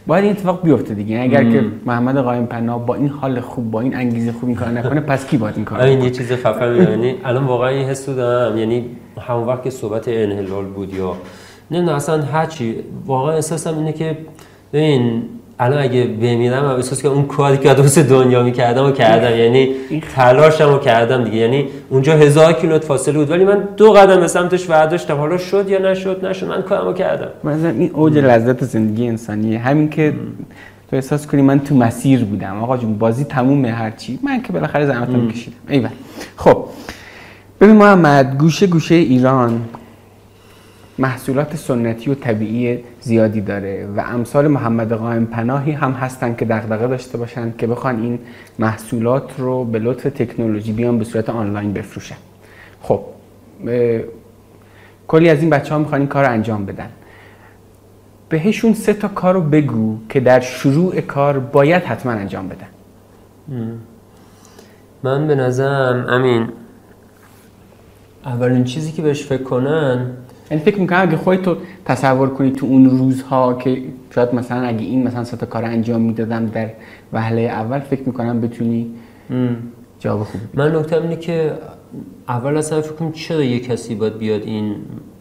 باید 0.07 0.25
این 0.25 0.33
اتفاق 0.33 0.63
بیفته 0.63 0.95
دیگه. 0.95 1.21
اگر 1.21 1.51
که 1.51 1.65
محمد 1.87 2.17
قائم 2.19 2.47
پناه 2.47 2.87
با 2.87 2.95
این 2.95 3.09
حال 3.09 3.41
خوب 3.41 3.71
با 3.71 3.81
این 3.81 3.97
انگیزه 3.97 4.33
خوب 4.33 4.49
این 4.49 4.57
کار 4.59 4.69
نکنه 4.79 5.01
پس 5.01 5.27
کی 5.27 5.37
باید 5.37 5.57
این 5.57 5.65
کار 5.65 5.81
این 5.81 6.03
یه 6.03 6.11
چیز 6.11 6.33
خفن 6.33 6.77
یعنی 6.77 7.15
الان 7.25 7.45
واقعا 7.45 7.69
این 7.69 7.89
حس 7.89 8.09
دارم. 8.09 8.59
یعنی 8.59 8.85
همون 9.21 9.45
وقت 9.47 9.63
که 9.63 9.71
صحبت 9.71 10.09
انحلال 10.09 10.65
بود 10.65 10.95
یا 10.95 11.17
نه 11.71 11.95
اصلا 11.95 12.23
هرچی. 12.23 12.77
واقعا 13.07 13.35
احساسم 13.35 13.79
اینه 13.79 13.93
که 13.93 14.19
ببین 14.73 15.23
الان 15.59 15.79
اگه 15.79 16.05
بمیرم 16.05 16.65
احساس 16.65 17.03
که 17.03 17.09
اون 17.09 17.25
کاری 17.25 17.57
که 17.57 17.75
دوست 17.75 17.99
دنیا 17.99 18.43
می‌کردم 18.43 18.87
و 18.87 18.91
کردم 18.91 19.37
یعنی 19.37 19.69
تلاشم 20.15 20.69
رو 20.69 20.79
کردم 20.79 21.25
دیگه. 21.25 21.37
یعنی 21.37 21.69
اونجا 21.91 22.13
هزار 22.13 22.53
کیلومتر 22.53 22.87
فاصله 22.87 23.19
بود 23.19 23.31
ولی 23.31 23.45
من 23.45 23.69
دو 23.77 23.93
قدم 23.93 24.21
به 24.21 24.27
سمتش 24.27 24.65
برداشتم 24.65 25.17
حالا 25.17 25.39
شد 25.39 25.69
یا 25.69 25.79
نشد 25.79 26.27
نشد 26.27 26.49
من 26.49 26.63
کارمو 26.63 26.93
کردم. 26.93 27.29
مثلا 27.45 27.69
این 27.69 27.91
اوج 27.93 28.19
لذت 28.19 28.65
زندگی 28.65 29.09
انسانیه. 29.09 29.59
همین 29.59 29.91
که 29.91 30.15
تو 30.91 30.97
احساس 30.97 31.27
کنی 31.27 31.43
من 31.43 31.61
تو 31.61 31.75
مسیر 31.75 32.25
بودم. 32.25 32.63
آقا 32.63 32.77
جون 32.77 32.99
بازی 32.99 33.25
تمومه 33.25 33.71
هرچی. 33.71 34.19
من 34.23 34.43
که 34.43 34.53
بالاخره 34.53 34.87
زحمتم 34.87 35.29
کشیدم. 35.29 35.57
ایول. 35.69 35.89
خب 36.37 36.65
ببین 37.61 37.77
محمد 37.77 38.39
گوشه 38.39 38.67
گوشه 38.67 38.95
ایران. 38.95 39.61
محصولات 40.99 41.57
سنتی 41.57 42.11
و 42.11 42.15
طبیعی 42.15 42.85
زیادی 43.01 43.41
داره 43.41 43.89
و 43.97 44.01
امثال 44.01 44.49
محمد 44.49 44.93
قائم 44.93 45.27
پناهی 45.27 45.73
هم 45.73 45.93
هستن 45.93 46.35
که 46.35 46.45
دغدغه 46.45 46.87
داشته 46.87 47.19
باشن 47.19 47.55
که 47.59 47.67
بخوان 47.67 48.03
این 48.03 48.19
محصولات 48.59 49.31
رو 49.39 49.65
به 49.65 49.79
لطف 49.79 50.03
تکنولوژی 50.03 50.73
بیان 50.73 50.99
به 50.99 51.05
صورت 51.05 51.29
آنلاین 51.31 51.73
بفروشن. 51.73 52.17
خب 52.83 53.01
کلی 55.09 55.29
از 55.29 55.41
این 55.41 55.51
بچه 55.51 55.75
ها 55.75 55.81
می‌خوان 55.81 56.01
این 56.01 56.09
کار 56.09 56.25
رو 56.25 56.33
انجام 56.33 56.67
بدن. 56.67 56.89
بهشون 58.29 58.75
سه 58.75 58.93
تا 58.93 59.09
کار 59.09 59.35
رو 59.35 59.41
بگو 59.41 59.99
که 60.09 60.21
در 60.21 60.41
شروع 60.41 61.01
کار 61.01 61.39
باید 61.39 61.83
حتما 61.83 62.13
انجام 62.13 62.49
بدن. 62.49 62.67
من 65.03 65.27
به 65.27 65.35
نظرم 65.35 66.07
امین 66.09 66.49
اولین 68.25 68.65
چیزی 68.65 68.93
که 68.93 69.03
بهش 69.03 69.25
فکر 69.27 69.43
کنن 69.43 70.11
یعنی 70.55 70.65
فکر 70.65 70.81
می‌کنم 70.81 71.03
اگه 71.03 71.17
خودتو 71.17 71.57
تصور 71.85 72.29
کنی 72.29 72.51
تو 72.51 72.67
اون 72.67 72.91
روزها 72.91 73.55
که 73.55 73.83
شاید 74.15 74.35
مثلا 74.35 74.63
اگه 74.63 74.85
این 74.85 75.07
مثلا 75.07 75.25
ستا 75.25 75.47
کار 75.47 75.65
انجام 75.65 76.01
می‌دادم 76.01 76.47
در 76.47 76.71
وهله 77.13 77.41
اول 77.41 77.79
فکر 77.79 78.03
می‌کنم 78.07 78.41
بتونی 78.41 78.91
جواب 79.99 80.23
خوب 80.23 80.41
من 80.55 80.77
نکته 80.77 81.03
اینه 81.03 81.17
که 81.17 81.53
اول 82.29 82.57
اصلا 82.57 82.81
فکر 82.81 82.93
کنم 82.93 83.13
چرا 83.13 83.45
یه 83.45 83.61
کسی 83.61 83.95
باید 83.95 84.19
بیاد 84.19 84.43
این 84.43 84.77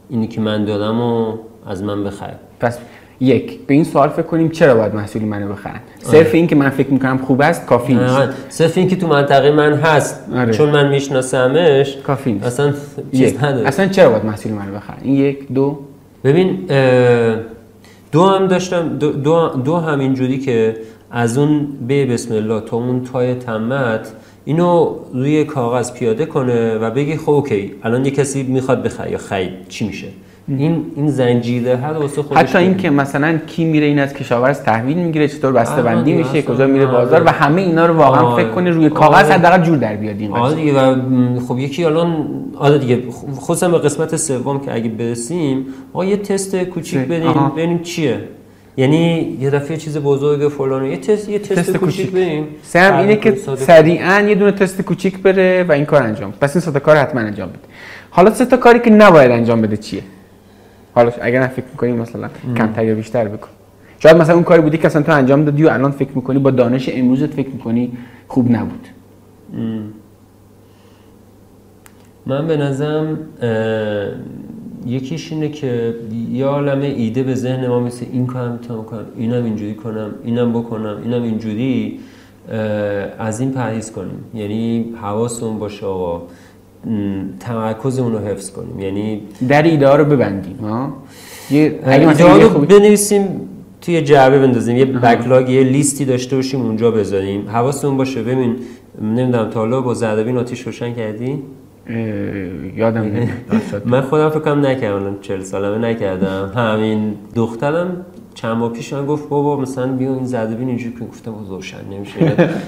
اینی 0.09 0.27
که 0.27 0.41
من 0.41 0.65
دادم 0.65 1.01
و 1.01 1.37
از 1.65 1.83
من 1.83 2.03
بخره. 2.03 2.35
پس 2.59 2.77
یک 3.19 3.59
به 3.67 3.73
این 3.73 3.83
سوال 3.83 4.09
فکر 4.09 4.21
کنیم 4.21 4.49
چرا 4.49 4.75
باید 4.75 4.95
محصولی 4.95 5.25
منو 5.25 5.51
بخرن؟ 5.51 5.79
صرف 5.99 6.33
این 6.33 6.47
که 6.47 6.55
من 6.55 6.69
فکر 6.69 6.89
می‌کنم 6.89 7.17
خوب 7.17 7.41
است 7.41 7.65
کافی 7.65 7.93
نیست. 7.93 8.15
صرف 8.49 8.77
این 8.77 8.87
که 8.87 8.95
تو 8.95 9.07
منطقه 9.07 9.51
من 9.51 9.73
هست 9.73 10.25
آره. 10.35 10.53
چون 10.53 10.69
من 10.69 10.89
میشناسمش 10.89 11.97
کافی 12.07 12.31
نیست. 12.33 12.45
اصلا 12.45 12.73
چیز 13.11 13.37
نداره. 13.43 13.67
اصلا 13.67 13.87
چرا 13.87 14.09
باید 14.09 14.25
محصولی 14.25 14.55
منو 14.55 14.75
بخرن؟ 14.75 14.97
این 15.01 15.15
یک. 15.15 15.47
دو. 15.53 15.79
ببین 16.23 16.59
دو 18.11 18.25
هم 18.25 18.47
داشتم 18.47 18.97
دو, 18.97 19.11
دو, 19.11 19.49
دو 19.49 19.77
هم 19.77 19.99
اینجوری 19.99 20.37
که 20.37 20.75
از 21.11 21.37
اون 21.37 21.67
به 21.87 22.05
بسم 22.05 22.33
الله 22.33 22.61
تا 22.61 22.77
اون 22.77 23.03
تای 23.03 23.35
تمت 23.35 24.11
اینو 24.45 24.95
روی 25.13 25.43
کاغذ 25.43 25.93
پیاده 25.93 26.25
کنه 26.25 26.75
و 26.77 26.91
بگی 26.91 27.17
خب 27.17 27.29
اوکی 27.29 27.71
الان 27.83 28.05
یه 28.05 28.11
کسی 28.11 28.43
می‌خواد 28.43 28.83
بخره 28.83 29.11
یا 29.11 29.17
خرید 29.17 29.67
چی 29.69 29.87
میشه؟ 29.87 30.07
این 30.47 30.85
این 30.95 31.07
زنجیره 31.07 31.77
هر 31.77 31.93
واسه 31.93 32.21
خودش 32.21 32.39
حتی 32.39 32.57
این 32.57 32.77
که 32.77 32.89
مثلا 32.89 33.37
کی 33.47 33.65
میره 33.65 33.85
این 33.85 33.99
از 33.99 34.13
کشاورز 34.13 34.61
تحویل 34.61 34.97
می‌گیره 34.97 35.27
چطور 35.27 35.51
بسته 35.51 35.81
بندی 35.81 36.13
میشه 36.13 36.41
کجا 36.41 36.67
میره 36.67 36.85
بازار 36.85 37.23
و 37.23 37.29
همه 37.29 37.61
اینا 37.61 37.85
رو 37.85 37.93
واقعا 37.93 38.35
فکر 38.35 38.49
کنه 38.49 38.69
روی 38.69 38.89
کاغذ 38.89 39.31
حداقل 39.31 39.63
جور 39.63 39.77
در 39.77 39.95
بیاد 39.95 40.15
این 40.19 40.31
آره 40.31 40.55
دیگه 40.55 40.73
و 40.73 40.95
خب 41.47 41.59
یکی 41.59 41.85
الان 41.85 42.27
آره 42.55 42.77
دیگه 42.77 43.03
خصوصا 43.35 43.69
به 43.69 43.77
قسمت 43.77 44.15
سوم 44.15 44.59
که 44.59 44.73
اگه 44.73 44.89
برسیم 44.89 45.65
آقا 45.93 46.05
یه 46.05 46.17
تست 46.17 46.55
کوچیک 46.55 46.99
بدیم 46.99 47.51
ببینیم 47.55 47.79
چیه. 47.79 48.19
یعنی 48.77 49.37
یه 49.41 49.49
دفعه 49.49 49.77
چیز 49.77 49.97
بزرگ 49.97 50.51
فلان 50.51 50.85
یه 50.85 50.97
تست 50.97 51.29
یه 51.29 51.39
تست, 51.39 51.53
تست 51.53 51.77
کوچیک 51.77 52.11
بریم 52.11 52.47
سم 52.61 52.97
اینه 52.97 53.15
که 53.15 53.37
سریعا 53.57 54.19
یه 54.21 54.35
دونه 54.35 54.51
تست 54.51 54.81
کوچیک 54.81 55.17
بره 55.17 55.65
و 55.69 55.71
این 55.71 55.85
کار 55.85 56.03
انجام 56.03 56.33
پس 56.41 56.55
این 56.55 56.61
سه 56.73 56.79
کار 56.79 56.95
حتما 56.95 57.21
انجام 57.21 57.49
بده. 57.49 57.59
حالا 58.09 58.33
سه 58.33 58.45
تا 58.45 58.57
کاری 58.57 58.79
که 58.79 58.89
نباید 58.89 59.31
انجام 59.31 59.61
بده 59.61 59.77
چیه؟ 59.77 60.01
حالا 60.95 61.11
اگر 61.21 61.47
فکر 61.47 61.65
می‌کنی 61.71 61.91
مثلا 61.91 62.29
کمتر 62.57 62.85
یا 62.85 62.95
بیشتر 62.95 63.27
بکن. 63.27 63.49
شاید 63.99 64.17
مثلا 64.17 64.35
اون 64.35 64.43
کاری 64.43 64.61
بودی 64.61 64.77
که 64.77 64.85
اصلا 64.85 65.01
تو 65.01 65.11
انجام 65.11 65.45
دادی 65.45 65.63
و 65.63 65.69
الان 65.69 65.91
فکر 65.91 66.11
می‌کنی 66.15 66.39
با 66.39 66.51
دانش 66.51 66.89
امروزت 66.93 67.33
فکر 67.33 67.49
می‌کنی 67.49 67.91
خوب 68.27 68.51
نبود. 68.51 68.87
من 72.25 72.47
به 72.47 72.57
نظرم 72.57 73.19
یکیش 74.85 75.31
اینه 75.31 75.49
که 75.49 75.95
یه 76.31 76.45
عالمه 76.45 76.85
ایده 76.85 77.23
به 77.23 77.35
ذهن 77.35 77.67
ما 77.67 77.79
مثل 77.79 78.05
این 78.11 78.27
کارم 78.27 78.51
می‌تونم 78.51 78.83
کنم 78.83 79.05
اینم 79.17 79.43
اینجوری 79.43 79.75
کنم 79.75 80.09
اینم 80.23 80.53
بکنم 80.53 80.97
اینم 81.03 81.23
اینجوری 81.23 81.99
از 83.19 83.39
این 83.39 83.51
پرهیز 83.51 83.91
کنیم. 83.91 84.25
یعنی 84.33 84.93
حواسمون 85.01 85.59
باشه 85.59 85.85
آقا. 85.85 86.21
تمرکز 87.39 87.99
اون 87.99 88.11
رو 88.11 88.19
حفظ 88.19 88.51
کنیم. 88.51 88.79
یعنی 88.79 89.21
در 89.49 89.63
ایده 89.63 89.89
رو 89.89 90.05
ببندیم 90.05 90.57
ها؟ 90.57 90.93
یه 91.51 91.79
رو 92.53 92.59
بنویسیم 92.59 93.49
توی 93.81 94.01
جعبه 94.01 94.39
بندازیم. 94.39 94.77
یه 94.77 94.85
بکلاگ 94.85 95.49
یه 95.49 95.63
لیستی 95.63 96.05
داشته 96.05 96.35
باشیم 96.35 96.61
اونجا 96.61 96.91
بذاریم. 96.91 97.49
حواستون 97.49 97.97
باشه. 97.97 98.21
ببین 98.21 98.55
نمی‌دونم 99.01 99.49
تا 99.49 99.59
حالا 99.59 99.81
با 99.81 99.93
زردبین 99.93 100.37
آتیش 100.37 100.61
روشن 100.61 100.93
کردی؟ 100.93 101.43
یادم 102.75 103.01
نمیاد. 103.01 103.29
من 103.85 104.01
خودم 104.01 104.29
فکر 104.29 104.39
کنم 104.39 104.65
نکردم. 104.65 105.15
40 105.21 105.41
سالمه 105.41 105.87
نکردم. 105.87 106.51
همین 106.55 107.15
دخترم 107.35 108.05
چند 108.33 108.57
ماه 108.57 108.73
پیش 108.73 108.93
من 108.93 109.05
گفت 109.05 109.29
بابا 109.29 109.59
مثلا 109.59 109.87
بیا 109.87 110.13
این 110.13 110.25
زده 110.25 110.55
بین 110.55 110.67
اینجوری 110.67 110.95
که 110.99 111.05
گفتم 111.05 111.33
روشن 111.49 111.77
نمیشه. 111.91 112.19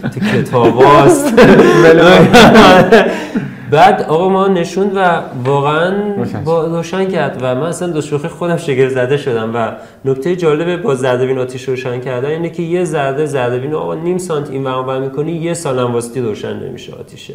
تو 0.01 0.19
کتاب 0.19 0.75
هاست. 0.75 1.34
بعد 3.75 4.01
آقا 4.01 4.29
ما 4.29 4.47
نشوند 4.47 4.91
و 4.95 5.21
واقعا 5.45 5.93
با 6.45 6.65
روشن 6.65 7.11
کرد 7.11 7.38
و 7.41 7.55
من 7.55 7.67
اصلا 7.67 7.88
دو 7.88 8.01
شوخی 8.01 8.27
خودم 8.27 8.57
شگفت 8.57 8.93
زده 8.93 9.17
شدم 9.17 9.51
و 9.55 9.71
نکته 10.05 10.35
جالب 10.35 10.81
با 10.81 10.95
زردبین 10.95 11.39
آتیش 11.39 11.69
روشن 11.69 11.99
کردن 11.99 12.29
اینه 12.29 12.49
که 12.49 12.63
یه 12.63 12.83
زرده 12.83 13.25
زردبین 13.25 13.73
آقا 13.73 13.95
نیم 13.95 14.17
سانت 14.17 14.49
این 14.49 14.63
ور 14.63 14.99
می‌کنی 14.99 15.31
یه 15.31 15.53
سال 15.53 15.79
هم 15.79 15.95
روشن 16.15 16.59
نمیشه 16.59 16.93
آتیشه. 16.93 17.33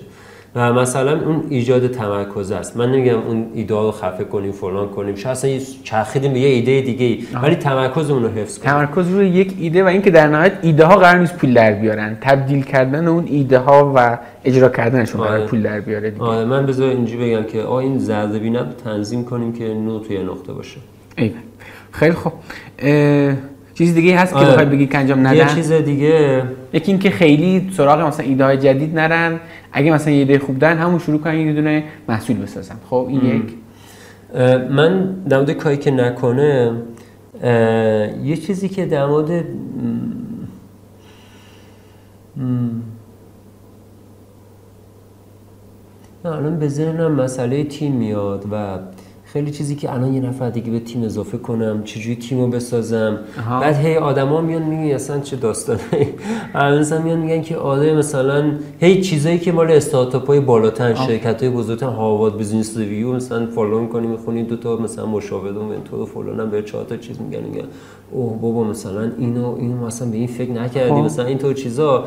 و 0.55 0.73
مثلا 0.73 1.25
اون 1.25 1.45
ایجاد 1.49 1.87
تمرکز 1.87 2.53
است. 2.53 2.77
من 2.77 2.93
نمیگم 2.93 3.19
اون 3.19 3.47
ایده 3.55 3.75
رو 3.75 3.93
خفه 3.93 4.25
کنیم 4.25 4.53
فلان 4.53 4.89
کنیم. 4.89 5.15
شاید 5.15 5.33
اصلا 5.37 5.59
چرخیدیم 5.85 6.33
به 6.33 6.39
یه 6.39 6.49
ایده 6.49 6.81
دیگه 6.81 7.07
ای. 7.07 7.27
ولی 7.43 7.55
تمرکز 7.55 8.11
اون 8.11 8.23
رو 8.23 8.29
حفظ 8.29 8.59
کنیم. 8.59 8.71
تمرکز 8.71 9.11
روی 9.11 9.29
یک 9.29 9.55
ایده 9.61 9.85
و 9.85 9.87
اینکه 9.87 10.11
در 10.11 10.29
نهایت 10.29 10.53
ایده 10.63 10.85
ها 10.85 10.97
قرار 10.97 11.19
نیست 11.21 11.37
پول 11.37 11.55
در 11.55 11.73
بیارن. 11.73 12.19
تبدیل 12.21 12.63
کردن 12.63 13.09
اون 13.09 13.25
ایده 13.27 13.59
ها 13.59 13.93
و 13.97 14.19
اجرا 14.45 14.69
کردنشون 14.69 15.21
قرار 15.21 15.39
آره. 15.39 15.47
پول 15.47 15.63
در 15.63 15.81
بیاره 15.81 16.11
دیگه. 16.11 16.25
آره 16.25 16.45
من 16.45 16.67
بذار 16.67 16.91
اینجوری 16.91 17.35
بگم 17.35 17.45
که 17.45 17.63
آ 17.63 17.79
این 17.79 17.99
زرد 17.99 18.33
بینم 18.39 18.73
تنظیم 18.85 19.25
کنیم 19.25 19.53
که 19.53 19.75
نو 19.75 19.99
توی 19.99 20.23
نقطه 20.23 20.53
باشه. 20.53 20.77
ایوه. 21.17 21.35
خیلی 21.93 22.15
خوب. 22.15 22.33
چیز 23.81 23.95
دیگه 23.95 24.19
هست 24.19 24.33
که 24.33 24.39
آره. 24.39 24.49
بخوای 24.49 24.67
بگی 24.67 24.87
که 24.87 24.99
انجام 24.99 25.27
ندن؟ 25.27 25.37
یه 25.37 25.47
چیز 25.55 25.73
دیگه. 25.73 26.43
یکی 26.73 26.93
اینکه 26.93 27.11
خیلی 27.11 27.71
سراغ 27.77 28.01
مثلا 28.01 28.27
ایده 28.27 28.45
های 28.45 28.57
جدید 28.57 28.99
نرن. 28.99 29.41
اگه 29.73 29.93
مثلا 29.93 30.13
یه 30.13 30.19
ایده 30.19 30.39
خوب 30.39 30.59
دارن 30.59 30.79
همون 30.79 30.99
شروع 30.99 31.21
کنن 31.21 31.39
یه 31.39 31.53
دونه 31.53 31.85
محصول 32.09 32.37
بسازن. 32.37 32.75
خب 32.91 33.07
این 33.09 33.25
یک. 33.25 33.55
من 34.71 35.13
در 35.29 35.37
مورد 35.37 35.51
کاری 35.51 35.77
که 35.77 35.91
نکنه 35.91 36.73
یه 38.25 38.37
چیزی 38.37 38.69
که 38.69 38.87
در 38.87 39.07
مورد 39.07 39.45
الان 46.25 46.59
به 46.59 46.69
ذهنم 46.69 47.13
مسئله 47.13 47.65
تیم 47.65 47.93
میاد 47.93 48.45
و 48.53 48.79
خیلی 49.33 49.51
چیزی 49.51 49.75
که 49.75 49.93
الان 49.93 50.15
یه 50.15 50.21
نفر 50.21 50.51
دیگه 50.51 50.71
به 50.71 50.81
تیم 50.81 51.03
اضافه 51.03 51.39
کنم 51.39 51.83
چجوری 51.85 52.17
تیمو 52.17 52.47
بسازم. 52.47 53.19
آها. 53.39 53.61
بعد 53.61 53.77
هی 53.77 53.97
آدما 53.97 54.41
میان 54.41 54.63
میگن 54.63 54.95
اصلا 54.95 55.21
چه 55.21 55.37
داستانه 55.37 55.81
مثلا 56.55 57.03
میان 57.03 57.19
میگن 57.19 57.43
که 57.43 57.57
آده 57.57 57.95
مثلا 57.95 58.53
هی 58.81 59.01
چیزایی 59.01 59.39
که 59.39 59.53
مال 59.53 59.71
استارتاپ 59.71 60.27
های 60.27 60.41
بالاتر 60.41 60.95
شرکت 60.95 61.43
های 61.43 61.53
بزرگتر 61.53 61.87
Harvard 61.87 62.37
Business 62.37 62.77
Review 62.77 63.13
مثلا 63.13 63.47
follow 63.47 63.81
می‌کنی 63.81 64.07
می‌خونی 64.07 64.43
دو 64.43 64.57
تا 64.57 64.77
مثلا 64.77 65.07
مشاور 65.07 65.59
و 65.59 65.63
mentor 65.63 66.07
فلان 66.07 66.41
هم 66.41 66.51
به 66.51 66.63
چهار 66.63 66.85
تا 66.85 66.97
چیز 66.97 67.21
میگن 67.21 67.41
میگن 67.41 67.65
اوه 68.11 68.41
بابا 68.41 68.65
مثلا 68.65 69.11
اینو 69.19 69.55
اینو 69.59 69.87
مثلا 69.87 70.11
به 70.11 70.17
این 70.17 70.27
فکر 70.27 70.51
نکردی 70.51 70.91
خب. 70.91 70.97
مثلا 70.97 71.25
اینطور 71.25 71.55
چیزا. 71.55 72.05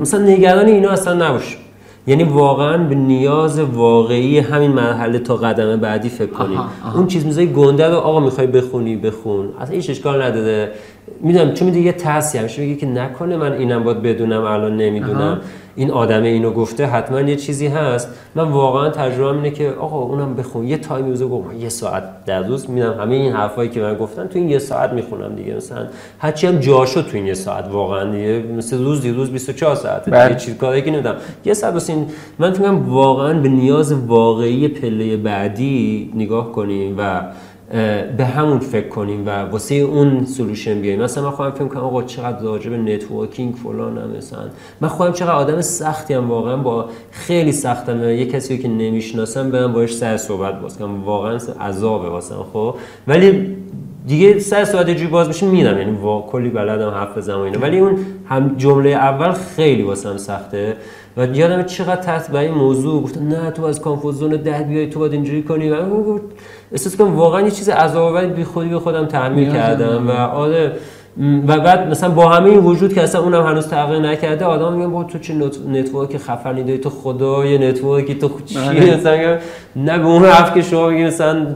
مثلا 0.00 0.26
نگران 0.26 0.66
اینا 0.66 0.90
اصلا 0.90 1.28
نباش. 1.28 1.58
یعنی 2.06 2.24
واقعا 2.24 2.78
به 2.78 2.94
نیاز 2.94 3.58
واقعی 3.58 4.38
همین 4.38 4.70
مرحله 4.70 5.18
تا 5.18 5.36
قدم 5.36 5.76
بعدی 5.76 6.08
فکر 6.08 6.30
کنیم 6.30 6.60
اون 6.94 7.06
چیز 7.06 7.26
میزای 7.26 7.52
گنده 7.52 7.88
رو 7.88 7.96
آقا 7.96 8.20
می‌خوای 8.20 8.46
بخونی 8.46 8.96
بخون. 8.96 9.48
اصلا 9.60 9.76
هیچ 9.76 9.90
اشکال 9.90 10.22
نداره. 10.22 10.70
می‌دونم 11.20 11.54
چون 11.54 11.68
میگه 11.68 11.80
یه 11.80 11.92
تاسی 11.92 12.38
همیشه 12.38 12.62
میگه 12.62 12.74
که 12.74 12.86
نکنه 12.86 13.36
من 13.36 13.52
اینم 13.52 13.84
باید 13.84 14.02
بدونم 14.02 14.42
الان 14.42 14.76
نمی‌دونم. 14.76 15.40
این 15.76 15.90
آدم 15.90 16.22
اینو 16.22 16.50
گفته 16.50 16.86
حتما 16.86 17.20
یه 17.20 17.36
چیزی 17.36 17.66
هست. 17.66 18.08
من 18.34 18.48
واقعا 18.48 18.90
تجربه 18.90 19.36
اینه 19.36 19.50
که 19.50 19.70
آقا 19.70 19.98
اونم 19.98 20.34
بخون. 20.34 20.68
یه 20.68 20.76
تایمی 20.76 21.10
روزو 21.10 21.28
گفتم 21.28 21.60
یه 21.60 21.68
ساعت 21.68 22.24
در 22.24 22.42
روز 22.42 22.70
میدم 22.70 23.00
همه 23.00 23.14
این 23.14 23.32
حرفایی 23.32 23.70
که 23.70 23.80
من 23.80 23.94
گفتم 23.94 24.26
تو 24.26 24.38
این 24.38 24.50
یه 24.50 24.58
ساعت 24.58 24.92
می‌خونم 24.92 25.34
دیگه. 25.34 25.54
مثلا 25.54 25.86
هرچی 26.18 26.46
هم 26.46 26.58
جاشو 26.58 27.02
تو 27.02 27.10
این 27.12 27.26
یه 27.26 27.34
ساعت 27.34 27.68
واقعا 27.72 28.10
دیگه. 28.10 28.44
مثل 28.56 28.84
روز 28.84 29.02
دی 29.02 29.10
روز 29.10 29.30
24 29.30 29.74
ساعت 29.74 30.10
بله. 30.10 30.34
چیز 30.34 30.56
کاری 30.56 30.82
که 30.82 30.90
نمیدم 30.90 31.16
یه 31.44 31.54
ساعت 31.54 31.90
این 31.90 32.06
من 32.38 32.52
فکر 32.52 32.70
واقعا 32.70 33.40
به 33.40 33.48
نیاز 33.48 33.92
واقعی 33.92 34.68
پله 34.68 35.16
بعدی 35.16 36.10
نگاه 36.14 36.52
کنیم 36.52 36.94
و 36.98 37.22
به 38.16 38.24
همون 38.24 38.58
فکر 38.58 38.88
کنیم 38.88 39.26
و 39.26 39.30
واسه 39.30 39.74
اون 39.74 40.24
سولوشن 40.24 40.80
بیایم 40.80 41.02
مثلا 41.02 41.24
من 41.24 41.30
خواهم 41.30 41.52
فکر 41.52 41.64
کنم 41.64 41.82
آقا 41.82 42.02
چقدر 42.02 42.42
راجع 42.42 42.70
به 42.70 42.76
نتورکینگ 42.76 43.54
فلان 43.54 43.98
هم 43.98 44.10
مثلا. 44.16 44.44
من 44.80 44.88
خواهم 44.88 45.12
چقدر 45.12 45.32
آدم 45.32 45.60
سختی 45.60 46.14
هم 46.14 46.30
واقعا 46.30 46.56
با 46.56 46.86
خیلی 47.10 47.52
سختم. 47.52 48.04
یه 48.04 48.26
کسی 48.26 48.58
که 48.58 48.68
نمی‌شناسم 48.68 49.50
برم 49.50 49.72
باش 49.72 49.94
سر 49.94 50.16
صحبت 50.16 50.60
باز 50.60 50.78
کنم. 50.78 51.04
واقعا 51.04 51.38
عذابه 51.60 52.08
واسه 52.08 52.34
خب؟ 52.52 52.74
ولی 53.08 53.56
دیگه 54.06 54.38
سر 54.38 54.64
صحبت 54.64 54.90
جوی 54.90 55.06
باز 55.06 55.28
بشه 55.28 55.46
میدم 55.46 55.78
یعنی 55.78 55.92
وا 55.92 56.28
کلی 56.32 56.48
بلدم 56.48 56.90
حرف 56.90 57.18
بزنم 57.18 57.40
اینا. 57.40 57.58
ولی 57.58 57.78
اون 57.78 57.98
هم 58.28 58.54
جمله 58.56 58.90
اول 58.90 59.32
خیلی 59.32 59.82
واسم 59.82 60.16
سخته. 60.16 60.76
و 61.16 61.26
یادم 61.26 61.62
چقدر 61.62 62.00
تحت 62.00 62.30
به 62.30 62.38
این 62.38 62.54
موضوع. 62.54 63.02
گفتن 63.02 63.28
نه 63.28 63.50
تو 63.50 63.64
از 63.64 63.80
comfort 63.80 64.16
zone 64.16 64.30
ت 64.30 64.66
بیای 64.68 64.90
تو 64.90 64.98
باید 64.98 65.12
اینجوری 65.12 65.42
کنی. 65.42 65.70
و 65.70 65.76
احساس 66.72 66.96
کنم 66.96 67.16
واقعا 67.16 67.40
یه 67.40 67.50
چیز 67.50 67.68
عذاب‌آور 67.68 68.26
بی 68.26 68.44
خودی 68.44 68.68
به 68.68 68.78
خودم 68.78 69.06
تحمیل 69.06 69.50
کردم 69.50 70.08
و 70.08 70.10
آره 70.10 70.72
و 71.48 71.60
بعد 71.60 71.90
مثلا 71.90 72.10
با 72.10 72.28
همه 72.28 72.50
این 72.50 72.58
وجود 72.58 72.94
که 72.94 73.02
اصلا 73.02 73.22
اونم 73.22 73.46
هنوز 73.46 73.68
تغییر 73.68 73.98
نکرده 73.98 74.44
آدم 74.44 74.72
میگن 74.72 74.90
با 74.90 75.04
تو 75.04 75.18
چه 75.18 75.34
network 75.68 76.16
خفنی 76.16 76.62
داری؟ 76.62 76.78
تو 76.78 76.90
خدای 76.90 77.58
network 77.58 78.07
ی 78.07 78.14
تو 78.14 78.30
چی 78.46 78.58
بله. 78.58 78.96
مثلا 78.96 79.38
نه 79.76 79.98
به 79.98 80.06
اون 80.06 80.24
حرف 80.24 80.54
که 80.54 80.62
شما 80.62 80.88
میگی 80.88 81.04
مثلا 81.04 81.46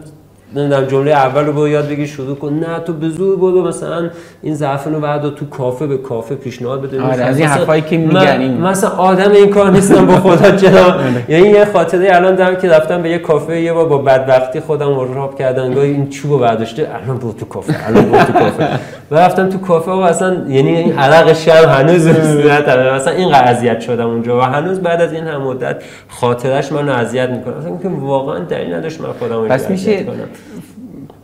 نمی‌دونم 0.55 0.85
جمله 0.85 1.11
اول 1.11 1.45
رو 1.45 1.53
با 1.53 1.69
یاد 1.69 1.89
بگی 1.89 2.07
شروع 2.07 2.37
کن. 2.37 2.53
نه 2.53 2.79
تو 2.79 2.93
به 2.93 3.09
زور 3.09 3.37
برو 3.37 3.69
مثلا 3.69 4.11
این 4.43 4.55
ضعف 4.55 4.87
رو 4.87 5.01
بعد 5.01 5.35
تو 5.35 5.47
کافه 5.47 5.87
به 5.87 5.99
کافه 5.99 6.35
پیشنهاد 6.35 6.83
بده. 6.83 7.03
آره 7.03 7.25
از 7.25 7.39
این 7.39 7.49
حرفایی 7.49 7.83
که 7.83 7.97
میگن 7.97 8.61
مثلا 8.61 8.91
آدم 8.91 9.31
این 9.31 9.51
کار 9.51 9.71
نیستم 9.71 10.07
با 10.07 10.17
خدا 10.17 10.57
چرا؟ 10.57 10.91
بله. 10.91 11.25
یعنی 11.29 11.49
یه 11.49 11.65
خاطره 11.65 12.17
الان 12.17 12.35
دارم 12.35 12.57
که 12.57 12.69
رفتم 12.69 13.03
به 13.03 13.11
یه 13.11 13.19
کافه 13.19 13.61
یه 13.61 13.73
بار 13.73 13.89
با 13.89 13.99
بدبختی 13.99 14.61
خودم 14.61 15.15
راب 15.15 15.39
کردن 15.39 15.75
گاهی 15.75 15.91
این 15.91 16.09
چوبو 16.09 16.39
برداشته 16.39 16.91
الان 16.95 17.19
برو 17.19 17.33
تو 17.33 17.47
کافه 17.47 17.89
الان 17.89 18.05
برو 18.05 18.25
تو 18.25 18.33
کافه. 18.33 18.69
و 19.11 19.15
رفتم 19.15 19.49
تو 19.49 19.59
کافه 19.59 19.91
و 19.91 19.95
اصلا 19.95 20.35
یعنی 20.49 20.77
این 20.77 20.99
عرق 20.99 21.33
شب 21.33 21.65
هنوز 21.65 22.07
نمیاد 22.07 22.71
مثلا 22.71 23.13
این 23.13 23.35
اذیت 23.35 23.81
شدم 23.81 24.07
اونجا 24.07 24.39
و 24.39 24.43
هنوز 24.43 24.81
بعد 24.81 25.01
از 25.01 25.13
این 25.13 25.25
هم 25.25 25.43
مدت 25.43 25.83
خاطرش 26.09 26.73
منو 26.73 26.93
اذیت 26.93 27.31
می‌کنه. 27.31 27.57
اصلا 27.57 27.69
اینکه 27.69 27.89
واقعا 27.89 28.39
دلیل 28.39 28.75
نداشت 28.75 29.01
من 29.01 29.13
خودم 29.13 29.49
پس 29.49 29.71
میشه 29.71 30.07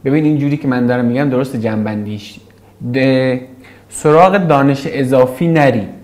ببین 0.05 0.24
اینجوری 0.24 0.57
که 0.57 0.68
من 0.68 0.87
دارم 0.87 1.05
میگم 1.05 1.30
درست 1.30 1.57
جنبندیش. 1.57 2.41
سراغ 3.89 4.37
دانش 4.37 4.87
اضافی 4.87 5.49
نرید 5.49 6.02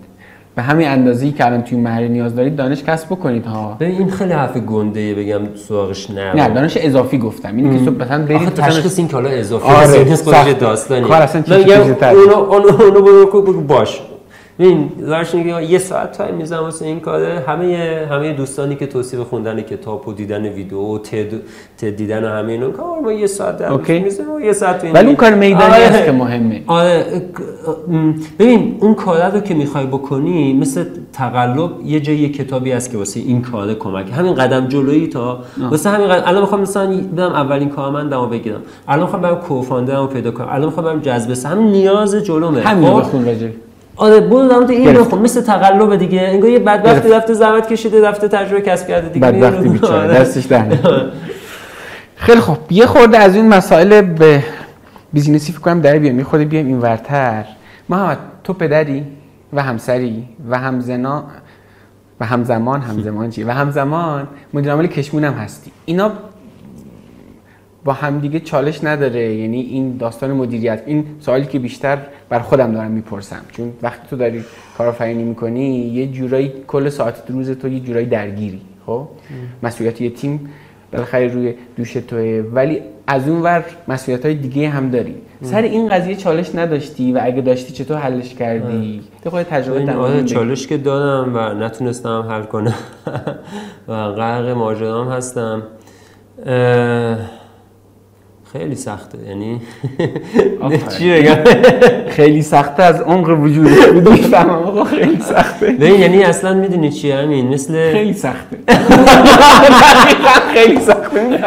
به 0.59 0.65
همین 0.65 0.89
اندازه‌ای 0.89 1.33
که 1.33 1.47
الان 1.47 1.63
توی 1.63 1.79
محل 1.79 2.09
نیاز 2.09 2.35
دارید 2.35 2.57
دانش 2.57 2.83
کسب 2.85 3.07
بکنید 3.07 3.47
ها. 3.47 3.77
ببین 3.81 3.99
این 3.99 4.11
خیلی 4.11 4.33
حرف 4.33 4.57
گنده 4.57 5.15
بگم 5.15 5.41
سراغش 5.55 6.11
نه. 6.11 6.35
نه 6.35 6.49
دانش 6.49 6.79
اضافی 6.81 7.19
گفتم. 7.19 7.57
اینی 7.57 7.85
که 7.85 7.91
مثلا 7.91 8.25
برید 8.25 8.49
تشخیص 8.49 8.99
این 8.99 9.09
کالا 9.09 9.29
اضافی 9.29 9.69
آره 9.69 10.15
خودش 10.17 10.53
داستانی 10.61 11.09
کار 11.09 11.23
اصلا 11.23 11.43
چیزی 11.43 11.73
اونو 12.03 12.35
اونو 12.35 13.37
اونو 13.37 13.61
باش. 13.61 14.01
این 14.61 14.91
ورش 15.01 15.35
یه 15.35 15.79
ساعت 15.79 16.13
تایم 16.13 16.35
می‌زنم 16.35 16.63
واسه 16.63 16.85
این 16.85 17.01
کاره. 17.01 17.45
همه 17.47 18.07
همه 18.11 18.33
دوستانی 18.33 18.77
که 18.77 18.87
توصیه 18.87 19.21
خوندن 19.21 19.61
کتاب 19.61 20.09
و 20.09 20.13
دیدن 20.13 20.47
ویدیو 20.47 20.79
و 20.79 20.99
تد 20.99 21.97
دیدن 21.97 22.25
و 22.25 22.29
همه 22.29 22.53
اینا 22.53 22.71
کار 22.71 23.01
ما 23.01 23.13
یه 23.13 23.27
ساعت 23.27 23.59
در 23.59 23.99
می‌زنم 23.99 24.41
یه 24.45 24.53
ساعت 24.53 24.85
ولی 24.95 25.07
اون 25.07 25.17
کار 25.17 25.35
میدانی 25.35 25.65
آره. 25.65 25.83
است 25.83 26.05
که 26.05 26.13
مهمه. 26.13 26.63
آره. 26.67 27.05
ببین 28.39 28.77
اون 28.81 28.95
کار 28.95 29.31
رو 29.31 29.41
که 29.41 29.55
می‌خوای 29.55 29.87
بکنی 29.87 30.53
مثل 30.53 30.85
تقلب 31.13 31.71
یه 31.85 32.01
جای 32.01 32.29
کتابی 32.29 32.73
هست 32.73 32.91
که 32.91 32.99
واسه 32.99 33.21
این 33.21 33.43
کار 33.43 33.75
کمک. 33.75 34.07
همین 34.13 34.35
قدم 34.35 34.69
جلویی 34.69 35.07
تا 35.07 35.39
واسه 35.71 35.91
همین 35.91 36.09
قدم 36.09 36.23
الان 36.27 36.41
می‌خوام 36.41 36.61
مثلا 36.61 37.01
برم 37.17 37.33
اولین 37.33 37.69
کارمندمو 37.69 38.27
بگیرم. 38.27 38.61
الان 38.89 39.03
می‌خوام 39.03 39.23
برم 39.23 39.37
کوفاندرمو 39.37 40.07
پیدا 40.07 40.31
کنم. 40.31 40.49
الان 40.51 40.65
می‌خوام 40.65 40.87
برم 40.87 41.01
جذب 41.01 41.47
همین 41.47 41.67
نیاز 41.67 42.15
جلومه. 42.15 42.61
همین 42.61 42.91
خب؟ 42.91 42.99
بخون 42.99 43.25
راجع 43.25 43.49
آره 43.99 44.21
برو 44.21 44.65
در 44.65 44.73
این 44.73 44.93
بخون 44.93 45.19
مثل 45.19 45.41
تقلب 45.41 45.97
دیگه. 45.97 46.21
انگار 46.21 46.51
یه 46.51 46.59
بدبختی 46.59 47.09
رفته 47.09 47.35
زحمت 47.35 47.69
کشیده 47.69 48.09
رفته 48.09 48.29
تجربه 48.29 48.61
کسب 48.61 48.89
کرده 48.89 49.09
دیگه. 49.09 49.27
بدبختی 49.27 49.69
بیچاره. 49.69 49.95
آره. 49.95 50.15
دستش 50.21 50.45
در 50.45 50.65
خیلی 52.17 52.41
خب 52.41 52.59
یه 52.71 52.87
خورده 52.87 53.19
از 53.19 53.37
این 53.37 53.49
مسائل 53.49 54.01
به 54.03 54.43
بیزینسی 55.13 55.53
فکر 55.53 55.61
کنم 55.61 55.81
در 55.81 55.99
بیام. 55.99 56.19
یه 56.19 56.25
خورده 56.25 56.45
بیام 56.45 56.67
این 56.67 56.79
ورتر. 56.79 57.45
محمد 57.89 58.19
تو 58.45 58.53
پدری 58.53 59.05
و 59.53 59.63
همسری 59.63 60.29
و 60.51 60.59
همزنا 60.59 61.25
و 62.21 62.27
همزمان 62.27 62.81
همزمان 62.81 63.31
چی؟ 63.31 63.45
و 63.45 63.51
همزمان 63.51 64.29
مدیر 64.55 64.71
عامل 64.73 64.87
کشمون 64.87 65.25
هم 65.25 65.33
هستی. 65.33 65.73
اینا 65.85 66.13
با 67.89 67.95
همدیگه 67.95 68.41
چالش 68.41 68.85
نداره. 68.85 69.35
یعنی 69.35 69.61
این 69.61 69.97
داستان 69.97 70.33
مدیریت 70.33 70.83
این 70.87 71.05
سوالی 71.21 71.47
که 71.47 71.59
بیشتر 71.59 71.99
بر 72.29 72.39
خودم 72.39 72.73
دارم 72.73 72.91
می‌پرسم. 72.91 73.41
چون 73.53 73.73
وقتی 73.83 74.09
تو 74.11 74.17
داری 74.17 74.45
کارآفرینی 74.79 75.23
می‌کنی 75.23 75.79
یه 75.79 76.07
جورایی 76.07 76.53
کل 76.67 76.89
ساعت 76.89 77.23
روز 77.29 77.51
تو 77.51 77.69
یه 77.69 77.81
جورایی 77.81 78.07
درگیری 78.07 78.61
خب؟ 78.87 79.09
مسئولیت 79.63 80.01
یه 80.01 80.11
تیم 80.11 80.51
بالاخره 80.93 81.27
روی 81.27 81.55
دوش 81.77 81.93
توه. 81.93 82.45
ولی 82.53 82.83
از 83.07 83.29
اون 83.29 83.43
ور 83.43 83.65
مسئولیت 83.89 84.25
های 84.25 84.35
دیگه 84.35 84.69
هم 84.69 84.91
داری. 84.91 85.15
سر 85.43 85.63
این 85.63 85.89
قضیه 85.89 86.17
چالش 86.17 86.55
نداشتی 86.55 87.13
و 87.13 87.21
اگه 87.23 87.41
داشتی 87.41 87.73
چطور 87.73 87.97
حلش 87.97 88.35
کردی؟ 88.35 89.01
تو 89.25 89.31
خود 89.31 89.43
تجربه 89.43 89.85
در 89.85 89.97
آره. 89.97 90.25
چالش 90.25 90.67
که 90.67 90.77
دادم 90.77 91.37
و 91.37 91.65
نتونستم 91.65 92.27
حل 92.31 92.43
کنم 92.43 92.75
و 93.89 94.13
غرق 94.13 94.49
ماجرام 94.49 95.09
هستم. 95.09 95.63
اه، 96.47 97.38
خیلی 98.53 98.75
سخته 98.75 99.19
یعنی. 99.29 99.61
چی 100.99 101.13
بگم؟ 101.13 101.37
خیلی 102.09 102.43
سخته 102.43 102.83
از 102.83 103.01
عمق 103.01 103.31
می‌فهمم 103.31 104.51
آقا 104.51 104.85
خیلی 104.85 105.21
سخته. 105.21 105.67
ببین 105.67 106.01
یعنی 106.01 106.23
اصلا 106.23 106.55
می‌دونی 106.55 106.91
چیه 106.91 107.17
همین 107.17 107.49
مثل 107.49 107.93
خیلی 107.93 108.13
سخته. 108.13 108.57
خیلی 110.55 110.81
سخته. 110.81 111.39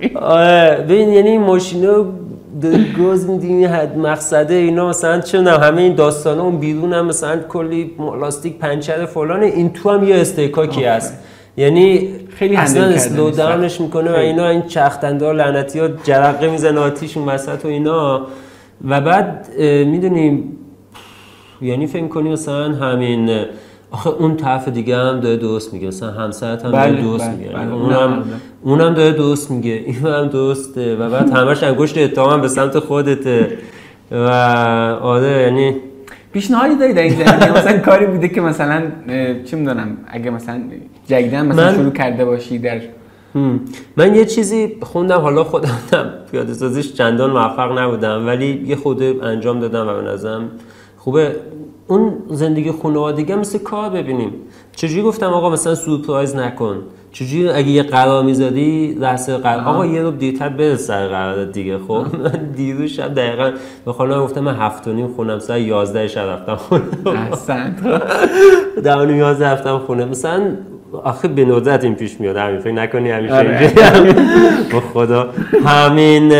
چی 0.00 0.14
آره 0.14 0.84
ببین 0.88 1.08
یعنی 1.08 1.38
ماشینا 1.38 2.04
داری 2.62 2.92
گاز 2.98 3.30
میدی 3.30 3.46
این 3.46 3.66
حد 3.66 3.98
مقصده 3.98 4.54
اینا 4.54 4.88
مثلا 4.88 5.20
چه 5.20 5.38
می‌دونم 5.38 5.58
همه 5.58 5.82
این 5.82 5.94
داستانا 5.94 6.42
اون 6.42 6.58
بیرون 6.58 6.92
هم 6.92 7.06
مثلا 7.06 7.36
کلی 7.48 7.90
لاستیک 8.20 8.58
پنچر 8.58 9.06
فلانه 9.06 9.46
این 9.46 9.72
تو 9.72 9.90
هم 9.90 10.04
یه 10.08 10.16
استیکاکی 10.16 10.84
هست. 10.84 11.14
یعنی 11.60 12.08
خیلی 12.36 12.56
اصلا 12.56 12.84
اسلو 12.84 13.30
داونش. 13.30 13.80
می‌کنه 13.80 14.12
و. 14.12 14.16
اینا 14.16 14.48
این 14.48 14.62
چختنده 14.62 15.26
ها 15.26 15.32
لعنتی 15.32 15.78
ها 15.78 15.88
جرقه 16.04 16.50
می‌زنه 16.50 16.80
آتیش 16.80 17.16
اون 17.16 17.28
وسط 17.28 17.64
و 17.64 17.68
اینا. 17.68 18.26
و 18.88 19.00
بعد 19.00 19.48
می‌دونیم 19.86 20.56
یعنی 21.62 21.86
فکر 21.86 22.08
کنی 22.08 22.30
مثلا 22.30 22.72
همین 22.74 23.44
آخه 23.90 24.10
اون 24.10 24.36
طرف 24.36 24.68
دیگه 24.68 24.96
هم 24.96 25.20
داره 25.20 25.36
درست 25.36 25.72
میگه. 25.74 25.86
مثلا 25.88 26.10
همسرت 26.10 26.64
هم 26.64 26.70
داره 26.70 26.92
بله، 26.92 27.02
درست 27.02 27.24
بله، 27.24 27.36
میگه. 27.36 27.50
بله، 27.50 27.60
یعنی 27.60 27.72
اونم 27.72 28.24
اونم 28.62 28.94
داره 28.94 29.12
درست 29.12 29.50
میگه. 29.50 29.72
این 29.86 29.96
هم 29.96 30.28
درسته. 30.28 30.96
و 30.96 31.10
بعد 31.10 31.30
همش 31.30 31.62
انگشت 31.62 31.98
اتهام 31.98 32.40
به 32.40 32.48
سمت 32.48 32.78
خودته. 32.78 33.58
و 34.10 34.26
آره 35.02 35.42
یعنی 35.42 35.74
پیشنهادی 36.32 36.76
داری 36.76 36.92
در 36.92 37.02
این 37.02 37.12
زمینه؟ 37.14 37.52
مثلا 37.58 37.78
کاری 37.78 38.06
بوده 38.06 38.28
که 38.28 38.40
مثلا 38.40 38.82
چه 39.44 39.56
می‌دونم 39.56 39.96
اگه 40.08 40.30
مثلا 40.30 40.62
جدیدن 41.06 41.46
مثلا 41.46 41.64
من- 41.70 41.74
شروع 41.76 41.90
کرده 41.92 42.24
باشی 42.24 42.58
در 42.58 42.80
هم. 43.34 43.60
من 43.96 44.14
یه 44.14 44.24
چیزی 44.24 44.76
خوندم 44.82 45.18
حالا 45.20 45.44
خودم 45.44 45.68
پیاده 46.30 46.52
سازیش 46.54 46.92
چندان 46.94 47.30
موفق 47.30 47.78
نبودم 47.78 48.26
ولی 48.26 48.64
یه 48.66 48.76
خود 48.76 49.02
انجام 49.24 49.60
دادم 49.60 49.88
و 49.88 49.94
به 49.94 50.02
نظرم 50.02 50.50
خوبه. 50.96 51.36
اون 51.86 52.12
زندگی 52.28 52.70
خانوادگی 52.72 53.34
مثل 53.34 53.58
کار 53.58 53.90
ببینیم. 53.90 54.32
چجوری 54.76 55.02
گفتم 55.02 55.26
آقا 55.26 55.50
مثلا 55.50 55.74
سورپرایز 55.74 56.36
نکن. 56.36 56.82
چجوری 57.12 57.48
اگه 57.48 57.68
یه 57.68 57.82
قرار 57.82 58.24
می‌زدی 58.24 58.96
لحظه 59.00 59.36
قرار 59.36 59.64
آقا 59.64 59.86
یه 59.86 60.02
رو 60.02 60.10
دیرتر 60.10 60.48
برس 60.48 60.86
سر 60.86 61.08
قرار 61.08 61.44
دیگه 61.44 61.78
خب؟ 61.78 61.92
من 62.22 62.52
دیروز 62.56 62.90
شب 62.90 63.14
دقیقا 63.14 63.52
به 63.84 63.92
خانم 63.92 64.20
گفتم 64.20 64.40
من 64.40 64.56
هفت 64.56 64.88
و 64.88 64.92
نیم 64.92 65.08
خونم 65.08 65.38
ساعت 65.38 65.60
11 65.60 66.08
شب 66.08 66.20
رفتم 66.20 66.56
خونه. 66.56 66.82
احسن. 67.06 67.76
و 68.84 69.04
نیم 69.04 69.16
یازده 69.16 69.50
رفتم 69.50 69.78
خونه. 69.78 70.04
مثلا 70.04 70.42
آخه 71.04 71.28
به 71.28 71.44
ندرت 71.44 71.84
این 71.84 71.94
پیش 71.94 72.20
میاد 72.20 72.36
همین 72.36 72.60
فکر 72.60 72.72
نکنی 72.72 73.10
همیشه 73.10 73.34
آره. 73.34 73.72
با 74.72 74.80
خدا. 74.80 75.28
همین 75.66 76.32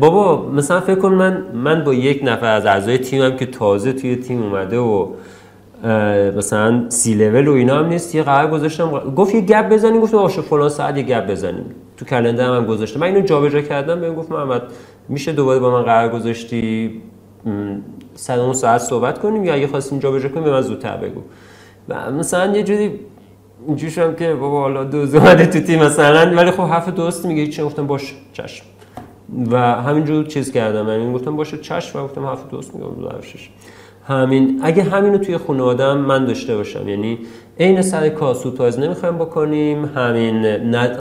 بابا 0.00 0.50
مثلا 0.50 0.80
فکر 0.80 0.94
کن 0.94 1.14
من 1.14 1.42
من 1.54 1.84
با 1.84 1.94
یک 1.94 2.20
نفر 2.24 2.46
از 2.46 2.66
اعضای 2.66 2.98
تیمم 2.98 3.36
که 3.36 3.46
تازه 3.46 3.92
توی 3.92 4.16
تیم 4.16 4.42
اومده 4.42 4.78
و 4.78 5.06
مثلا 6.36 6.84
سی 6.88 7.14
لول 7.14 7.48
و 7.48 7.52
اینا 7.52 7.78
هم 7.78 7.86
نیست. 7.86 8.14
یه 8.14 8.22
قرار 8.22 8.50
گذاشتم. 8.50 8.90
گفت 8.90 9.34
یه 9.34 9.40
گپ 9.40 9.68
بزنیم 9.68 10.00
گفتم 10.00 10.16
آشه 10.16 10.42
فلان 10.42 10.68
ساعت 10.68 10.96
یه 10.96 11.02
گپ 11.02 11.30
بزنیم. 11.30 11.64
تو 11.96 12.04
کلندر 12.04 12.56
هم, 12.56 12.66
گذاشتم. 12.66 13.00
من 13.00 13.06
اینو 13.06 13.20
جابجا 13.20 13.60
کردم. 13.60 14.00
بهم 14.00 14.14
گفت 14.14 14.32
محمد 14.32 14.62
میشه 15.08 15.32
دوباره 15.32 15.58
با 15.58 15.70
من 15.70 15.82
قرار 15.82 16.08
گذاشتی؟ 16.08 17.00
سر 18.14 18.40
اون 18.40 18.52
ساعت 18.52 18.80
صحبت 18.80 19.18
کنیم 19.18 19.44
یا 19.44 19.54
اگه 19.54 19.66
خواستیم 19.66 19.98
جابجا 19.98 20.28
کنیم 20.28 20.44
به 20.44 20.50
من 20.50 20.60
زودتر 20.60 20.96
بگو. 20.96 21.20
و 21.88 22.12
مثلا 22.12 22.56
یه 22.56 22.62
جوری 22.62 23.00
اینجوری 23.66 23.92
شدم 23.92 24.14
که 24.14 24.34
بابا 24.34 24.60
حالا 24.60 24.84
دوز 24.84 25.14
اومده 25.14 25.46
تو 25.46 25.60
تیم 25.60 25.82
مثلا. 25.82 26.36
ولی 26.36 26.50
خب 26.50 26.62
حرف 26.62 26.88
درست 26.88 27.26
میگه. 27.26 27.46
چه 27.46 27.64
گفتم 27.64 27.86
باش 27.86 28.14
چشم. 28.32 28.64
و 29.50 29.58
همینجور 29.58 30.24
چیز 30.24 30.52
کردم. 30.52 30.88
یعنی 30.88 31.12
گفتم 31.12 31.36
باشه 31.36 31.58
چشم. 31.58 31.98
و 31.98 32.02
گفتم 32.02 32.26
حرف 32.26 32.50
درست 32.50 32.74
میگم 32.74 32.88
همین 34.10 34.60
اگه 34.62 34.82
همینو 34.82 35.18
توی 35.18 35.38
خانوادم 35.38 35.98
من 35.98 36.24
داشته 36.24 36.56
باشم. 36.56 36.88
یعنی 36.88 37.18
عین 37.60 37.82
سر 37.82 38.08
کار 38.08 38.34
سورپرایز 38.34 38.78
نمی‌خوایم 38.78 39.18
بکنیم 39.18 39.84
همین 39.94 40.42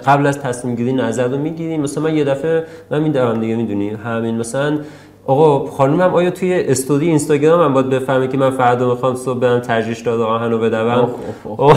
قبل 0.05 0.27
از 0.27 0.39
تصمیم 0.39 0.75
گیری 0.75 0.93
نظر 0.93 1.27
رو 1.27 1.37
می‌گیریم. 1.37 1.81
مثلا 1.81 2.03
من 2.03 2.15
یه 2.15 2.23
دفعه 2.23 2.63
من 2.91 3.01
میدارم 3.01 3.39
دیگه 3.39 3.55
می‌دونی. 3.55 3.89
همین 3.89 4.35
مثلا 4.37 4.79
آقا 5.25 5.65
خانومم 5.65 6.13
آیا 6.13 6.31
توی 6.31 6.53
استوری 6.53 7.07
اینستاگرام 7.07 7.61
هم 7.61 7.73
باید 7.73 7.89
بفهمه 7.89 8.27
که 8.27 8.37
من 8.37 8.49
فردا 8.49 8.89
می‌خوام 8.89 9.15
صبح 9.15 9.39
برم 9.39 9.59
ترجیش 9.59 9.99
داد 9.99 10.21
آهن 10.21 10.51
رو 10.51 10.59
بدوم؟ 10.59 11.09
آقا 11.57 11.73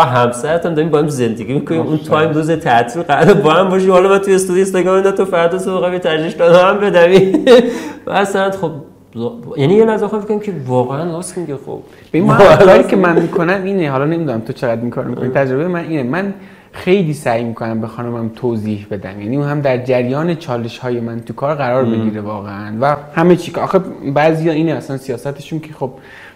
همسرت 0.00 0.66
هم 0.66 0.74
داریم 0.74 0.90
با 0.90 0.98
هم 0.98 1.08
زندگی 1.08 1.54
می‌کنیم. 1.54 1.80
اون 1.80 1.98
تایم 1.98 2.30
روز 2.30 2.50
تعطیل 2.50 3.02
قرار 3.02 3.34
با 3.34 3.50
هم 3.52 3.68
باشی 3.68 3.88
حالا 3.88 4.08
من 4.08 4.18
توی 4.18 4.34
استوری 4.34 4.58
اینستاگرام 4.58 4.96
اینا 4.96 5.10
تو 5.10 5.24
فردا 5.24 5.58
صبح 5.58 5.86
قبل 5.86 5.98
ترجیش 5.98 6.32
داد 6.32 6.54
هم 6.54 6.80
بدوی. 6.80 7.44
و 8.06 8.10
اصلا 8.10 8.50
خب 8.50 8.70
یعنی 9.56 9.74
یه 9.74 9.84
لحظه 9.84 10.06
فکر 10.06 10.38
که 10.38 10.52
واقعا 10.66 11.12
راست 11.12 11.38
میگه 11.38 11.56
خب. 11.56 11.80
به 12.12 12.18
این 12.18 12.28
واقعا 12.28 12.56
کاری 12.56 12.84
که 12.84 12.96
من 12.96 13.22
می‌کنم 13.22 13.60
اینه 13.64 13.90
حالا 13.90 14.04
نمی‌دونم 14.04 14.40
تو 14.40 14.52
چقدر 14.52 14.80
این 14.80 14.90
کار 14.90 15.04
می‌کنی. 15.04 15.28
تجربه 15.28 15.68
من 15.68 15.84
اینه 15.84 16.02
من 16.02 16.34
خیلی 16.72 17.12
سعی 17.14 17.44
می‌کنم 17.44 17.80
به 17.80 17.86
خانمم 17.86 18.30
توضیح 18.36 18.86
بدم. 18.90 19.20
یعنی 19.20 19.36
اون 19.36 19.48
هم 19.48 19.60
در 19.60 19.84
جریان 19.84 20.34
چالش 20.34 20.78
های 20.78 21.00
من 21.00 21.20
تو 21.20 21.32
کار 21.32 21.54
قرار 21.54 21.84
بگیره 21.84 22.20
واقعا. 22.20 22.76
و 22.80 22.96
همه 23.14 23.36
چی. 23.36 23.52
که 23.52 23.60
آخه 23.60 23.78
بعضیا 24.14 24.52
اینه 24.52 24.72
اصلا 24.72 24.96
سیاستشون 24.96 25.60
که 25.60 25.72
خب 25.72 25.90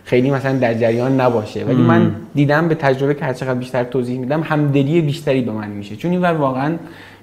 خیلی 0.04 0.30
مثلا 0.30 0.58
در 0.58 0.74
جریان 0.74 1.20
نباشه. 1.20 1.64
ولی 1.64 1.82
من 1.82 2.14
دیدم 2.34 2.68
به 2.68 2.74
تجربه 2.74 3.14
که 3.14 3.24
هر 3.24 3.32
چقدر 3.32 3.54
بیشتر 3.54 3.84
توضیح 3.84 4.18
میدم 4.18 4.42
همدلی 4.42 5.00
بیشتری 5.00 5.40
به 5.40 5.52
من 5.52 5.68
میشه. 5.68 5.96
چون 5.96 6.10
اینور 6.10 6.32
واقعا 6.32 6.76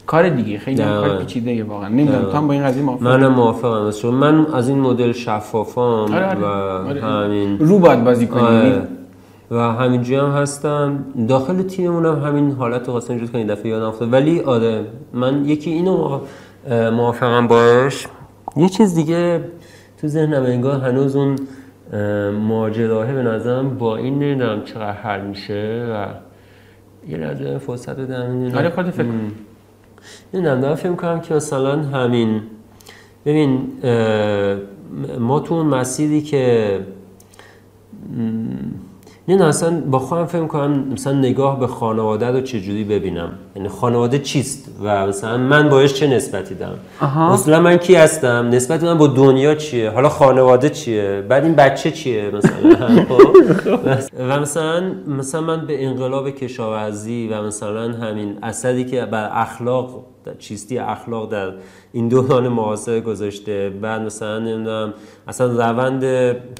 کار 0.05 0.29
دیگه 0.29 0.57
خیلی 0.57 0.81
هم 0.81 1.01
کار. 1.01 1.17
پیچیده 1.17 1.63
واقعا 1.63 1.89
نمی‌دونم 1.89 2.21
تو 2.21 2.37
هم 2.37 2.47
با 2.47 2.53
این 2.53 2.63
قضیه 2.63 2.83
موافقی 2.83 3.05
منم 3.05 3.33
موافقم 3.33 3.91
چون 3.91 4.13
من 4.13 4.45
از 4.53 4.69
این 4.69 4.79
مدل 4.79 5.11
شفافام 5.11 6.13
آره، 6.13 6.25
آره. 6.25 6.39
و 6.39 6.45
آره. 6.45 7.01
همین 7.01 7.59
رو 7.59 7.79
باید 7.79 8.03
بازی 8.03 8.27
کنی 8.27 8.41
آره. 8.43 8.87
و 9.51 9.57
همینجوری 9.57 10.19
هم 10.19 10.31
هستم 10.31 11.05
داخل 11.27 11.61
تیممون 11.61 12.05
هم 12.05 12.19
همین 12.19 12.51
حالت 12.51 12.85
رو 12.85 12.91
خواستم 12.91 13.13
اینجوری 13.13 13.31
کنم 13.31 13.53
دفعه 13.55 13.67
یادم 13.67 13.85
افتاد 13.85 14.13
ولی 14.13 14.39
آره 14.39 14.85
من 15.13 15.45
یکی 15.45 15.71
اینو 15.71 16.19
موافقم 16.69 17.47
باش 17.47 18.07
یه 18.57 18.69
چیز 18.69 18.95
دیگه 18.95 19.41
تو 20.01 20.07
ذهنم 20.07 20.43
انگار 20.43 20.79
هنوز 20.79 21.15
اون 21.15 21.35
اه، 21.93 22.29
ماجراه 22.29 23.13
به 23.13 23.23
نظرم 23.23 23.77
با 23.77 23.97
این 23.97 24.19
نمی‌دونم 24.19 24.63
چقدر 24.63 24.91
حل 24.91 25.21
میشه 25.21 25.87
و 25.91 26.05
یه 27.11 27.17
لحظه 27.17 27.57
فرصت 27.57 27.99
بدم. 27.99 28.51
آره 28.57 28.69
خودت 28.69 28.91
فکر. 28.91 29.05
نمی‌دونم 30.33 30.61
دارم 30.61 30.75
فکر 30.75 30.93
کنم 30.93 31.19
که 31.19 31.33
مثلا 31.33 31.83
همین 31.83 32.41
ببین 33.25 33.67
ما 35.19 35.39
تو 35.39 35.53
اون 35.53 35.65
مسیری 35.65 36.21
که 36.21 36.79
نه 39.27 39.43
اصلا 39.43 39.81
با 39.91 39.99
خودم 39.99 40.25
فکر 40.25 40.45
کنم 40.47 40.87
مثلا 40.93 41.13
نگاه 41.13 41.59
به 41.59 41.67
خانواده 41.67 42.31
رو 42.31 42.41
چجوری 42.41 42.83
ببینم؟ 42.83 43.29
یعنی 43.55 43.67
خانواده 43.67 44.19
چیست 44.19 44.69
و 44.83 45.07
مثلا 45.07 45.37
من 45.37 45.69
باش 45.69 45.93
چه 45.93 46.07
نسبتی 46.07 46.55
دارم. 46.55 46.79
اصلا 47.31 47.59
من 47.59 47.77
کی 47.77 47.95
هستم؟ 47.95 48.49
نسبت 48.49 48.83
من 48.83 48.97
با 48.97 49.07
دنیا 49.07 49.55
چیه؟ 49.55 49.89
حالا 49.89 50.09
خانواده 50.09 50.69
چیه؟ 50.69 51.23
بعد 51.29 51.43
این 51.43 51.55
بچه 51.55 51.91
چیه 51.91 52.31
مثلا؟ 52.31 52.87
خب؟ 53.09 53.21
و 54.19 54.39
مثلا 54.39 54.91
مثلا 55.07 55.41
من 55.41 55.65
به 55.65 55.85
انقلاب 55.85 56.29
کشاورزی 56.29 57.27
و 57.31 57.41
مثلا 57.41 57.91
همین 57.91 58.37
اثری 58.43 58.85
که 58.85 59.05
بر 59.05 59.29
اخلاق 59.33 60.05
چیستی 60.39 60.77
اخلاق 60.77 61.31
در 61.31 61.53
این 61.93 62.07
دوران 62.07 62.47
معاصر 62.47 62.99
گذاشته. 62.99 63.69
بعد 63.81 64.01
مثلا 64.01 64.39
نمی‌دونم 64.39 64.93
اصلا 65.27 65.47
روند 65.47 66.03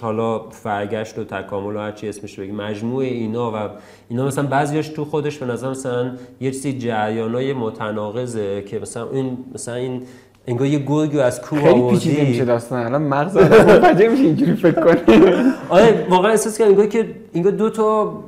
حالا 0.01 0.49
فرگشت 0.49 1.19
و 1.19 1.23
تکامل 1.23 1.75
و 1.75 1.79
هر 1.79 1.91
چی 1.91 2.09
اسمش 2.09 2.39
بگی 2.39 2.51
مجموع 2.51 3.03
اینا 3.03 3.51
و 3.51 3.69
اینا 4.09 4.25
مثلا 4.25 4.47
بعضیاش 4.47 4.89
تو 4.89 5.05
خودش 5.05 5.37
به 5.37 5.45
نظر 5.45 5.69
مثلا 5.69 6.11
یه 6.41 6.51
چیزی 6.51 6.77
جریانای 6.77 7.53
متناقضه 7.53 8.61
که 8.61 8.79
مثلا 8.79 9.09
این 9.11 9.37
مثلا 9.53 9.75
این 9.75 10.03
انگار 10.47 10.67
یه 10.67 10.79
گرگی 10.79 11.19
از 11.19 11.41
کوه 11.41 11.61
خیلی 11.61 11.79
آوردی. 11.79 11.97
پیچیده 11.97 12.29
میشه 12.29 12.45
داستان 12.45 12.85
الان 12.85 13.01
مغز 13.01 13.37
آدم 13.37 14.07
میشه 14.11 14.23
اینجوری 14.23 14.53
فکر 14.53 14.81
کنی 14.81 15.25
آره 15.69 16.07
واقعا 16.09 16.31
احساس 16.31 16.57
کردم 16.57 16.71
انگار 16.71 16.87
که 16.87 17.05
انگار 17.33 17.51
دو 17.51 17.69
تا 17.69 18.23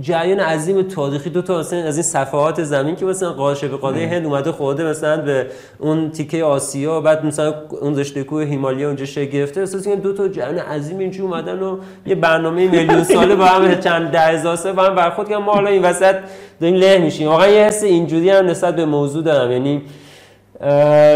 جریان 0.00 0.40
عظیم 0.40 0.82
تاریخی 0.82 1.30
دو 1.30 1.42
تا 1.42 1.58
مثلا 1.58 1.78
از 1.78 1.96
این 1.96 2.02
صفحات 2.02 2.62
زمین 2.62 2.96
که 2.96 3.04
مثلا 3.04 3.32
قاشه 3.32 3.68
به 3.68 3.76
قاده 3.76 4.08
هند 4.08 4.26
اومده 4.26 4.52
خورده 4.52 4.84
مثلا 4.84 5.16
به 5.16 5.46
اون 5.78 6.10
تیکه 6.10 6.44
آسیا 6.44 7.00
بعد 7.00 7.26
مثلا 7.26 7.54
اون 7.80 7.98
رشته 7.98 8.24
کوه 8.24 8.44
هیمالیا 8.44 8.86
اونجا 8.86 9.04
شکل 9.04 9.30
گرفته. 9.30 9.60
احساس 9.60 9.84
کردم 9.84 10.00
دو 10.00 10.12
تا 10.12 10.28
جریان 10.28 10.58
عظیم 10.58 10.98
اینجوری 10.98 11.28
اومدن 11.28 11.62
و 11.62 11.78
یه 12.06 12.14
برنامه 12.14 12.68
میلیون 12.68 13.04
ساله 13.04 13.34
با 13.34 13.44
هم 13.44 13.80
چند 13.80 14.10
ده 14.10 14.20
هزار 14.20 14.56
سال 14.56 14.72
با 14.72 14.82
هم 14.82 14.94
برخورد 14.94 15.28
کردن. 15.28 15.42
ما 15.42 15.52
حالا 15.52 15.70
این 15.70 15.82
وسط 15.82 16.14
داریم 16.60 16.76
له 16.76 16.98
میشیم. 16.98 17.28
واقعا 17.28 17.48
یه 17.48 17.64
حس 17.64 17.82
اینجوری 17.82 18.30
هم 18.30 18.46
نسبت 18.46 18.76
به 18.76 18.84
موضوع 18.84 19.22
دارم. 19.22 19.52
یعنی 19.52 19.82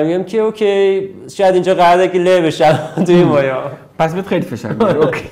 میگم 0.04 0.24
که 0.24 0.38
اوکی 0.38 1.08
شاید 1.36 1.54
اینجا 1.54 1.74
قراره 1.74 2.08
که 2.08 2.18
له 2.18 2.40
بشم 2.40 2.78
توی 3.06 3.24
مایا. 3.24 3.87
پس 3.98 4.14
بهت 4.14 4.26
خیلی 4.26 4.46
فشار 4.46 4.72
میاد 4.72 4.96
اوکی. 4.96 5.28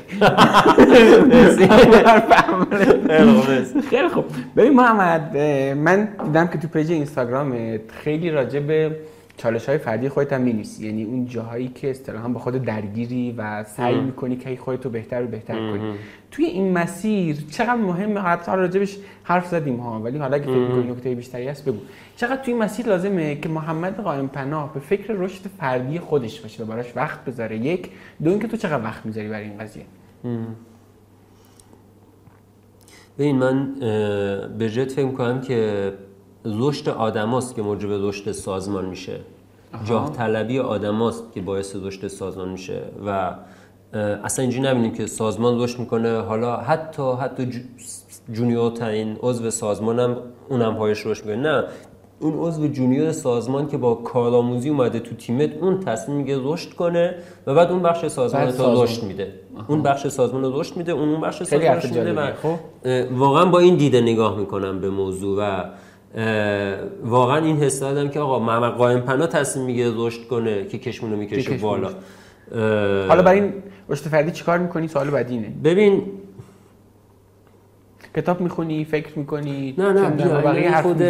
خیلی 3.91 4.09
خوب 4.09 4.25
ببین 4.57 4.73
محمد 4.73 5.37
من 5.77 6.09
دیدم 6.25 6.47
که 6.47 6.59
تو 6.59 6.69
page 6.69 6.91
اینستاگرامت 6.93 7.81
خیلی 8.05 8.31
راجع 8.31 8.61
به 8.61 8.97
چالش 9.37 9.69
های 9.69 9.79
فردی 9.79 10.09
خودت 10.09 10.33
هم 10.33 10.41
می‌نویسی. 10.41 10.87
یعنی 10.87 11.05
اون 11.05 11.27
جاهایی 11.27 11.69
که 11.69 11.91
اصطلاحا 11.91 12.29
با 12.29 12.41
خود 12.41 12.65
درگیری 12.65 13.35
و 13.39 13.65
سعی 13.65 14.01
می‌کنی 14.01 14.37
که 14.37 14.57
خودت 14.57 14.85
رو 14.85 14.91
بهتر 14.91 15.25
و 15.25 15.27
بهتر 15.27 15.55
کنی. 15.55 15.95
توی 16.31 16.45
این 16.45 16.73
مسیر 16.73 17.37
چقدر 17.51 17.75
مهمه؟ 17.75 18.21
حتی 18.21 18.53
راجع‌بهش 18.53 18.97
حرف 19.23 19.47
زدیم 19.47 19.77
ها 19.77 20.01
ولی 20.01 20.19
حالا 20.19 20.37
اگه 20.37 20.45
فکر 20.45 20.55
می‌کنی 20.55 20.91
نکته 20.93 21.15
بیشتری 21.15 21.49
هست 21.49 21.65
بگو. 21.65 21.79
چقدر 22.17 22.43
توی 22.43 22.55
این 22.55 22.63
مسیر 22.63 22.87
لازمه 22.87 23.37
که 23.37 23.49
محمد 23.49 24.01
قائم 24.01 24.29
پناه 24.29 24.75
به 24.75 24.81
فکر 24.81 25.13
رشد 25.13 25.49
فردی 25.59 25.99
خودش 25.99 26.41
باشه 26.41 26.63
و 26.63 26.67
براش 26.67 26.93
وقت 26.97 27.25
بذاره؟ 27.25 27.57
یک 27.57 27.91
دو 28.25 28.31
اینکه 28.31 28.49
تو 28.49 28.57
چقدر 28.57 28.85
وقت 28.85 29.07
می‌ذاری 29.07 29.29
برای 29.29 29.45
این 29.45 29.59
قضیه؟ 29.59 29.85
ببین 33.19 33.37
من 33.37 33.75
به 34.59 34.71
جد 34.71 34.91
فکر 34.91 35.09
کنم 35.09 35.41
که 35.41 35.93
رشد 36.47 36.89
آدماست 36.89 37.55
که 37.55 37.63
موجب 37.63 37.89
رشد 37.91 38.33
سازمان 38.33 38.85
میشه. 38.85 39.21
جاه 39.85 40.13
طلبی 40.13 40.59
آدماست 40.59 41.33
که 41.35 41.41
باعث 41.41 41.77
رشد 41.83 42.07
سازمان 42.07 42.49
میشه 42.49 42.83
و 43.07 43.35
اصلا 44.25 44.43
اینجوری 44.43 44.69
نبینیم 44.69 44.93
که 44.93 45.07
سازمان 45.07 45.63
رشد 45.63 45.79
می‌کنه. 45.79 46.21
حالا 46.21 46.57
حتی 46.57 47.13
حتی 47.21 47.49
junior 48.33 48.83
ترین 48.83 49.17
عضو 49.23 49.51
سازمانم 49.51 50.17
اونم 50.49 50.77
پایش 50.77 51.07
رشد 51.07 51.27
می‌کنه. 51.27 51.43
نه 51.43 51.65
اون 52.21 52.35
عضو 52.39 52.69
junior 52.69 53.13
سازمان 53.13 53.69
که 53.69 53.77
با 53.77 53.95
کارآموزی 53.95 54.69
اومده 54.69 55.01
تو 55.01 55.17
تیمت 55.17 55.51
اون 55.61 55.81
تصمیم 55.81 56.17
میگه 56.17 56.39
رشد 56.43 56.73
کنه 56.73 57.15
و 57.47 57.55
بعد 57.55 57.71
اون 57.71 57.83
بخش 57.83 58.07
سازمان 58.07 58.51
تو 58.51 58.83
رشد 58.83 59.03
میده. 59.03 59.33
اون 59.69 59.83
بخش 59.83 60.07
سازمان 60.07 60.43
رو 60.43 60.61
رشد 60.61 60.77
میده 60.77 60.93
اون 60.93 61.09
اون 61.09 61.21
بخش 61.21 61.43
سازمان 61.43 61.77
رشد 61.77 61.89
میده 61.89 62.13
و 62.13 62.33
خب. 62.43 62.57
واقعا 63.13 63.45
با 63.45 63.59
این 63.59 63.77
دیده 63.77 64.01
نگاه 64.01 64.39
می‌کنم 64.39 64.81
به 64.81 64.91
موضوع 64.91 65.39
و 65.41 65.65
واقعا 67.05 67.45
این 67.45 67.57
حس 67.57 67.81
دادم 67.81 68.09
که 68.09 68.21
آقا 68.21 68.39
محمد 68.39 68.73
قائم 68.73 69.01
پنا 69.01 69.27
تصمیم 69.27 69.67
میگه 69.67 69.93
رشد 69.97 70.27
کنه 70.27 70.65
که 70.65 70.79
کشمون 70.79 71.13
رو 71.13 71.19
می‌کشه 71.19 71.57
بالا. 71.57 71.91
حالا 73.09 73.23
برای 73.23 73.41
این 73.41 73.53
رشد 73.89 74.03
فردی 74.03 74.31
چیکار 74.31 74.59
می‌کنی؟ 74.59 74.89
سوال 74.89 75.11
بعدی 75.11 75.35
اینه. 75.35 75.53
ببین 75.65 76.03
کتاب 78.17 78.41
می‌خونی 78.41 78.85
فکر 78.85 79.19
می‌کنی 79.19 79.75
نه 79.79 79.93
نه 79.93 80.11
بقیه 80.43 80.71
حرف 80.71 80.83
خود 80.83 81.03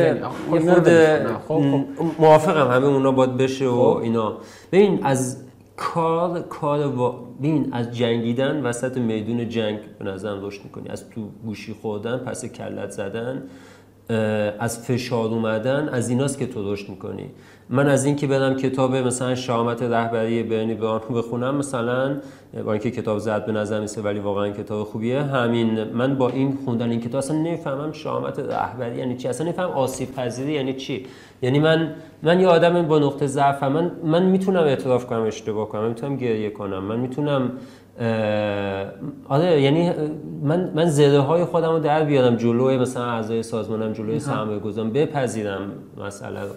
خب، 1.48 1.62
خب. 1.98 2.04
موافقم 2.18 2.70
همه 2.70 2.86
اونا 2.86 3.12
باید 3.12 3.36
بشه 3.36 3.66
و 3.66 3.94
خب. 3.94 4.00
اینا. 4.02 4.36
ببین 4.72 5.00
از 5.02 5.42
کار 5.76 6.40
کار 6.40 6.88
ببین 7.38 7.68
از 7.72 7.96
جنگیدن 7.96 8.62
وسط 8.62 8.96
میدون 8.96 9.48
جنگ 9.48 9.78
به 9.98 10.04
نظرم 10.04 10.46
رشد 10.46 10.60
می‌کنی. 10.64 10.88
از 10.88 11.10
تو 11.10 11.28
گوشی 11.44 11.72
خوردن 11.82 12.16
پس 12.16 12.44
کلت 12.44 12.90
زدن. 12.90 13.42
از 14.58 14.86
فشار 14.86 15.28
اومدن 15.28 15.88
از 15.88 16.08
ایناست 16.08 16.38
که 16.38 16.46
تو 16.46 16.72
رشد 16.72 16.88
می‌کنی. 16.88 17.30
من 17.70 17.88
از 17.88 18.04
اینکه 18.04 18.26
بدم 18.26 18.54
کتاب 18.54 18.96
مثلا 18.96 19.34
شامت 19.34 19.82
رهبری 19.82 20.42
برنی 20.42 20.74
بران 20.74 21.00
بخونم 21.14 21.56
مثلا 21.56 22.16
با 22.64 22.72
اینکه 22.72 22.90
کتاب 22.90 23.18
زد 23.18 23.46
به 23.46 23.52
نظر 23.52 23.80
میسه 23.80 24.02
ولی 24.02 24.18
واقعا 24.18 24.50
کتاب 24.50 24.86
خوبیه 24.86 25.22
همین 25.22 25.84
من 25.84 26.14
با 26.14 26.30
این 26.30 26.58
خوندن 26.64 26.90
این 26.90 27.00
کتاب 27.00 27.18
اصلا 27.18 27.36
نمی‌فهمم 27.36 27.92
شامت 27.92 28.38
رهبری 28.38 28.98
یعنی 28.98 29.16
چی؟ 29.16 29.28
اصلا 29.28 29.46
نمیفهم 29.46 29.70
آسیب 29.70 30.14
پذیری 30.14 30.52
یعنی 30.52 30.74
چی؟ 30.74 31.06
یعنی 31.42 31.58
من 31.58 31.94
من 32.22 32.40
یه 32.40 32.46
آدم 32.46 32.82
با 32.82 32.98
نقطه 32.98 33.26
ضعف 33.26 33.62
من 33.62 33.90
من 34.04 34.22
می‌تونم 34.22 34.62
اعتراف 34.62 35.06
کنم 35.06 35.22
اشتباه 35.22 35.68
کنم 35.68 35.88
می‌تونم 35.88 36.16
گریه 36.16 36.50
کنم 36.50 36.78
من 36.78 37.00
می‌تونم 37.00 37.52
آره 39.28 39.62
یعنی 39.62 39.92
من 40.42 40.70
من 40.74 40.86
زده 40.86 41.18
های 41.18 41.44
خودم 41.44 41.70
رو 41.70 41.78
در 41.78 42.04
بیارم 42.04 42.36
جلوی 42.36 42.78
مثلا 42.78 43.04
اعضای 43.04 43.42
سازمانم 43.42 43.92
جلوی 43.92 44.18
سرمایه 44.18 44.58
گذارم 44.58 44.90
بپذیرم 44.90 45.60
مسئله 46.06 46.40
رو. 46.40 46.48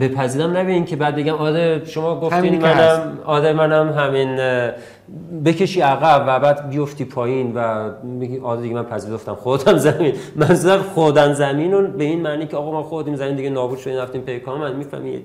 بپذیرم 0.00 0.52
نه 0.52 0.84
که 0.84 0.96
بعد 0.96 1.16
بگم 1.16 1.34
آره 1.34 1.82
شما 1.84 2.20
گفتین 2.20 2.62
منم 2.62 3.18
آره 3.24 3.52
منم 3.52 3.92
همین 3.92 4.36
بکشی 5.44 5.80
عقب 5.80 6.24
و 6.28 6.40
بعد 6.40 6.70
بیفتی 6.70 7.04
پایین 7.04 7.52
و 7.54 7.90
بگی 8.20 8.38
آره 8.38 8.60
دیگه 8.60 8.74
من 8.74 8.84
پذیرفتم 8.84 9.34
خودم 9.34 9.76
زمین. 9.76 10.14
منظور 10.36 10.78
خودن 10.78 11.32
زمین 11.32 11.72
رو 11.72 11.86
به 11.86 12.04
این 12.04 12.20
معنی 12.20 12.46
که 12.46 12.56
آقا 12.56 12.72
ما 12.72 12.82
خودیم 12.82 13.16
زمین 13.16 13.36
دیگه 13.36 13.50
نابود 13.50 13.78
شدیم 13.78 13.98
رفتیم 13.98 14.20
پیکان 14.20 14.60
من 14.60 14.76
می‌فهمی 14.76 15.22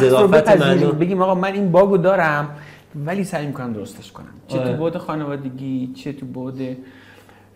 ظرافت 0.00 0.48
من 0.60 0.78
بگیم 0.78 1.22
آقا 1.22 1.34
من 1.34 1.52
این 1.52 1.72
باگو 1.72 1.96
دارم 1.96 2.48
ولی 3.04 3.24
سعی 3.24 3.46
می‌کنم 3.46 3.72
درستش 3.72 4.12
کنم 4.12 4.26
چه 4.48 4.58
تو 4.58 4.64
آره. 4.64 4.76
بود 4.76 4.96
خانوادگی 4.96 5.92
چه 5.94 6.12
تو 6.12 6.26
بود 6.26 6.60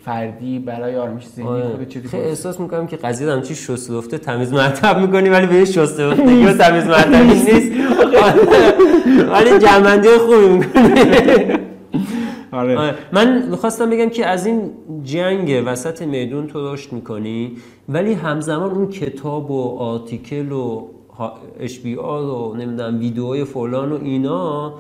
فردی 0.04 0.58
برای 0.58 0.96
آرامش 0.96 1.26
ذهنی 1.26 1.48
آره. 1.48 1.68
خود 1.68 1.88
چه 1.88 2.00
خیلی 2.00 2.22
احساس 2.22 2.60
می‌کنم 2.60 2.86
که 2.86 2.96
قضیه 2.96 3.32
هم 3.32 3.42
چی 3.42 3.54
شسته 3.54 3.94
افته 3.94 4.18
تمیز 4.18 4.52
مرتب 4.52 4.98
می‌کنی 4.98 5.28
ولی 5.28 5.46
به 5.46 5.64
شسته 5.64 6.02
افتگی 6.02 6.44
و 6.44 6.52
تمیز 6.52 6.84
مرتبی 6.84 7.26
نیست 7.26 7.72
ولی 9.32 9.58
جمعندی 9.58 10.08
خوبی 10.08 10.48
می‌کنی 10.48 10.90
آره. 12.52 12.94
من 13.12 13.48
می‌خواستم 13.48 13.90
بگم 13.90 14.08
که 14.08 14.26
از 14.26 14.46
این 14.46 14.70
جنگ 15.04 15.62
وسط 15.66 16.02
میدون 16.02 16.46
تو 16.46 16.72
رشد 16.74 16.92
می‌کنی 16.92 17.56
ولی 17.88 18.12
همزمان 18.12 18.70
اون 18.70 18.88
کتاب 18.88 19.50
و 19.50 19.78
آرتیکل 19.78 20.52
و 20.52 20.86
اش 21.60 21.78
بی 21.78 21.96
آر 21.96 22.22
و 22.22 22.56
نمی‌دونم 22.56 22.98
ویدیوهای 22.98 23.44
فلان 23.44 23.92
و 23.92 23.98
اینا 24.02 24.74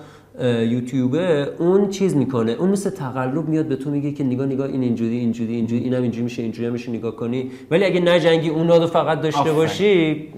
یوتیوبه 0.46 1.48
اون 1.58 1.88
چیز 1.88 2.16
می‌کنه. 2.16 2.52
اون 2.52 2.70
مثل 2.70 2.90
تقلب 2.90 3.48
میاد 3.48 3.66
به 3.66 3.76
تو 3.76 3.90
میگه 3.90 4.12
که 4.12 4.24
نگاه 4.24 4.46
نگاه 4.46 4.66
این 4.66 4.82
اینجوری 4.82 5.16
اینجوری 5.18 5.54
اینجوری 5.54 5.84
اینم 5.84 6.02
اینجوری 6.02 6.24
میشه 6.24 6.42
اینجوری 6.42 6.70
میشه 6.70 6.90
نگاه 6.90 7.16
کنی. 7.16 7.50
ولی 7.70 7.84
اگه 7.84 8.00
نجنگی 8.00 8.48
اونا 8.48 8.76
رو 8.76 8.86
فقط 8.86 9.20
داشته 9.20 9.52
باشی 9.52 10.28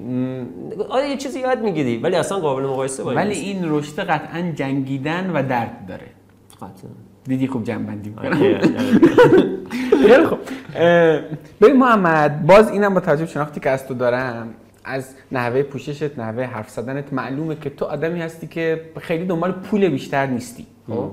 آره 0.88 1.08
یه 1.08 1.16
چیزی 1.16 1.40
یاد 1.40 1.62
می‌گیری. 1.62 1.96
ولی 1.96 2.16
اصلا 2.16 2.38
قابل 2.38 2.62
مقایسه 2.62 3.04
با 3.04 3.14
ولی 3.14 3.34
این 3.34 3.58
رشد 3.64 4.00
قطعا 4.00 4.52
جنگیدن 4.54 5.30
و 5.30 5.48
درد 5.48 5.86
داره. 5.88 6.06
قطعا. 6.56 6.90
دیدی 7.24 7.46
خوب 7.46 7.64
جمع 7.64 7.86
بندی 7.86 8.14
آره،. 8.16 8.60
خیلی 10.08 10.24
خوب. 10.24 10.38
ببین 11.60 11.76
محمد 11.76 12.46
باز 12.46 12.70
اینم 12.70 12.94
با 12.94 13.00
توجه 13.00 13.26
شناختی 13.26 13.60
که 13.60 13.70
از 13.70 13.86
تو 13.86 13.94
دارم 13.94 14.48
از 14.84 15.14
نحوه 15.32 15.62
پوششت 15.62 16.18
نحوه 16.18 16.44
حرف 16.44 16.70
زدنت 16.70 17.12
معلومه 17.12 17.56
که 17.56 17.70
تو 17.70 17.84
آدمی 17.84 18.20
هستی 18.20 18.46
که 18.46 18.80
خیلی 19.00 19.24
دنبال 19.26 19.52
پول 19.52 19.88
بیشتر 19.88 20.26
نیستی. 20.26 20.66
خب؟ 20.88 21.10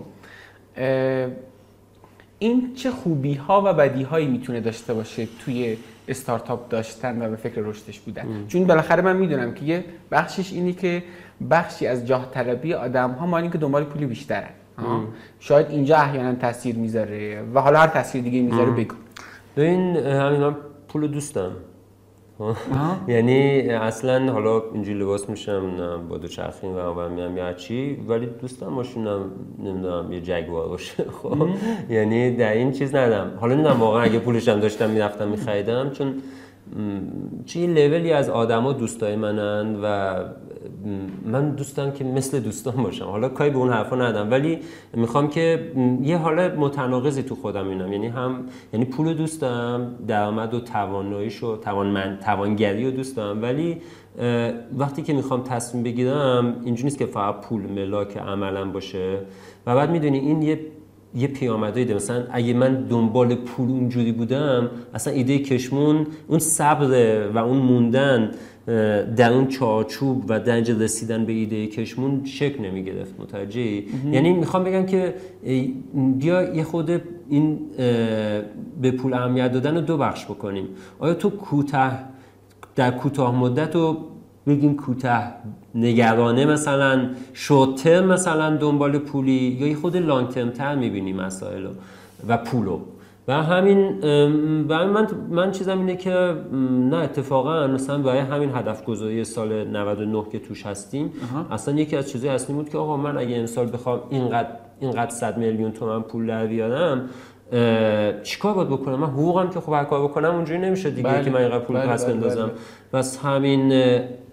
این 2.40 2.74
چه 2.76 2.92
خوبی 2.92 3.34
ها 3.34 3.62
و 3.66 3.74
بدی 3.74 4.04
هایی 4.04 4.28
می‌تونه 4.28 4.60
داشته 4.60 4.94
باشه 4.94 5.28
توی 5.46 5.78
استارتاپ 6.08 6.70
داشتن 6.70 7.26
و 7.26 7.30
به 7.30 7.36
فکر 7.36 7.62
رشدش 7.62 8.00
بودن؟ 8.00 8.22
ام. 8.22 8.48
چون 8.48 8.68
بالاخره 8.68 9.02
من 9.02 9.16
می‌دونم 9.16 9.54
که 9.54 9.66
یه 9.66 9.86
بخشش 10.12 10.54
اینی 10.54 10.74
که 10.74 11.04
بخشی 11.52 11.88
از 11.88 12.08
جاه 12.08 12.32
طلبی 12.32 12.74
آدم 12.74 13.12
ها 13.12 13.26
مال 13.26 13.50
که 13.50 13.58
دنبال 13.58 13.84
پول 13.84 14.06
بیشترن. 14.06 14.50
شاید 15.40 15.70
اینجا 15.70 15.98
احیانا 15.98 16.36
تاثیر 16.36 16.76
می‌ذاره 16.76 17.44
و 17.54 17.60
حالا 17.60 17.80
هر 17.80 17.88
تاثیر 17.88 18.22
دیگه 18.22 18.42
می‌ذاره 18.42 18.72
بگو. 18.72 18.96
این 19.58 19.98
همین 19.98 20.40
من 20.40 20.56
پول 20.88 21.08
دوستم 21.08 21.52
یعنی 23.08 23.70
اصلا 23.70 24.32
حالا 24.32 24.64
اینجوری 24.74 25.00
لباس 25.00 25.30
میشم 25.30 25.62
با 26.10 26.18
دو 26.18 26.28
چرخین 26.28 26.74
و 26.74 26.78
اول 26.78 27.12
میام 27.12 27.38
یا 27.38 27.54
چی 27.54 27.96
ولی 28.08 28.26
دوستم 28.42 28.68
ماشینم 28.68 29.32
نمی‌دونم 29.64 30.12
یه 30.12 30.22
جگوار 30.22 30.68
باشه. 30.68 31.04
خب 31.22 31.48
یعنی 31.90 32.36
در 32.36 32.54
این 32.54 32.72
چیز 32.72 32.96
ندم 32.96 33.32
حالا 33.40 33.54
نمی‌دونم 33.54 33.80
واقعا 33.80 34.02
اگه 34.02 34.20
پولشم 34.20 34.60
داشتم 34.60 34.90
می‌رفتم 34.90 35.28
میخریدم 35.28 35.90
چون 35.90 36.14
چه 37.46 37.68
لولی 37.68 38.12
از 38.12 38.30
آدما 38.30 38.74
دوستای 38.74 39.16
منن 39.16 39.76
و 39.84 40.16
من 41.26 41.50
دوستم 41.50 41.92
که 41.92 42.04
مثل 42.04 42.40
دوستان 42.40 42.76
باشم. 42.84 43.06
حالا 43.06 43.30
کاری 43.30 43.50
به 43.50 43.58
اون 43.58 43.70
حرفا 43.70 43.96
ندم 43.96 44.32
ولی 44.32 44.60
می‌خوام 44.94 45.28
که 45.28 45.72
یه 46.04 46.18
حال 46.18 46.56
متناقضی 46.56 47.24
تو 47.24 47.36
خودم 47.36 47.70
اینم 47.70 47.94
یعنی 47.94 48.08
هم 48.08 48.46
یعنی 48.74 48.86
پول 48.86 49.14
دوستم 49.14 49.96
درآمد 50.08 50.54
و 50.54 50.60
تواناییش 50.60 51.44
و 51.44 51.58
توان 51.58 52.18
توانگری 52.18 52.92
دوست 52.92 53.18
دارم 53.18 53.42
ولی 53.42 53.78
وقتی 54.78 55.02
که 55.02 55.14
می‌خوام 55.14 55.44
تصمیم 55.44 55.84
بگیرم 55.84 56.56
اینجوری 56.66 56.84
نیست 56.84 56.98
که 56.98 57.06
فقط 57.06 57.42
پول 57.42 57.62
ملاک 57.62 58.18
عملا 58.18 58.66
باشه. 58.66 59.18
و 59.68 59.76
بعد 59.76 59.92
می‌دونی 59.92 60.20
این 60.20 60.42
یه 60.42 60.60
یه 61.16 61.28
پیامدهایی 61.28 61.86
ده 61.86 61.94
مثلا 61.94 62.24
اگه 62.32 62.54
من 62.54 62.84
دنبال 62.84 63.36
پول 63.36 63.70
اونجوری 63.70 64.12
بودم 64.12 64.70
اصلا 64.94 65.14
ایده 65.14 65.40
کشمون 65.40 66.08
اون 66.28 66.40
صبر 66.40 67.30
و 67.34 67.38
اون 67.38 67.58
موندن 67.58 68.32
در 69.16 69.34
اون 69.34 69.48
چارچوب 69.48 70.26
و 70.28 70.40
دنج 70.40 70.72
رسیدن 70.72 71.26
به 71.26 71.34
ایده 71.34 71.68
کشمون 71.68 72.26
شکل 72.26 72.66
نمی 72.66 72.84
گرفت 72.84 73.20
متوجه 73.20 73.84
یعنی 74.12 74.34
می‌خوام 74.34 74.64
بگم 74.64 74.86
که 74.86 75.14
بیا 75.94 76.56
یه 76.56 76.64
خود 76.64 77.02
این 77.30 77.60
به 78.82 78.92
پول 78.92 79.14
اهمیت 79.14 79.52
دادن 79.52 79.76
رو 79.76 79.82
دو 79.82 79.98
بخش 79.98 80.26
بکنیم. 80.26 80.68
آیا 81.00 81.14
تو 81.14 81.30
کوتاه 81.30 82.00
در 82.76 82.92
کوتاه 82.92 83.36
مدت 83.36 83.76
و 83.76 83.98
بگیم 84.48 84.76
کوتاه 84.76 85.24
نگرانه 85.76 86.46
مثلا 86.46 87.10
شورت 87.34 87.88
مثلا 87.88 88.58
دنبال 88.58 88.98
پولی 88.98 89.58
یا 89.60 89.68
یه 89.68 89.76
خود 89.76 89.98
لانگ 89.98 90.28
ترم 90.28 90.50
تر 90.50 90.76
می‌بینی 90.76 91.14
مسائل 91.14 91.68
و 92.28 92.38
پولو 92.38 92.80
و 93.30 93.34
همین 93.34 94.00
و 94.70 94.86
من 94.86 95.08
من 95.30 95.52
چیزم 95.52 95.80
اینه 95.80 95.96
که 95.96 96.36
نه 96.90 96.98
اتفاقا 96.98 97.68
مثلا 97.68 97.98
برای 97.98 98.20
همین 98.20 98.52
هدف 98.56 98.86
گذاری 98.86 99.24
سال 99.24 99.68
99 99.68 100.24
که 100.32 100.40
توش 100.40 100.66
هستیم 100.66 101.14
اصلا 101.52 101.74
یکی 101.74 101.96
از 101.96 102.12
چیزهای 102.12 102.36
اصلی 102.36 102.56
بود 102.56 102.70
که 102.70 102.78
آقا 102.78 102.98
من 102.98 103.18
اگه 103.18 103.38
امسال 103.38 103.72
بخوام 103.74 104.02
اینقدر 104.10 104.50
اینقدر 104.80 105.12
100 105.12 105.38
میلیون 105.38 105.72
تومن 105.72 106.02
پول 106.02 106.28
در 106.28 106.48
بیارم 106.48 107.10
چیکار 108.24 108.54
باید 108.54 108.68
بکنم 108.70 108.96
من 108.96 109.08
حقوقم 109.08 109.50
که 109.50 109.60
خب 109.60 109.74
هر 109.74 109.84
کار 109.84 110.04
بکنم 110.08 110.36
اونجوری 110.36 110.60
نمیشه 110.60 110.90
دیگه 110.90 111.10
بله. 111.10 111.24
که 111.24 111.30
من 111.30 111.42
اینقدر 111.42 111.60
پول 111.60 111.78
بله 111.78 111.88
پس 111.88 112.06
بله 112.06 112.14
بندازم 112.14 112.48
بله. 112.48 112.54
بس 112.94 113.18
همین 113.18 113.72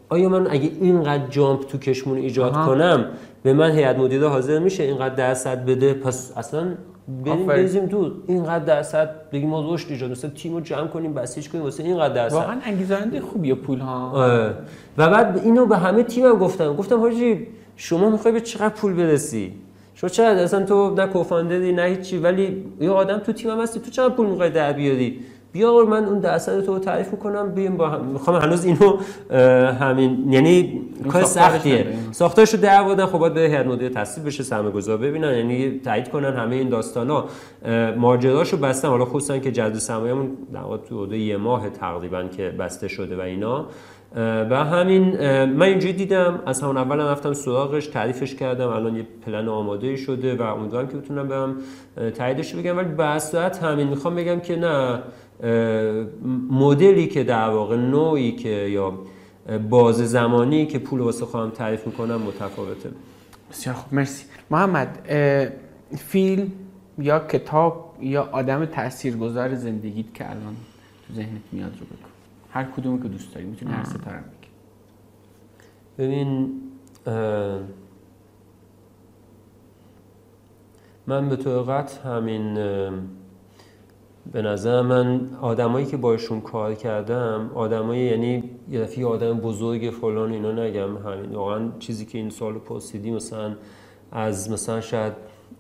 آیا 0.09 0.29
من 0.29 0.47
اگه 0.51 0.71
اینقدر 0.81 1.27
جامپ 1.27 1.67
تو 1.67 1.79
کشمون 1.79 2.19
ایجاد 2.19 2.53
کنم 2.53 3.05
به 3.43 3.53
من 3.53 3.71
هیئت 3.71 3.99
مدیره 3.99 4.29
حاضر 4.29 4.59
میشه 4.59 4.83
اینقدر 4.83 5.15
درصد 5.15 5.65
بده 5.65 5.95
پس 5.95 6.33
اصلا 6.37 6.67
بریم 7.25 7.47
بریزیم 7.47 7.87
تو 7.87 8.11
اینقدر 8.27 8.65
درصد 8.65 9.11
بگیم 9.33 9.49
ما 9.49 9.75
رشد 9.75 9.91
ایجاد 9.91 10.11
مثلا 10.11 10.31
تیمو 10.31 10.61
جمع 10.61 10.87
کنیم 10.87 11.15
بسیج 11.15 11.49
کنیم 11.49 11.65
واسه 11.65 11.83
اینقدر 11.83 12.15
درصد. 12.15 12.35
واقعا 12.35 12.61
انگیزنده 12.65 13.21
خوبیه 13.21 13.55
پول 13.55 13.79
ها 13.79 14.13
و 14.99 15.11
بعد 15.11 15.41
اینو 15.45 15.67
به 15.67 15.77
همه 15.77 16.03
تیمم 16.03 16.39
گفتم. 16.39 16.77
گفتم 16.77 17.01
حاجی 17.01 17.47
شما 17.77 18.11
می‌خوای 18.11 18.35
به 18.35 18.41
چقدر 18.41 18.69
پول 18.75 18.95
برسی؟ 18.95 19.55
شما 19.95 20.11
چقدر؟ 20.11 20.43
اصلا 20.43 20.65
تو 20.65 20.95
نه 20.95 21.07
کوفاندری 21.07 21.73
نه 21.73 21.83
هیچی. 21.83 22.19
ولی 22.19 22.65
یه 22.81 22.91
آدم 22.91 23.19
تو 23.19 23.33
تیمم 23.33 23.61
هستی 23.61 23.81
تو 23.81 23.91
چقدر 23.91 24.15
پول 24.15 24.27
می‌خوای 24.27 24.51
در 24.51 24.73
بیاری؟ 24.73 25.21
بیا 25.57 25.85
من 25.85 26.05
اون 26.05 26.19
درصد 26.19 26.61
تو 26.61 26.79
تعریف 26.79 27.11
می‌کنم 27.13 27.53
بیم 27.55 27.77
با 27.77 27.89
هم 27.89 28.05
می‌خوام 28.05 28.37
هنوز 28.37 28.65
اینو 28.65 28.99
همین 29.73 30.33
یعنی 30.33 30.81
کار 31.13 31.25
سختیه. 31.25 31.87
ساختارش 32.13 32.55
رو 32.55 32.61
در 32.61 32.81
آوردن 32.81 33.07
خب 33.07 33.19
باید 33.19 33.35
به 33.35 33.41
هیئت 33.41 33.67
مدیره 33.67 33.89
تصویب 33.89 34.27
بشه 34.27 34.43
سرمایه‌گذار 34.43 34.97
ببینن 34.97 35.35
یعنی 35.35 35.81
تایید 35.85 36.09
کنن 36.09 36.37
همه 36.37 36.57
این 36.57 36.69
داستانا. 36.69 37.25
ماجراشو 37.97 38.57
بستن. 38.57 38.89
حالا 38.89 39.05
خصوصا 39.05 39.39
که 39.39 39.53
جذب 39.53 39.75
سرمایه‌مون 39.75 40.31
در 40.53 40.61
واقع 40.61 40.77
تو 40.77 41.15
یه 41.15 41.37
ماه 41.37 41.71
تقریبا 41.71 42.23
که 42.23 42.51
بسته 42.59 42.89
شده 42.89 43.17
و 43.17 43.21
اینا. 43.21 43.67
و 44.51 44.65
همین 44.65 45.11
من 45.45 45.67
اینجوری 45.67 45.93
دیدم 45.93 46.43
از 46.47 46.63
همون 46.63 46.77
اول 46.77 47.01
رفتم 47.01 47.33
سراغش 47.33 47.87
تعریفش 47.87 48.35
کردم 48.35 48.69
الان 48.69 48.97
یه 48.97 49.07
پلن 49.27 49.49
آماده 49.49 49.97
شده 49.97 50.35
و 50.35 50.43
امیدوارم 50.43 50.89
که 50.89 50.97
بتونم 50.97 51.29
برم 51.29 51.57
تاییدش 52.19 52.55
بگم. 52.55 52.77
ولی 52.77 52.89
به 52.89 53.05
همین 53.63 53.89
می‌خوام 53.89 54.15
بگم 54.15 54.41
که 54.41 54.57
نه 54.57 54.99
مدلی 56.51 57.07
که 57.07 57.25
در 57.25 57.49
واقع 57.49 57.77
نوعی 57.77 58.33
که 58.33 58.49
یا 58.49 58.99
باز 59.71 59.97
زمانی 59.97 60.67
که 60.67 60.79
پول 60.79 61.01
واسه 61.01 61.27
خواهم 61.27 61.51
تعریف 61.51 61.87
می‌کنم 61.87 62.23
متفاوته. 62.23 62.91
بسیار 63.51 63.75
خوب 63.75 63.95
مرسی. 63.95 64.25
محمد 64.51 65.09
فیلم 65.97 66.53
یا 66.99 67.19
کتاب 67.19 67.97
یا 68.01 68.29
آدم 68.33 68.65
تاثیرگذار 68.65 69.55
زندگیت 69.55 70.15
که 70.15 70.31
الان 70.31 70.57
تو 71.09 71.15
ذهنت 71.15 71.43
میاد 71.53 71.73
رو 71.81 71.87
بگو. 71.87 72.09
هر 72.51 72.65
کدومی 72.65 73.03
که 73.03 73.09
دوست 73.09 73.35
داری 73.35 73.47
می‌تونی 73.47 73.73
هر 73.73 73.85
ستاره 73.85 74.17
بگی. 74.17 74.49
ببین 75.99 76.61
من 81.07 81.29
به 81.29 81.37
طور 81.37 81.85
همین 82.05 82.59
به 84.33 84.43
نظر 84.43 84.83
من 84.83 85.21
آدمایی 85.41 85.87
که 85.87 85.97
باشون 85.97 86.41
کار 86.41 86.75
کردم 86.75 87.51
آدمایی 87.55 88.03
یعنی 88.03 88.51
یه 88.71 88.81
دفعه 88.81 89.07
آدم 89.07 89.39
بزرگ 89.41 89.91
فلان 90.01 90.33
اینا 90.33 90.53
نگم 90.53 90.97
همین 90.97 91.33
واقعا 91.33 91.69
چیزی 91.79 92.07
که 92.07 92.19
این 92.19 92.31
سال 92.31 92.55
پرسیدی 92.55 93.11
مثلا 93.11 93.55
از 94.13 94.51
مثلا 94.51 94.81
شاید 94.81 95.13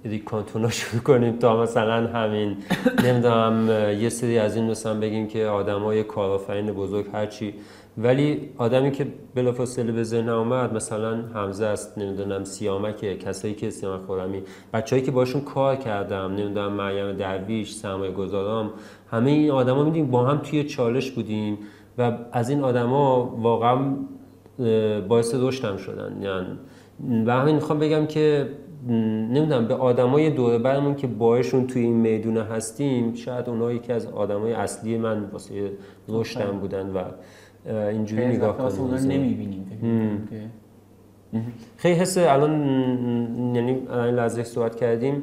ادیک 0.05 0.25
کانتونا 0.25 0.71
شروع 0.81 1.03
کنیم 1.03 1.37
تا 1.37 1.63
مثلا 1.63 2.07
همین 2.07 2.57
نمی‌دونم 3.05 3.69
یه 4.01 4.09
سری 4.09 4.39
از 4.39 4.57
این 4.57 4.71
مثلا 4.71 5.01
بگیم 5.01 5.29
که 5.29 5.47
آدمای 5.47 6.05
کارآفرین 6.05 6.73
بزرگ 6.73 7.07
هرچی 7.13 7.55
ولی 7.99 8.51
آدمی 8.59 8.91
که 8.91 9.07
بلافاصله 9.35 9.93
به 9.93 10.03
ذهن 10.03 10.29
اومد 10.29 10.75
مثلا 10.75 11.23
حمزه 11.35 11.67
است 11.67 11.99
نمی‌دونم 11.99 12.45
سیامک 12.45 13.19
کسایی 13.19 13.55
که 13.55 13.71
سیامک 13.71 14.07
خورمی 14.07 14.43
بچه‌ای 14.73 15.03
که 15.03 15.11
باشون 15.11 15.41
کار 15.41 15.77
کردم 15.77 16.35
نمی‌دونم 16.37 16.73
مریم 16.73 17.13
درویش 17.13 17.73
سرمایه 17.73 18.13
گذارام 18.13 18.71
همه 19.11 19.31
این 19.31 19.51
آدما 19.51 19.85
میدیم 19.85 20.11
با 20.11 20.25
هم 20.25 20.39
توی 20.39 20.65
چالش 20.65 21.11
بودیم 21.11 21.59
و 21.99 22.19
از 22.33 22.51
این 22.51 22.63
آدما 22.63 23.37
واقعا 23.43 23.97
باعث 25.09 25.35
رشدم 25.35 25.77
شدن. 25.77 26.23
یعنی 26.23 26.59
و 27.27 27.31
همین 27.33 27.55
می‌خوام 27.55 27.79
بگم 27.79 28.07
که 28.07 28.51
نمی‌دونم 29.31 29.69
به 29.69 29.75
آدمای 29.75 30.31
دور 30.31 30.59
برمون 30.59 30.95
که 30.95 31.07
باهاشون 31.07 31.67
توی 31.67 31.83
این 31.83 31.97
می‌دونه 31.97 32.43
هستیم 32.43 33.15
شاید 33.15 33.49
اونها 33.49 33.73
یکی 33.73 33.93
از 33.93 34.07
آدمای 34.07 34.53
اصلی 34.53 34.99
من 34.99 35.25
واسه 35.33 35.73
رشدم 36.09 36.59
بودن 36.61 36.91
و 36.91 36.99
اینجوری 37.67 38.27
نگاه 38.27 38.57
کنیم 38.57 38.81
اونا 38.81 38.99
نمی‌بینیم 38.99 39.67
خیلی 41.77 41.95
حس 42.01 42.19
الان 42.19 42.53
یعنی 43.55 43.75
لحظه 43.91 44.45
صحبت 44.45 44.77
کردیم 44.77 45.23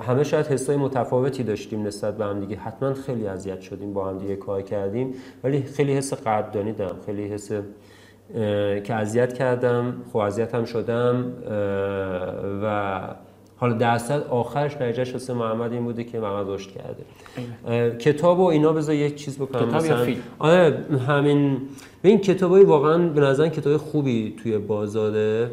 همه 0.00 0.24
شاید 0.24 0.46
حسای 0.46 0.76
متفاوتی 0.76 1.42
داشتیم 1.42 1.86
نسبت 1.86 2.16
به 2.16 2.24
هم 2.24 2.40
دیگه. 2.40 2.56
حتما 2.56 2.94
خیلی 2.94 3.26
اذیت 3.26 3.60
شدیم 3.60 3.92
با 3.92 4.08
هم 4.08 4.18
دیگه 4.18 4.36
کار 4.36 4.62
کردیم. 4.62 5.14
ولی 5.44 5.62
خیلی 5.62 5.92
حس 5.92 6.12
قدردانی 6.12 6.72
دارم. 6.72 6.96
خیلی 7.06 7.28
حس 7.28 7.52
که 8.84 8.94
اذیت 8.94 9.32
کردم 9.32 9.96
خب 10.12 10.16
اذیت 10.16 10.54
هم 10.54 10.64
شدم 10.64 11.32
و 12.62 13.00
حالا 13.56 13.74
درصد 13.74 14.26
آخرش 14.30 14.76
نتیجهش 14.76 15.12
واسه 15.12 15.34
محمد 15.34 15.72
این 15.72 15.84
بوده 15.84 16.04
که 16.04 16.20
محمد 16.20 16.48
رشد 16.48 16.70
کرده. 16.70 17.96
کتاب 17.98 18.38
و 18.38 18.44
اینا 18.44 18.72
بذار 18.72 18.94
یک 18.94 19.14
چیز 19.14 19.38
بکنم. 19.38 19.68
کتاب 19.68 19.84
یا 19.84 19.96
فیلم؟ 19.96 20.20
آره 20.38 20.84
همین 21.08 21.58
به 22.02 22.08
این 22.08 22.18
کتابای 22.18 22.64
واقعا 22.64 23.08
به 23.08 23.20
نظر 23.20 23.48
کتاب 23.48 23.76
خوبی 23.76 24.34
توی 24.42 24.58
بازاره. 24.58 25.50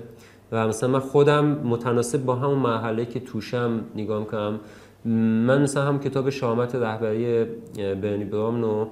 و 0.52 0.68
مثلا 0.68 0.90
من 0.90 1.00
خودم 1.00 1.46
متناسب 1.46 2.26
با 2.26 2.36
همون 2.36 2.58
مرحله 2.58 3.06
که 3.06 3.20
توشم 3.20 3.80
نگاه 3.96 4.26
کنم 4.26 4.60
من 5.06 5.62
مثلا 5.62 5.84
هم 5.84 6.00
کتاب 6.00 6.30
شامت 6.30 6.76
رهبری 6.76 7.46
برنی 7.78 8.24
برامنو 8.24 8.88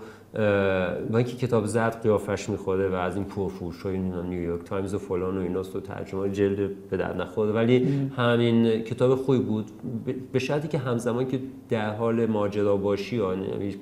با 1.11 1.17
اینکه 1.17 1.36
کتاب 1.36 1.65
زرد 1.65 2.01
قیافش 2.03 2.49
می‌خوره 2.49 2.89
و 2.89 2.93
از 2.93 3.15
این 3.15 3.25
پرفروش 3.25 3.82
های 3.82 3.97
نیویورک 3.97 4.63
تایمز 4.63 4.93
و 4.93 4.97
فلان 4.97 5.38
و 5.38 5.41
ایناست 5.41 5.75
و 5.75 5.80
ترجمه 5.80 6.30
جلد 6.30 6.89
به 6.89 6.97
در 6.97 7.13
نخوره 7.13 7.51
ولی 7.51 8.09
همین 8.17 8.82
کتاب 8.82 9.15
خوبی 9.15 9.39
بود. 9.39 9.65
به 10.32 10.39
شرطی 10.39 10.67
که 10.67 10.77
همزمان 10.77 11.27
که 11.27 11.39
در 11.69 11.95
حال 11.95 12.25
ماجرا 12.25 12.77
باشی 12.77 13.15
یا 13.15 13.36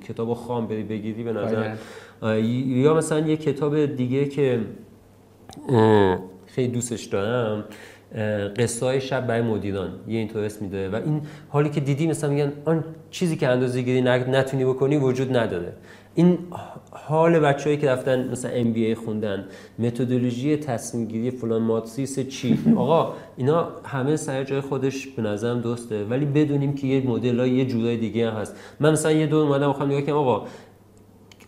کتاب 0.08 0.34
خام 0.34 0.66
بری 0.66 0.82
بگیری 0.82 1.22
به 1.22 1.32
نظر 1.32 1.74
یا 2.46 2.94
مثلا 2.94 3.18
یه 3.18 3.36
کتاب 3.36 3.86
دیگه 3.86 4.24
که 4.24 4.60
خیلی 6.46 6.68
دوستش 6.68 7.04
دارم 7.04 7.64
قصه 8.56 8.86
های 8.86 9.00
شب 9.00 9.26
برای 9.26 9.42
مدیران. 9.42 9.90
یه 10.08 10.18
اینطور 10.18 10.44
اسم 10.44 10.64
میده 10.64 10.88
و 10.88 10.94
این 10.94 11.20
حالی 11.48 11.70
که 11.70 11.80
دیدی 11.80 12.06
مثلا 12.06 12.30
میگن 12.30 12.52
آن 12.64 12.84
چیزی 13.10 13.36
که 13.36 13.48
اندازه 13.48 13.82
گیری 13.82 14.00
نتونی 14.02 14.64
بکنی 14.64 14.96
وجود 14.96 15.36
نداره. 15.36 15.72
این 16.18 16.38
حال 16.90 17.38
بچه‌ای 17.38 17.76
که 17.76 17.90
رفتن 17.90 18.28
مثلا 18.30 18.50
ام 18.50 18.72
بی 18.72 18.84
ای 18.84 18.94
خوندن 18.94 19.44
متدولوژی 19.78 20.56
تصمیم 20.56 21.06
گیری 21.06 21.30
فلان 21.30 21.62
ماتریس 21.62 22.20
چی؟ 22.20 22.58
آقا 22.76 23.12
اینا 23.36 23.68
همه 23.84 24.16
سر 24.16 24.44
جای 24.44 24.60
خودش 24.60 25.06
به 25.06 25.22
نظرم 25.22 25.60
درسته. 25.60 26.04
ولی 26.04 26.24
بدونیم 26.24 26.74
که 26.74 26.86
یه 26.86 27.06
مدل 27.06 27.38
یه 27.46 27.64
جورای 27.64 27.96
دیگه 27.96 28.30
هم 28.30 28.36
هست. 28.36 28.56
من 28.80 28.92
مثلا 28.92 29.12
یه 29.12 29.26
دور 29.26 29.46
اومدم 29.46 29.68
می‌خوام 29.68 29.88
نگاه 29.88 30.00
کنم 30.00 30.16
آقا 30.16 30.46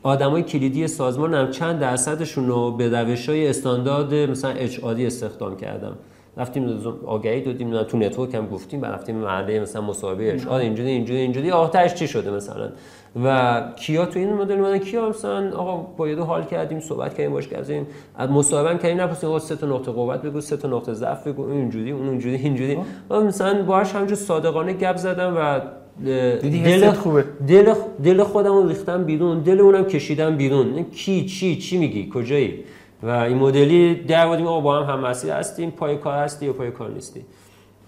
آدمای 0.03 0.43
کلیدی 0.43 0.89
سازمان 0.89 1.35
هم 1.35 1.51
چند 1.51 1.81
درصدشون 1.81 2.47
رو 2.49 2.71
به 2.71 2.89
روش 2.89 3.29
های 3.29 3.49
استاندارد 3.49 4.15
مثلا 4.15 4.51
اچ 4.51 4.85
استخدام 4.85 5.57
کردم 5.57 5.97
رفتیم 6.37 6.81
آگهی 7.07 7.41
دادیم 7.41 7.83
تو 7.83 7.99
نتورک 7.99 8.35
هم 8.35 8.47
گفتیم 8.47 8.85
رفتیم 8.85 9.17
محله 9.17 9.61
مثلا 9.61 9.83
مصاحبه 9.83 10.31
ارشاد 10.31 10.61
اینجوری 10.61 10.91
اینجوری 10.91 11.21
اینجوری. 11.21 11.51
آتش 11.51 11.95
چی 11.95 12.09
شده 12.09 12.31
مثلا؟ 12.31 12.71
و 13.25 13.61
کیا 13.77 14.07
تو 14.07 14.19
این 14.19 14.33
مدل 14.33 14.55
اومدن؟ 14.55 14.79
کیا 14.79 15.09
مثلا 15.09 15.57
آقا 15.57 15.77
با 15.77 16.09
یه 16.09 16.17
حال 16.17 16.45
کردیم 16.45 16.81
صحبت 16.81 17.15
کردیم 17.15 17.33
باش 17.33 17.49
کردیم. 17.49 17.87
از 18.17 18.31
مصاحبه 18.31 18.79
کردیم 18.79 19.01
نپرسیم 19.01 19.29
آقا 19.29 19.39
سه 19.39 19.57
تا 19.57 19.67
نقطه 19.67 19.93
قوت 19.93 20.23
بگو 20.23 20.41
سه 20.41 20.57
تا 20.57 20.69
نقطه 20.69 20.93
ضعف 20.93 21.27
بگو 21.27 21.51
اینجوری 21.51 21.91
اون 21.91 22.09
اونجوری 22.09 22.37
اینجوری. 22.37 22.79
و 23.11 23.21
مثلا 23.21 23.63
باهاش 23.63 23.95
همینجور 23.95 24.17
صادقانه 24.17 24.73
گپ 24.73 24.97
زدم 24.97 25.37
و 25.37 25.61
دل 26.43 26.91
خوبه. 26.91 27.25
دل 27.49 27.75
دل 28.05 28.23
خودم 28.23 28.53
رو 28.53 28.69
ریختم 28.69 29.05
بیرون 29.05 29.39
دل 29.41 29.61
اونم 29.61 29.85
کشیدم 29.85 30.37
بیرون. 30.37 30.85
کی 30.85 31.27
چی 31.27 31.57
چی 31.57 31.79
میگی؟ 31.79 32.11
کجایی؟ 32.15 32.65
و 33.03 33.11
این 33.11 33.37
مدلی 33.37 33.95
در 33.95 34.27
بودیم 34.27 34.47
آقا 34.47 34.61
با 34.61 34.83
هم 34.83 34.93
هم 34.93 35.01
مسیر 35.01 35.33
هستیم 35.33 35.71
پای 35.71 35.97
کار 35.97 36.19
هستی 36.19 36.47
یا 36.47 36.53
پای 36.53 36.71
کار 36.71 36.91
نیستی؟ 36.91 37.25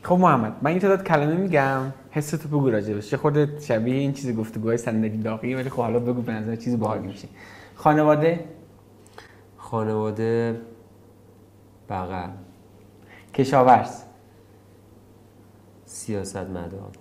خب 0.03 0.15
محمد 0.15 0.53
من 0.63 0.71
این 0.71 0.81
تعداد 0.81 1.05
کلمه 1.05 1.35
میگم. 1.35 1.81
حس 2.15 2.31
تو 2.31 2.49
بگو 2.49 2.71
راجبش 2.71 3.11
چه 3.11 3.17
خودت 3.17 3.63
شبیه 3.63 3.95
این 3.95 4.13
چیز 4.13 4.37
گفتگوهای 4.37 4.77
صندلی 4.77 5.17
داغی 5.17 5.55
ولی 5.55 5.71
خب 5.71 5.83
حالا 5.83 5.99
بگو 5.99 6.23
به 6.23 6.33
نظر 6.33 6.57
چیز 6.57 6.79
باحالی 6.79 7.07
میشه. 7.07 7.29
خانواده؟ 7.75 8.45
خانواده 9.57 10.61
بغل. 11.89 12.31
کشاورز. 13.35 14.03
سیاست 15.85 16.37
مدار 16.37 16.93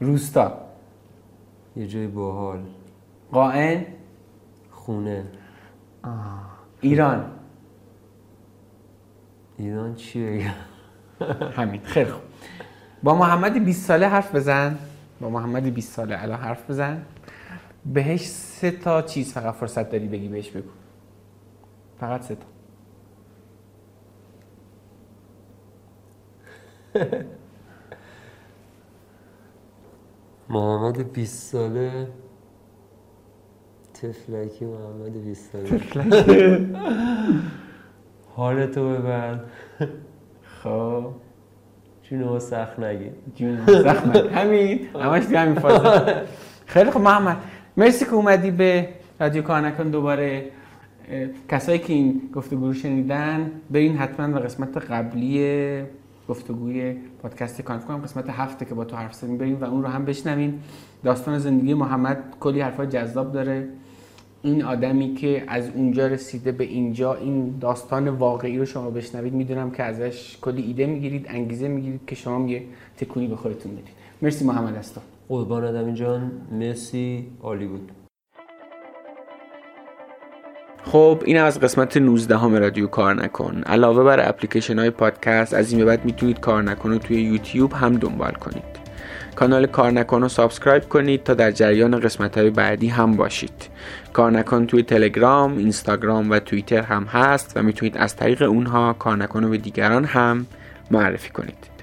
روستا. 0.00 0.58
یه 1.76 1.86
جای 1.86 2.06
باحال. 2.06 2.62
قائن 3.32 3.86
خونه. 4.70 5.24
ایران. 6.80 7.32
ایران 9.58 9.94
چی 9.94 10.26
بگم؟ 10.26 10.54
همین. 11.58 11.80
خیلی 11.82 12.10
خوب. 12.10 12.35
با 13.06 13.14
محمد 13.14 13.64
20 13.64 13.86
ساله 13.86 14.08
حرف 14.08 14.34
بزن. 14.34 14.78
با 15.20 15.30
محمد 15.30 15.74
20 15.74 15.92
ساله 15.92 16.22
الان 16.22 16.40
حرف 16.40 16.70
بزن. 16.70 17.02
بهش 17.84 18.26
سه 18.26 18.70
تا 18.70 19.02
چیز 19.02 19.32
فقط 19.32 19.54
فرصت 19.54 19.90
داری 19.90 20.08
بگی 20.08 20.28
بهش 20.28 20.50
بگو. 20.50 20.68
فقط 22.00 22.22
سه 22.22 22.36
تا. 22.36 22.46
محمد 30.48 31.12
20 31.12 31.52
ساله. 31.52 32.08
تفلکی 33.94 34.64
محمد 34.64 35.24
20 35.24 35.52
ساله. 35.52 35.80
حالتو 38.36 38.88
ببر 38.88 39.40
خب. 40.62 41.25
جونو 42.10 42.38
سخت 42.40 42.78
نگی 42.78 43.10
جون 43.34 43.66
زخمت 43.66 44.16
همین. 44.16 44.80
همش 45.00 45.24
همین 45.24 45.54
فاز. 45.54 46.02
خیلی 46.66 46.90
خوب 46.90 47.02
محمد. 47.02 47.36
مرسی 47.76 48.04
که 48.04 48.14
اومدی 48.14 48.50
به 48.50 48.88
رادیو 49.20 49.42
کار 49.42 49.60
نکن 49.60 49.90
دوباره 49.90 50.44
کسایی 51.48 51.78
که 51.78 51.92
این 51.92 52.22
گفتگو 52.34 52.66
رو 52.66 52.72
شنیدن 52.72 53.50
برین 53.70 53.96
حتما 53.96 54.28
به 54.28 54.40
قسمت 54.40 54.76
قبلی 54.76 55.82
گفتگوی 56.28 56.96
پادکست 57.22 57.62
کار 57.62 57.78
کنم 57.78 57.98
قسمت 57.98 58.30
هفته 58.30 58.64
که 58.64 58.74
با 58.74 58.84
تو 58.84 58.96
حرف 58.96 59.14
زدیم 59.14 59.38
بریم 59.38 59.60
و 59.60 59.64
اون 59.64 59.82
رو 59.82 59.88
هم 59.88 60.04
بشنوین 60.04 60.60
داستان 61.04 61.38
زندگی 61.38 61.74
محمد 61.74 62.18
کلی 62.40 62.60
حرفای 62.60 62.86
جذاب 62.86 63.32
داره. 63.32 63.68
این 64.42 64.64
آدمی 64.64 65.14
که 65.14 65.44
از 65.48 65.70
اونجا 65.74 66.06
رسیده 66.06 66.52
به 66.52 66.64
اینجا 66.64 67.14
این 67.14 67.58
داستان 67.60 68.08
واقعی 68.08 68.58
رو 68.58 68.64
شما 68.64 68.90
بشنوید 68.90 69.32
می‌دونم 69.32 69.70
که 69.70 69.82
ازش 69.82 70.38
کلی 70.40 70.62
ایده 70.62 70.86
می‌گیرید 70.86 71.26
انگیزه 71.28 71.68
می‌گیرید 71.68 72.00
که 72.06 72.14
شما 72.14 72.48
یه 72.48 72.62
تکونی 72.96 73.26
به 73.26 73.36
خودتون 73.36 73.72
بدید. 73.72 73.94
مرسی 74.22 74.44
محمد 74.44 74.80
تو 74.94 75.00
قربان 75.28 75.64
ادمی 75.64 75.94
جان. 75.94 76.30
مرسی. 76.52 77.26
عالی 77.42 77.66
بود. 77.66 77.92
خب 80.84 81.22
این 81.24 81.38
از 81.38 81.60
قسمت 81.60 81.96
19 81.96 82.36
همه 82.36 82.58
رادیو 82.58 82.86
کار 82.86 83.14
نکن. 83.14 83.62
علاوه 83.66 84.04
بر 84.04 84.28
اپلیکیشن 84.28 84.78
های 84.78 84.90
پادکست 84.90 85.54
از 85.54 85.70
این 85.70 85.78
به 85.78 85.84
بعد 85.84 86.04
می‌تونید 86.04 86.40
کار 86.40 86.62
نکن 86.62 86.90
رو 86.90 86.98
توی 86.98 87.22
یوتیوب 87.22 87.72
هم 87.72 87.92
دنبال 87.92 88.32
کنید. 88.32 88.85
کانال 89.36 89.66
کار 89.66 89.90
نکن 89.90 90.22
رو 90.22 90.28
سابسکرایب 90.28 90.88
کنید 90.88 91.22
تا 91.22 91.34
در 91.34 91.50
جریان 91.50 92.00
قسمت 92.00 92.38
های 92.38 92.50
بعدی 92.50 92.88
هم 92.88 93.16
باشید. 93.16 93.68
کار 94.12 94.30
نکن 94.30 94.66
توی 94.66 94.82
تلگرام، 94.82 95.58
اینستاگرام 95.58 96.30
و 96.30 96.38
توییتر 96.38 96.82
هم 96.82 97.04
هست 97.04 97.52
و 97.56 97.62
می‌تونید 97.62 97.96
از 97.96 98.16
طریق 98.16 98.42
اونها 98.42 98.92
کار 98.92 99.16
نکن 99.16 99.44
رو 99.44 99.50
به 99.50 99.58
دیگران 99.58 100.04
هم 100.04 100.46
معرفی 100.90 101.30
کنید. 101.30 101.76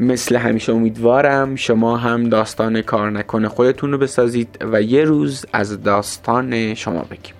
مثل 0.00 0.36
همیشه 0.36 0.72
امیدوارم 0.72 1.56
شما 1.56 1.96
هم 1.96 2.28
داستان 2.28 2.82
کار 2.82 3.10
نکن 3.10 3.48
خودتون 3.48 3.92
رو 3.92 3.98
بسازید 3.98 4.58
و 4.72 4.82
یه 4.82 5.04
روز 5.04 5.46
از 5.52 5.82
داستان 5.82 6.74
شما 6.74 7.00
بگیم. 7.00 7.34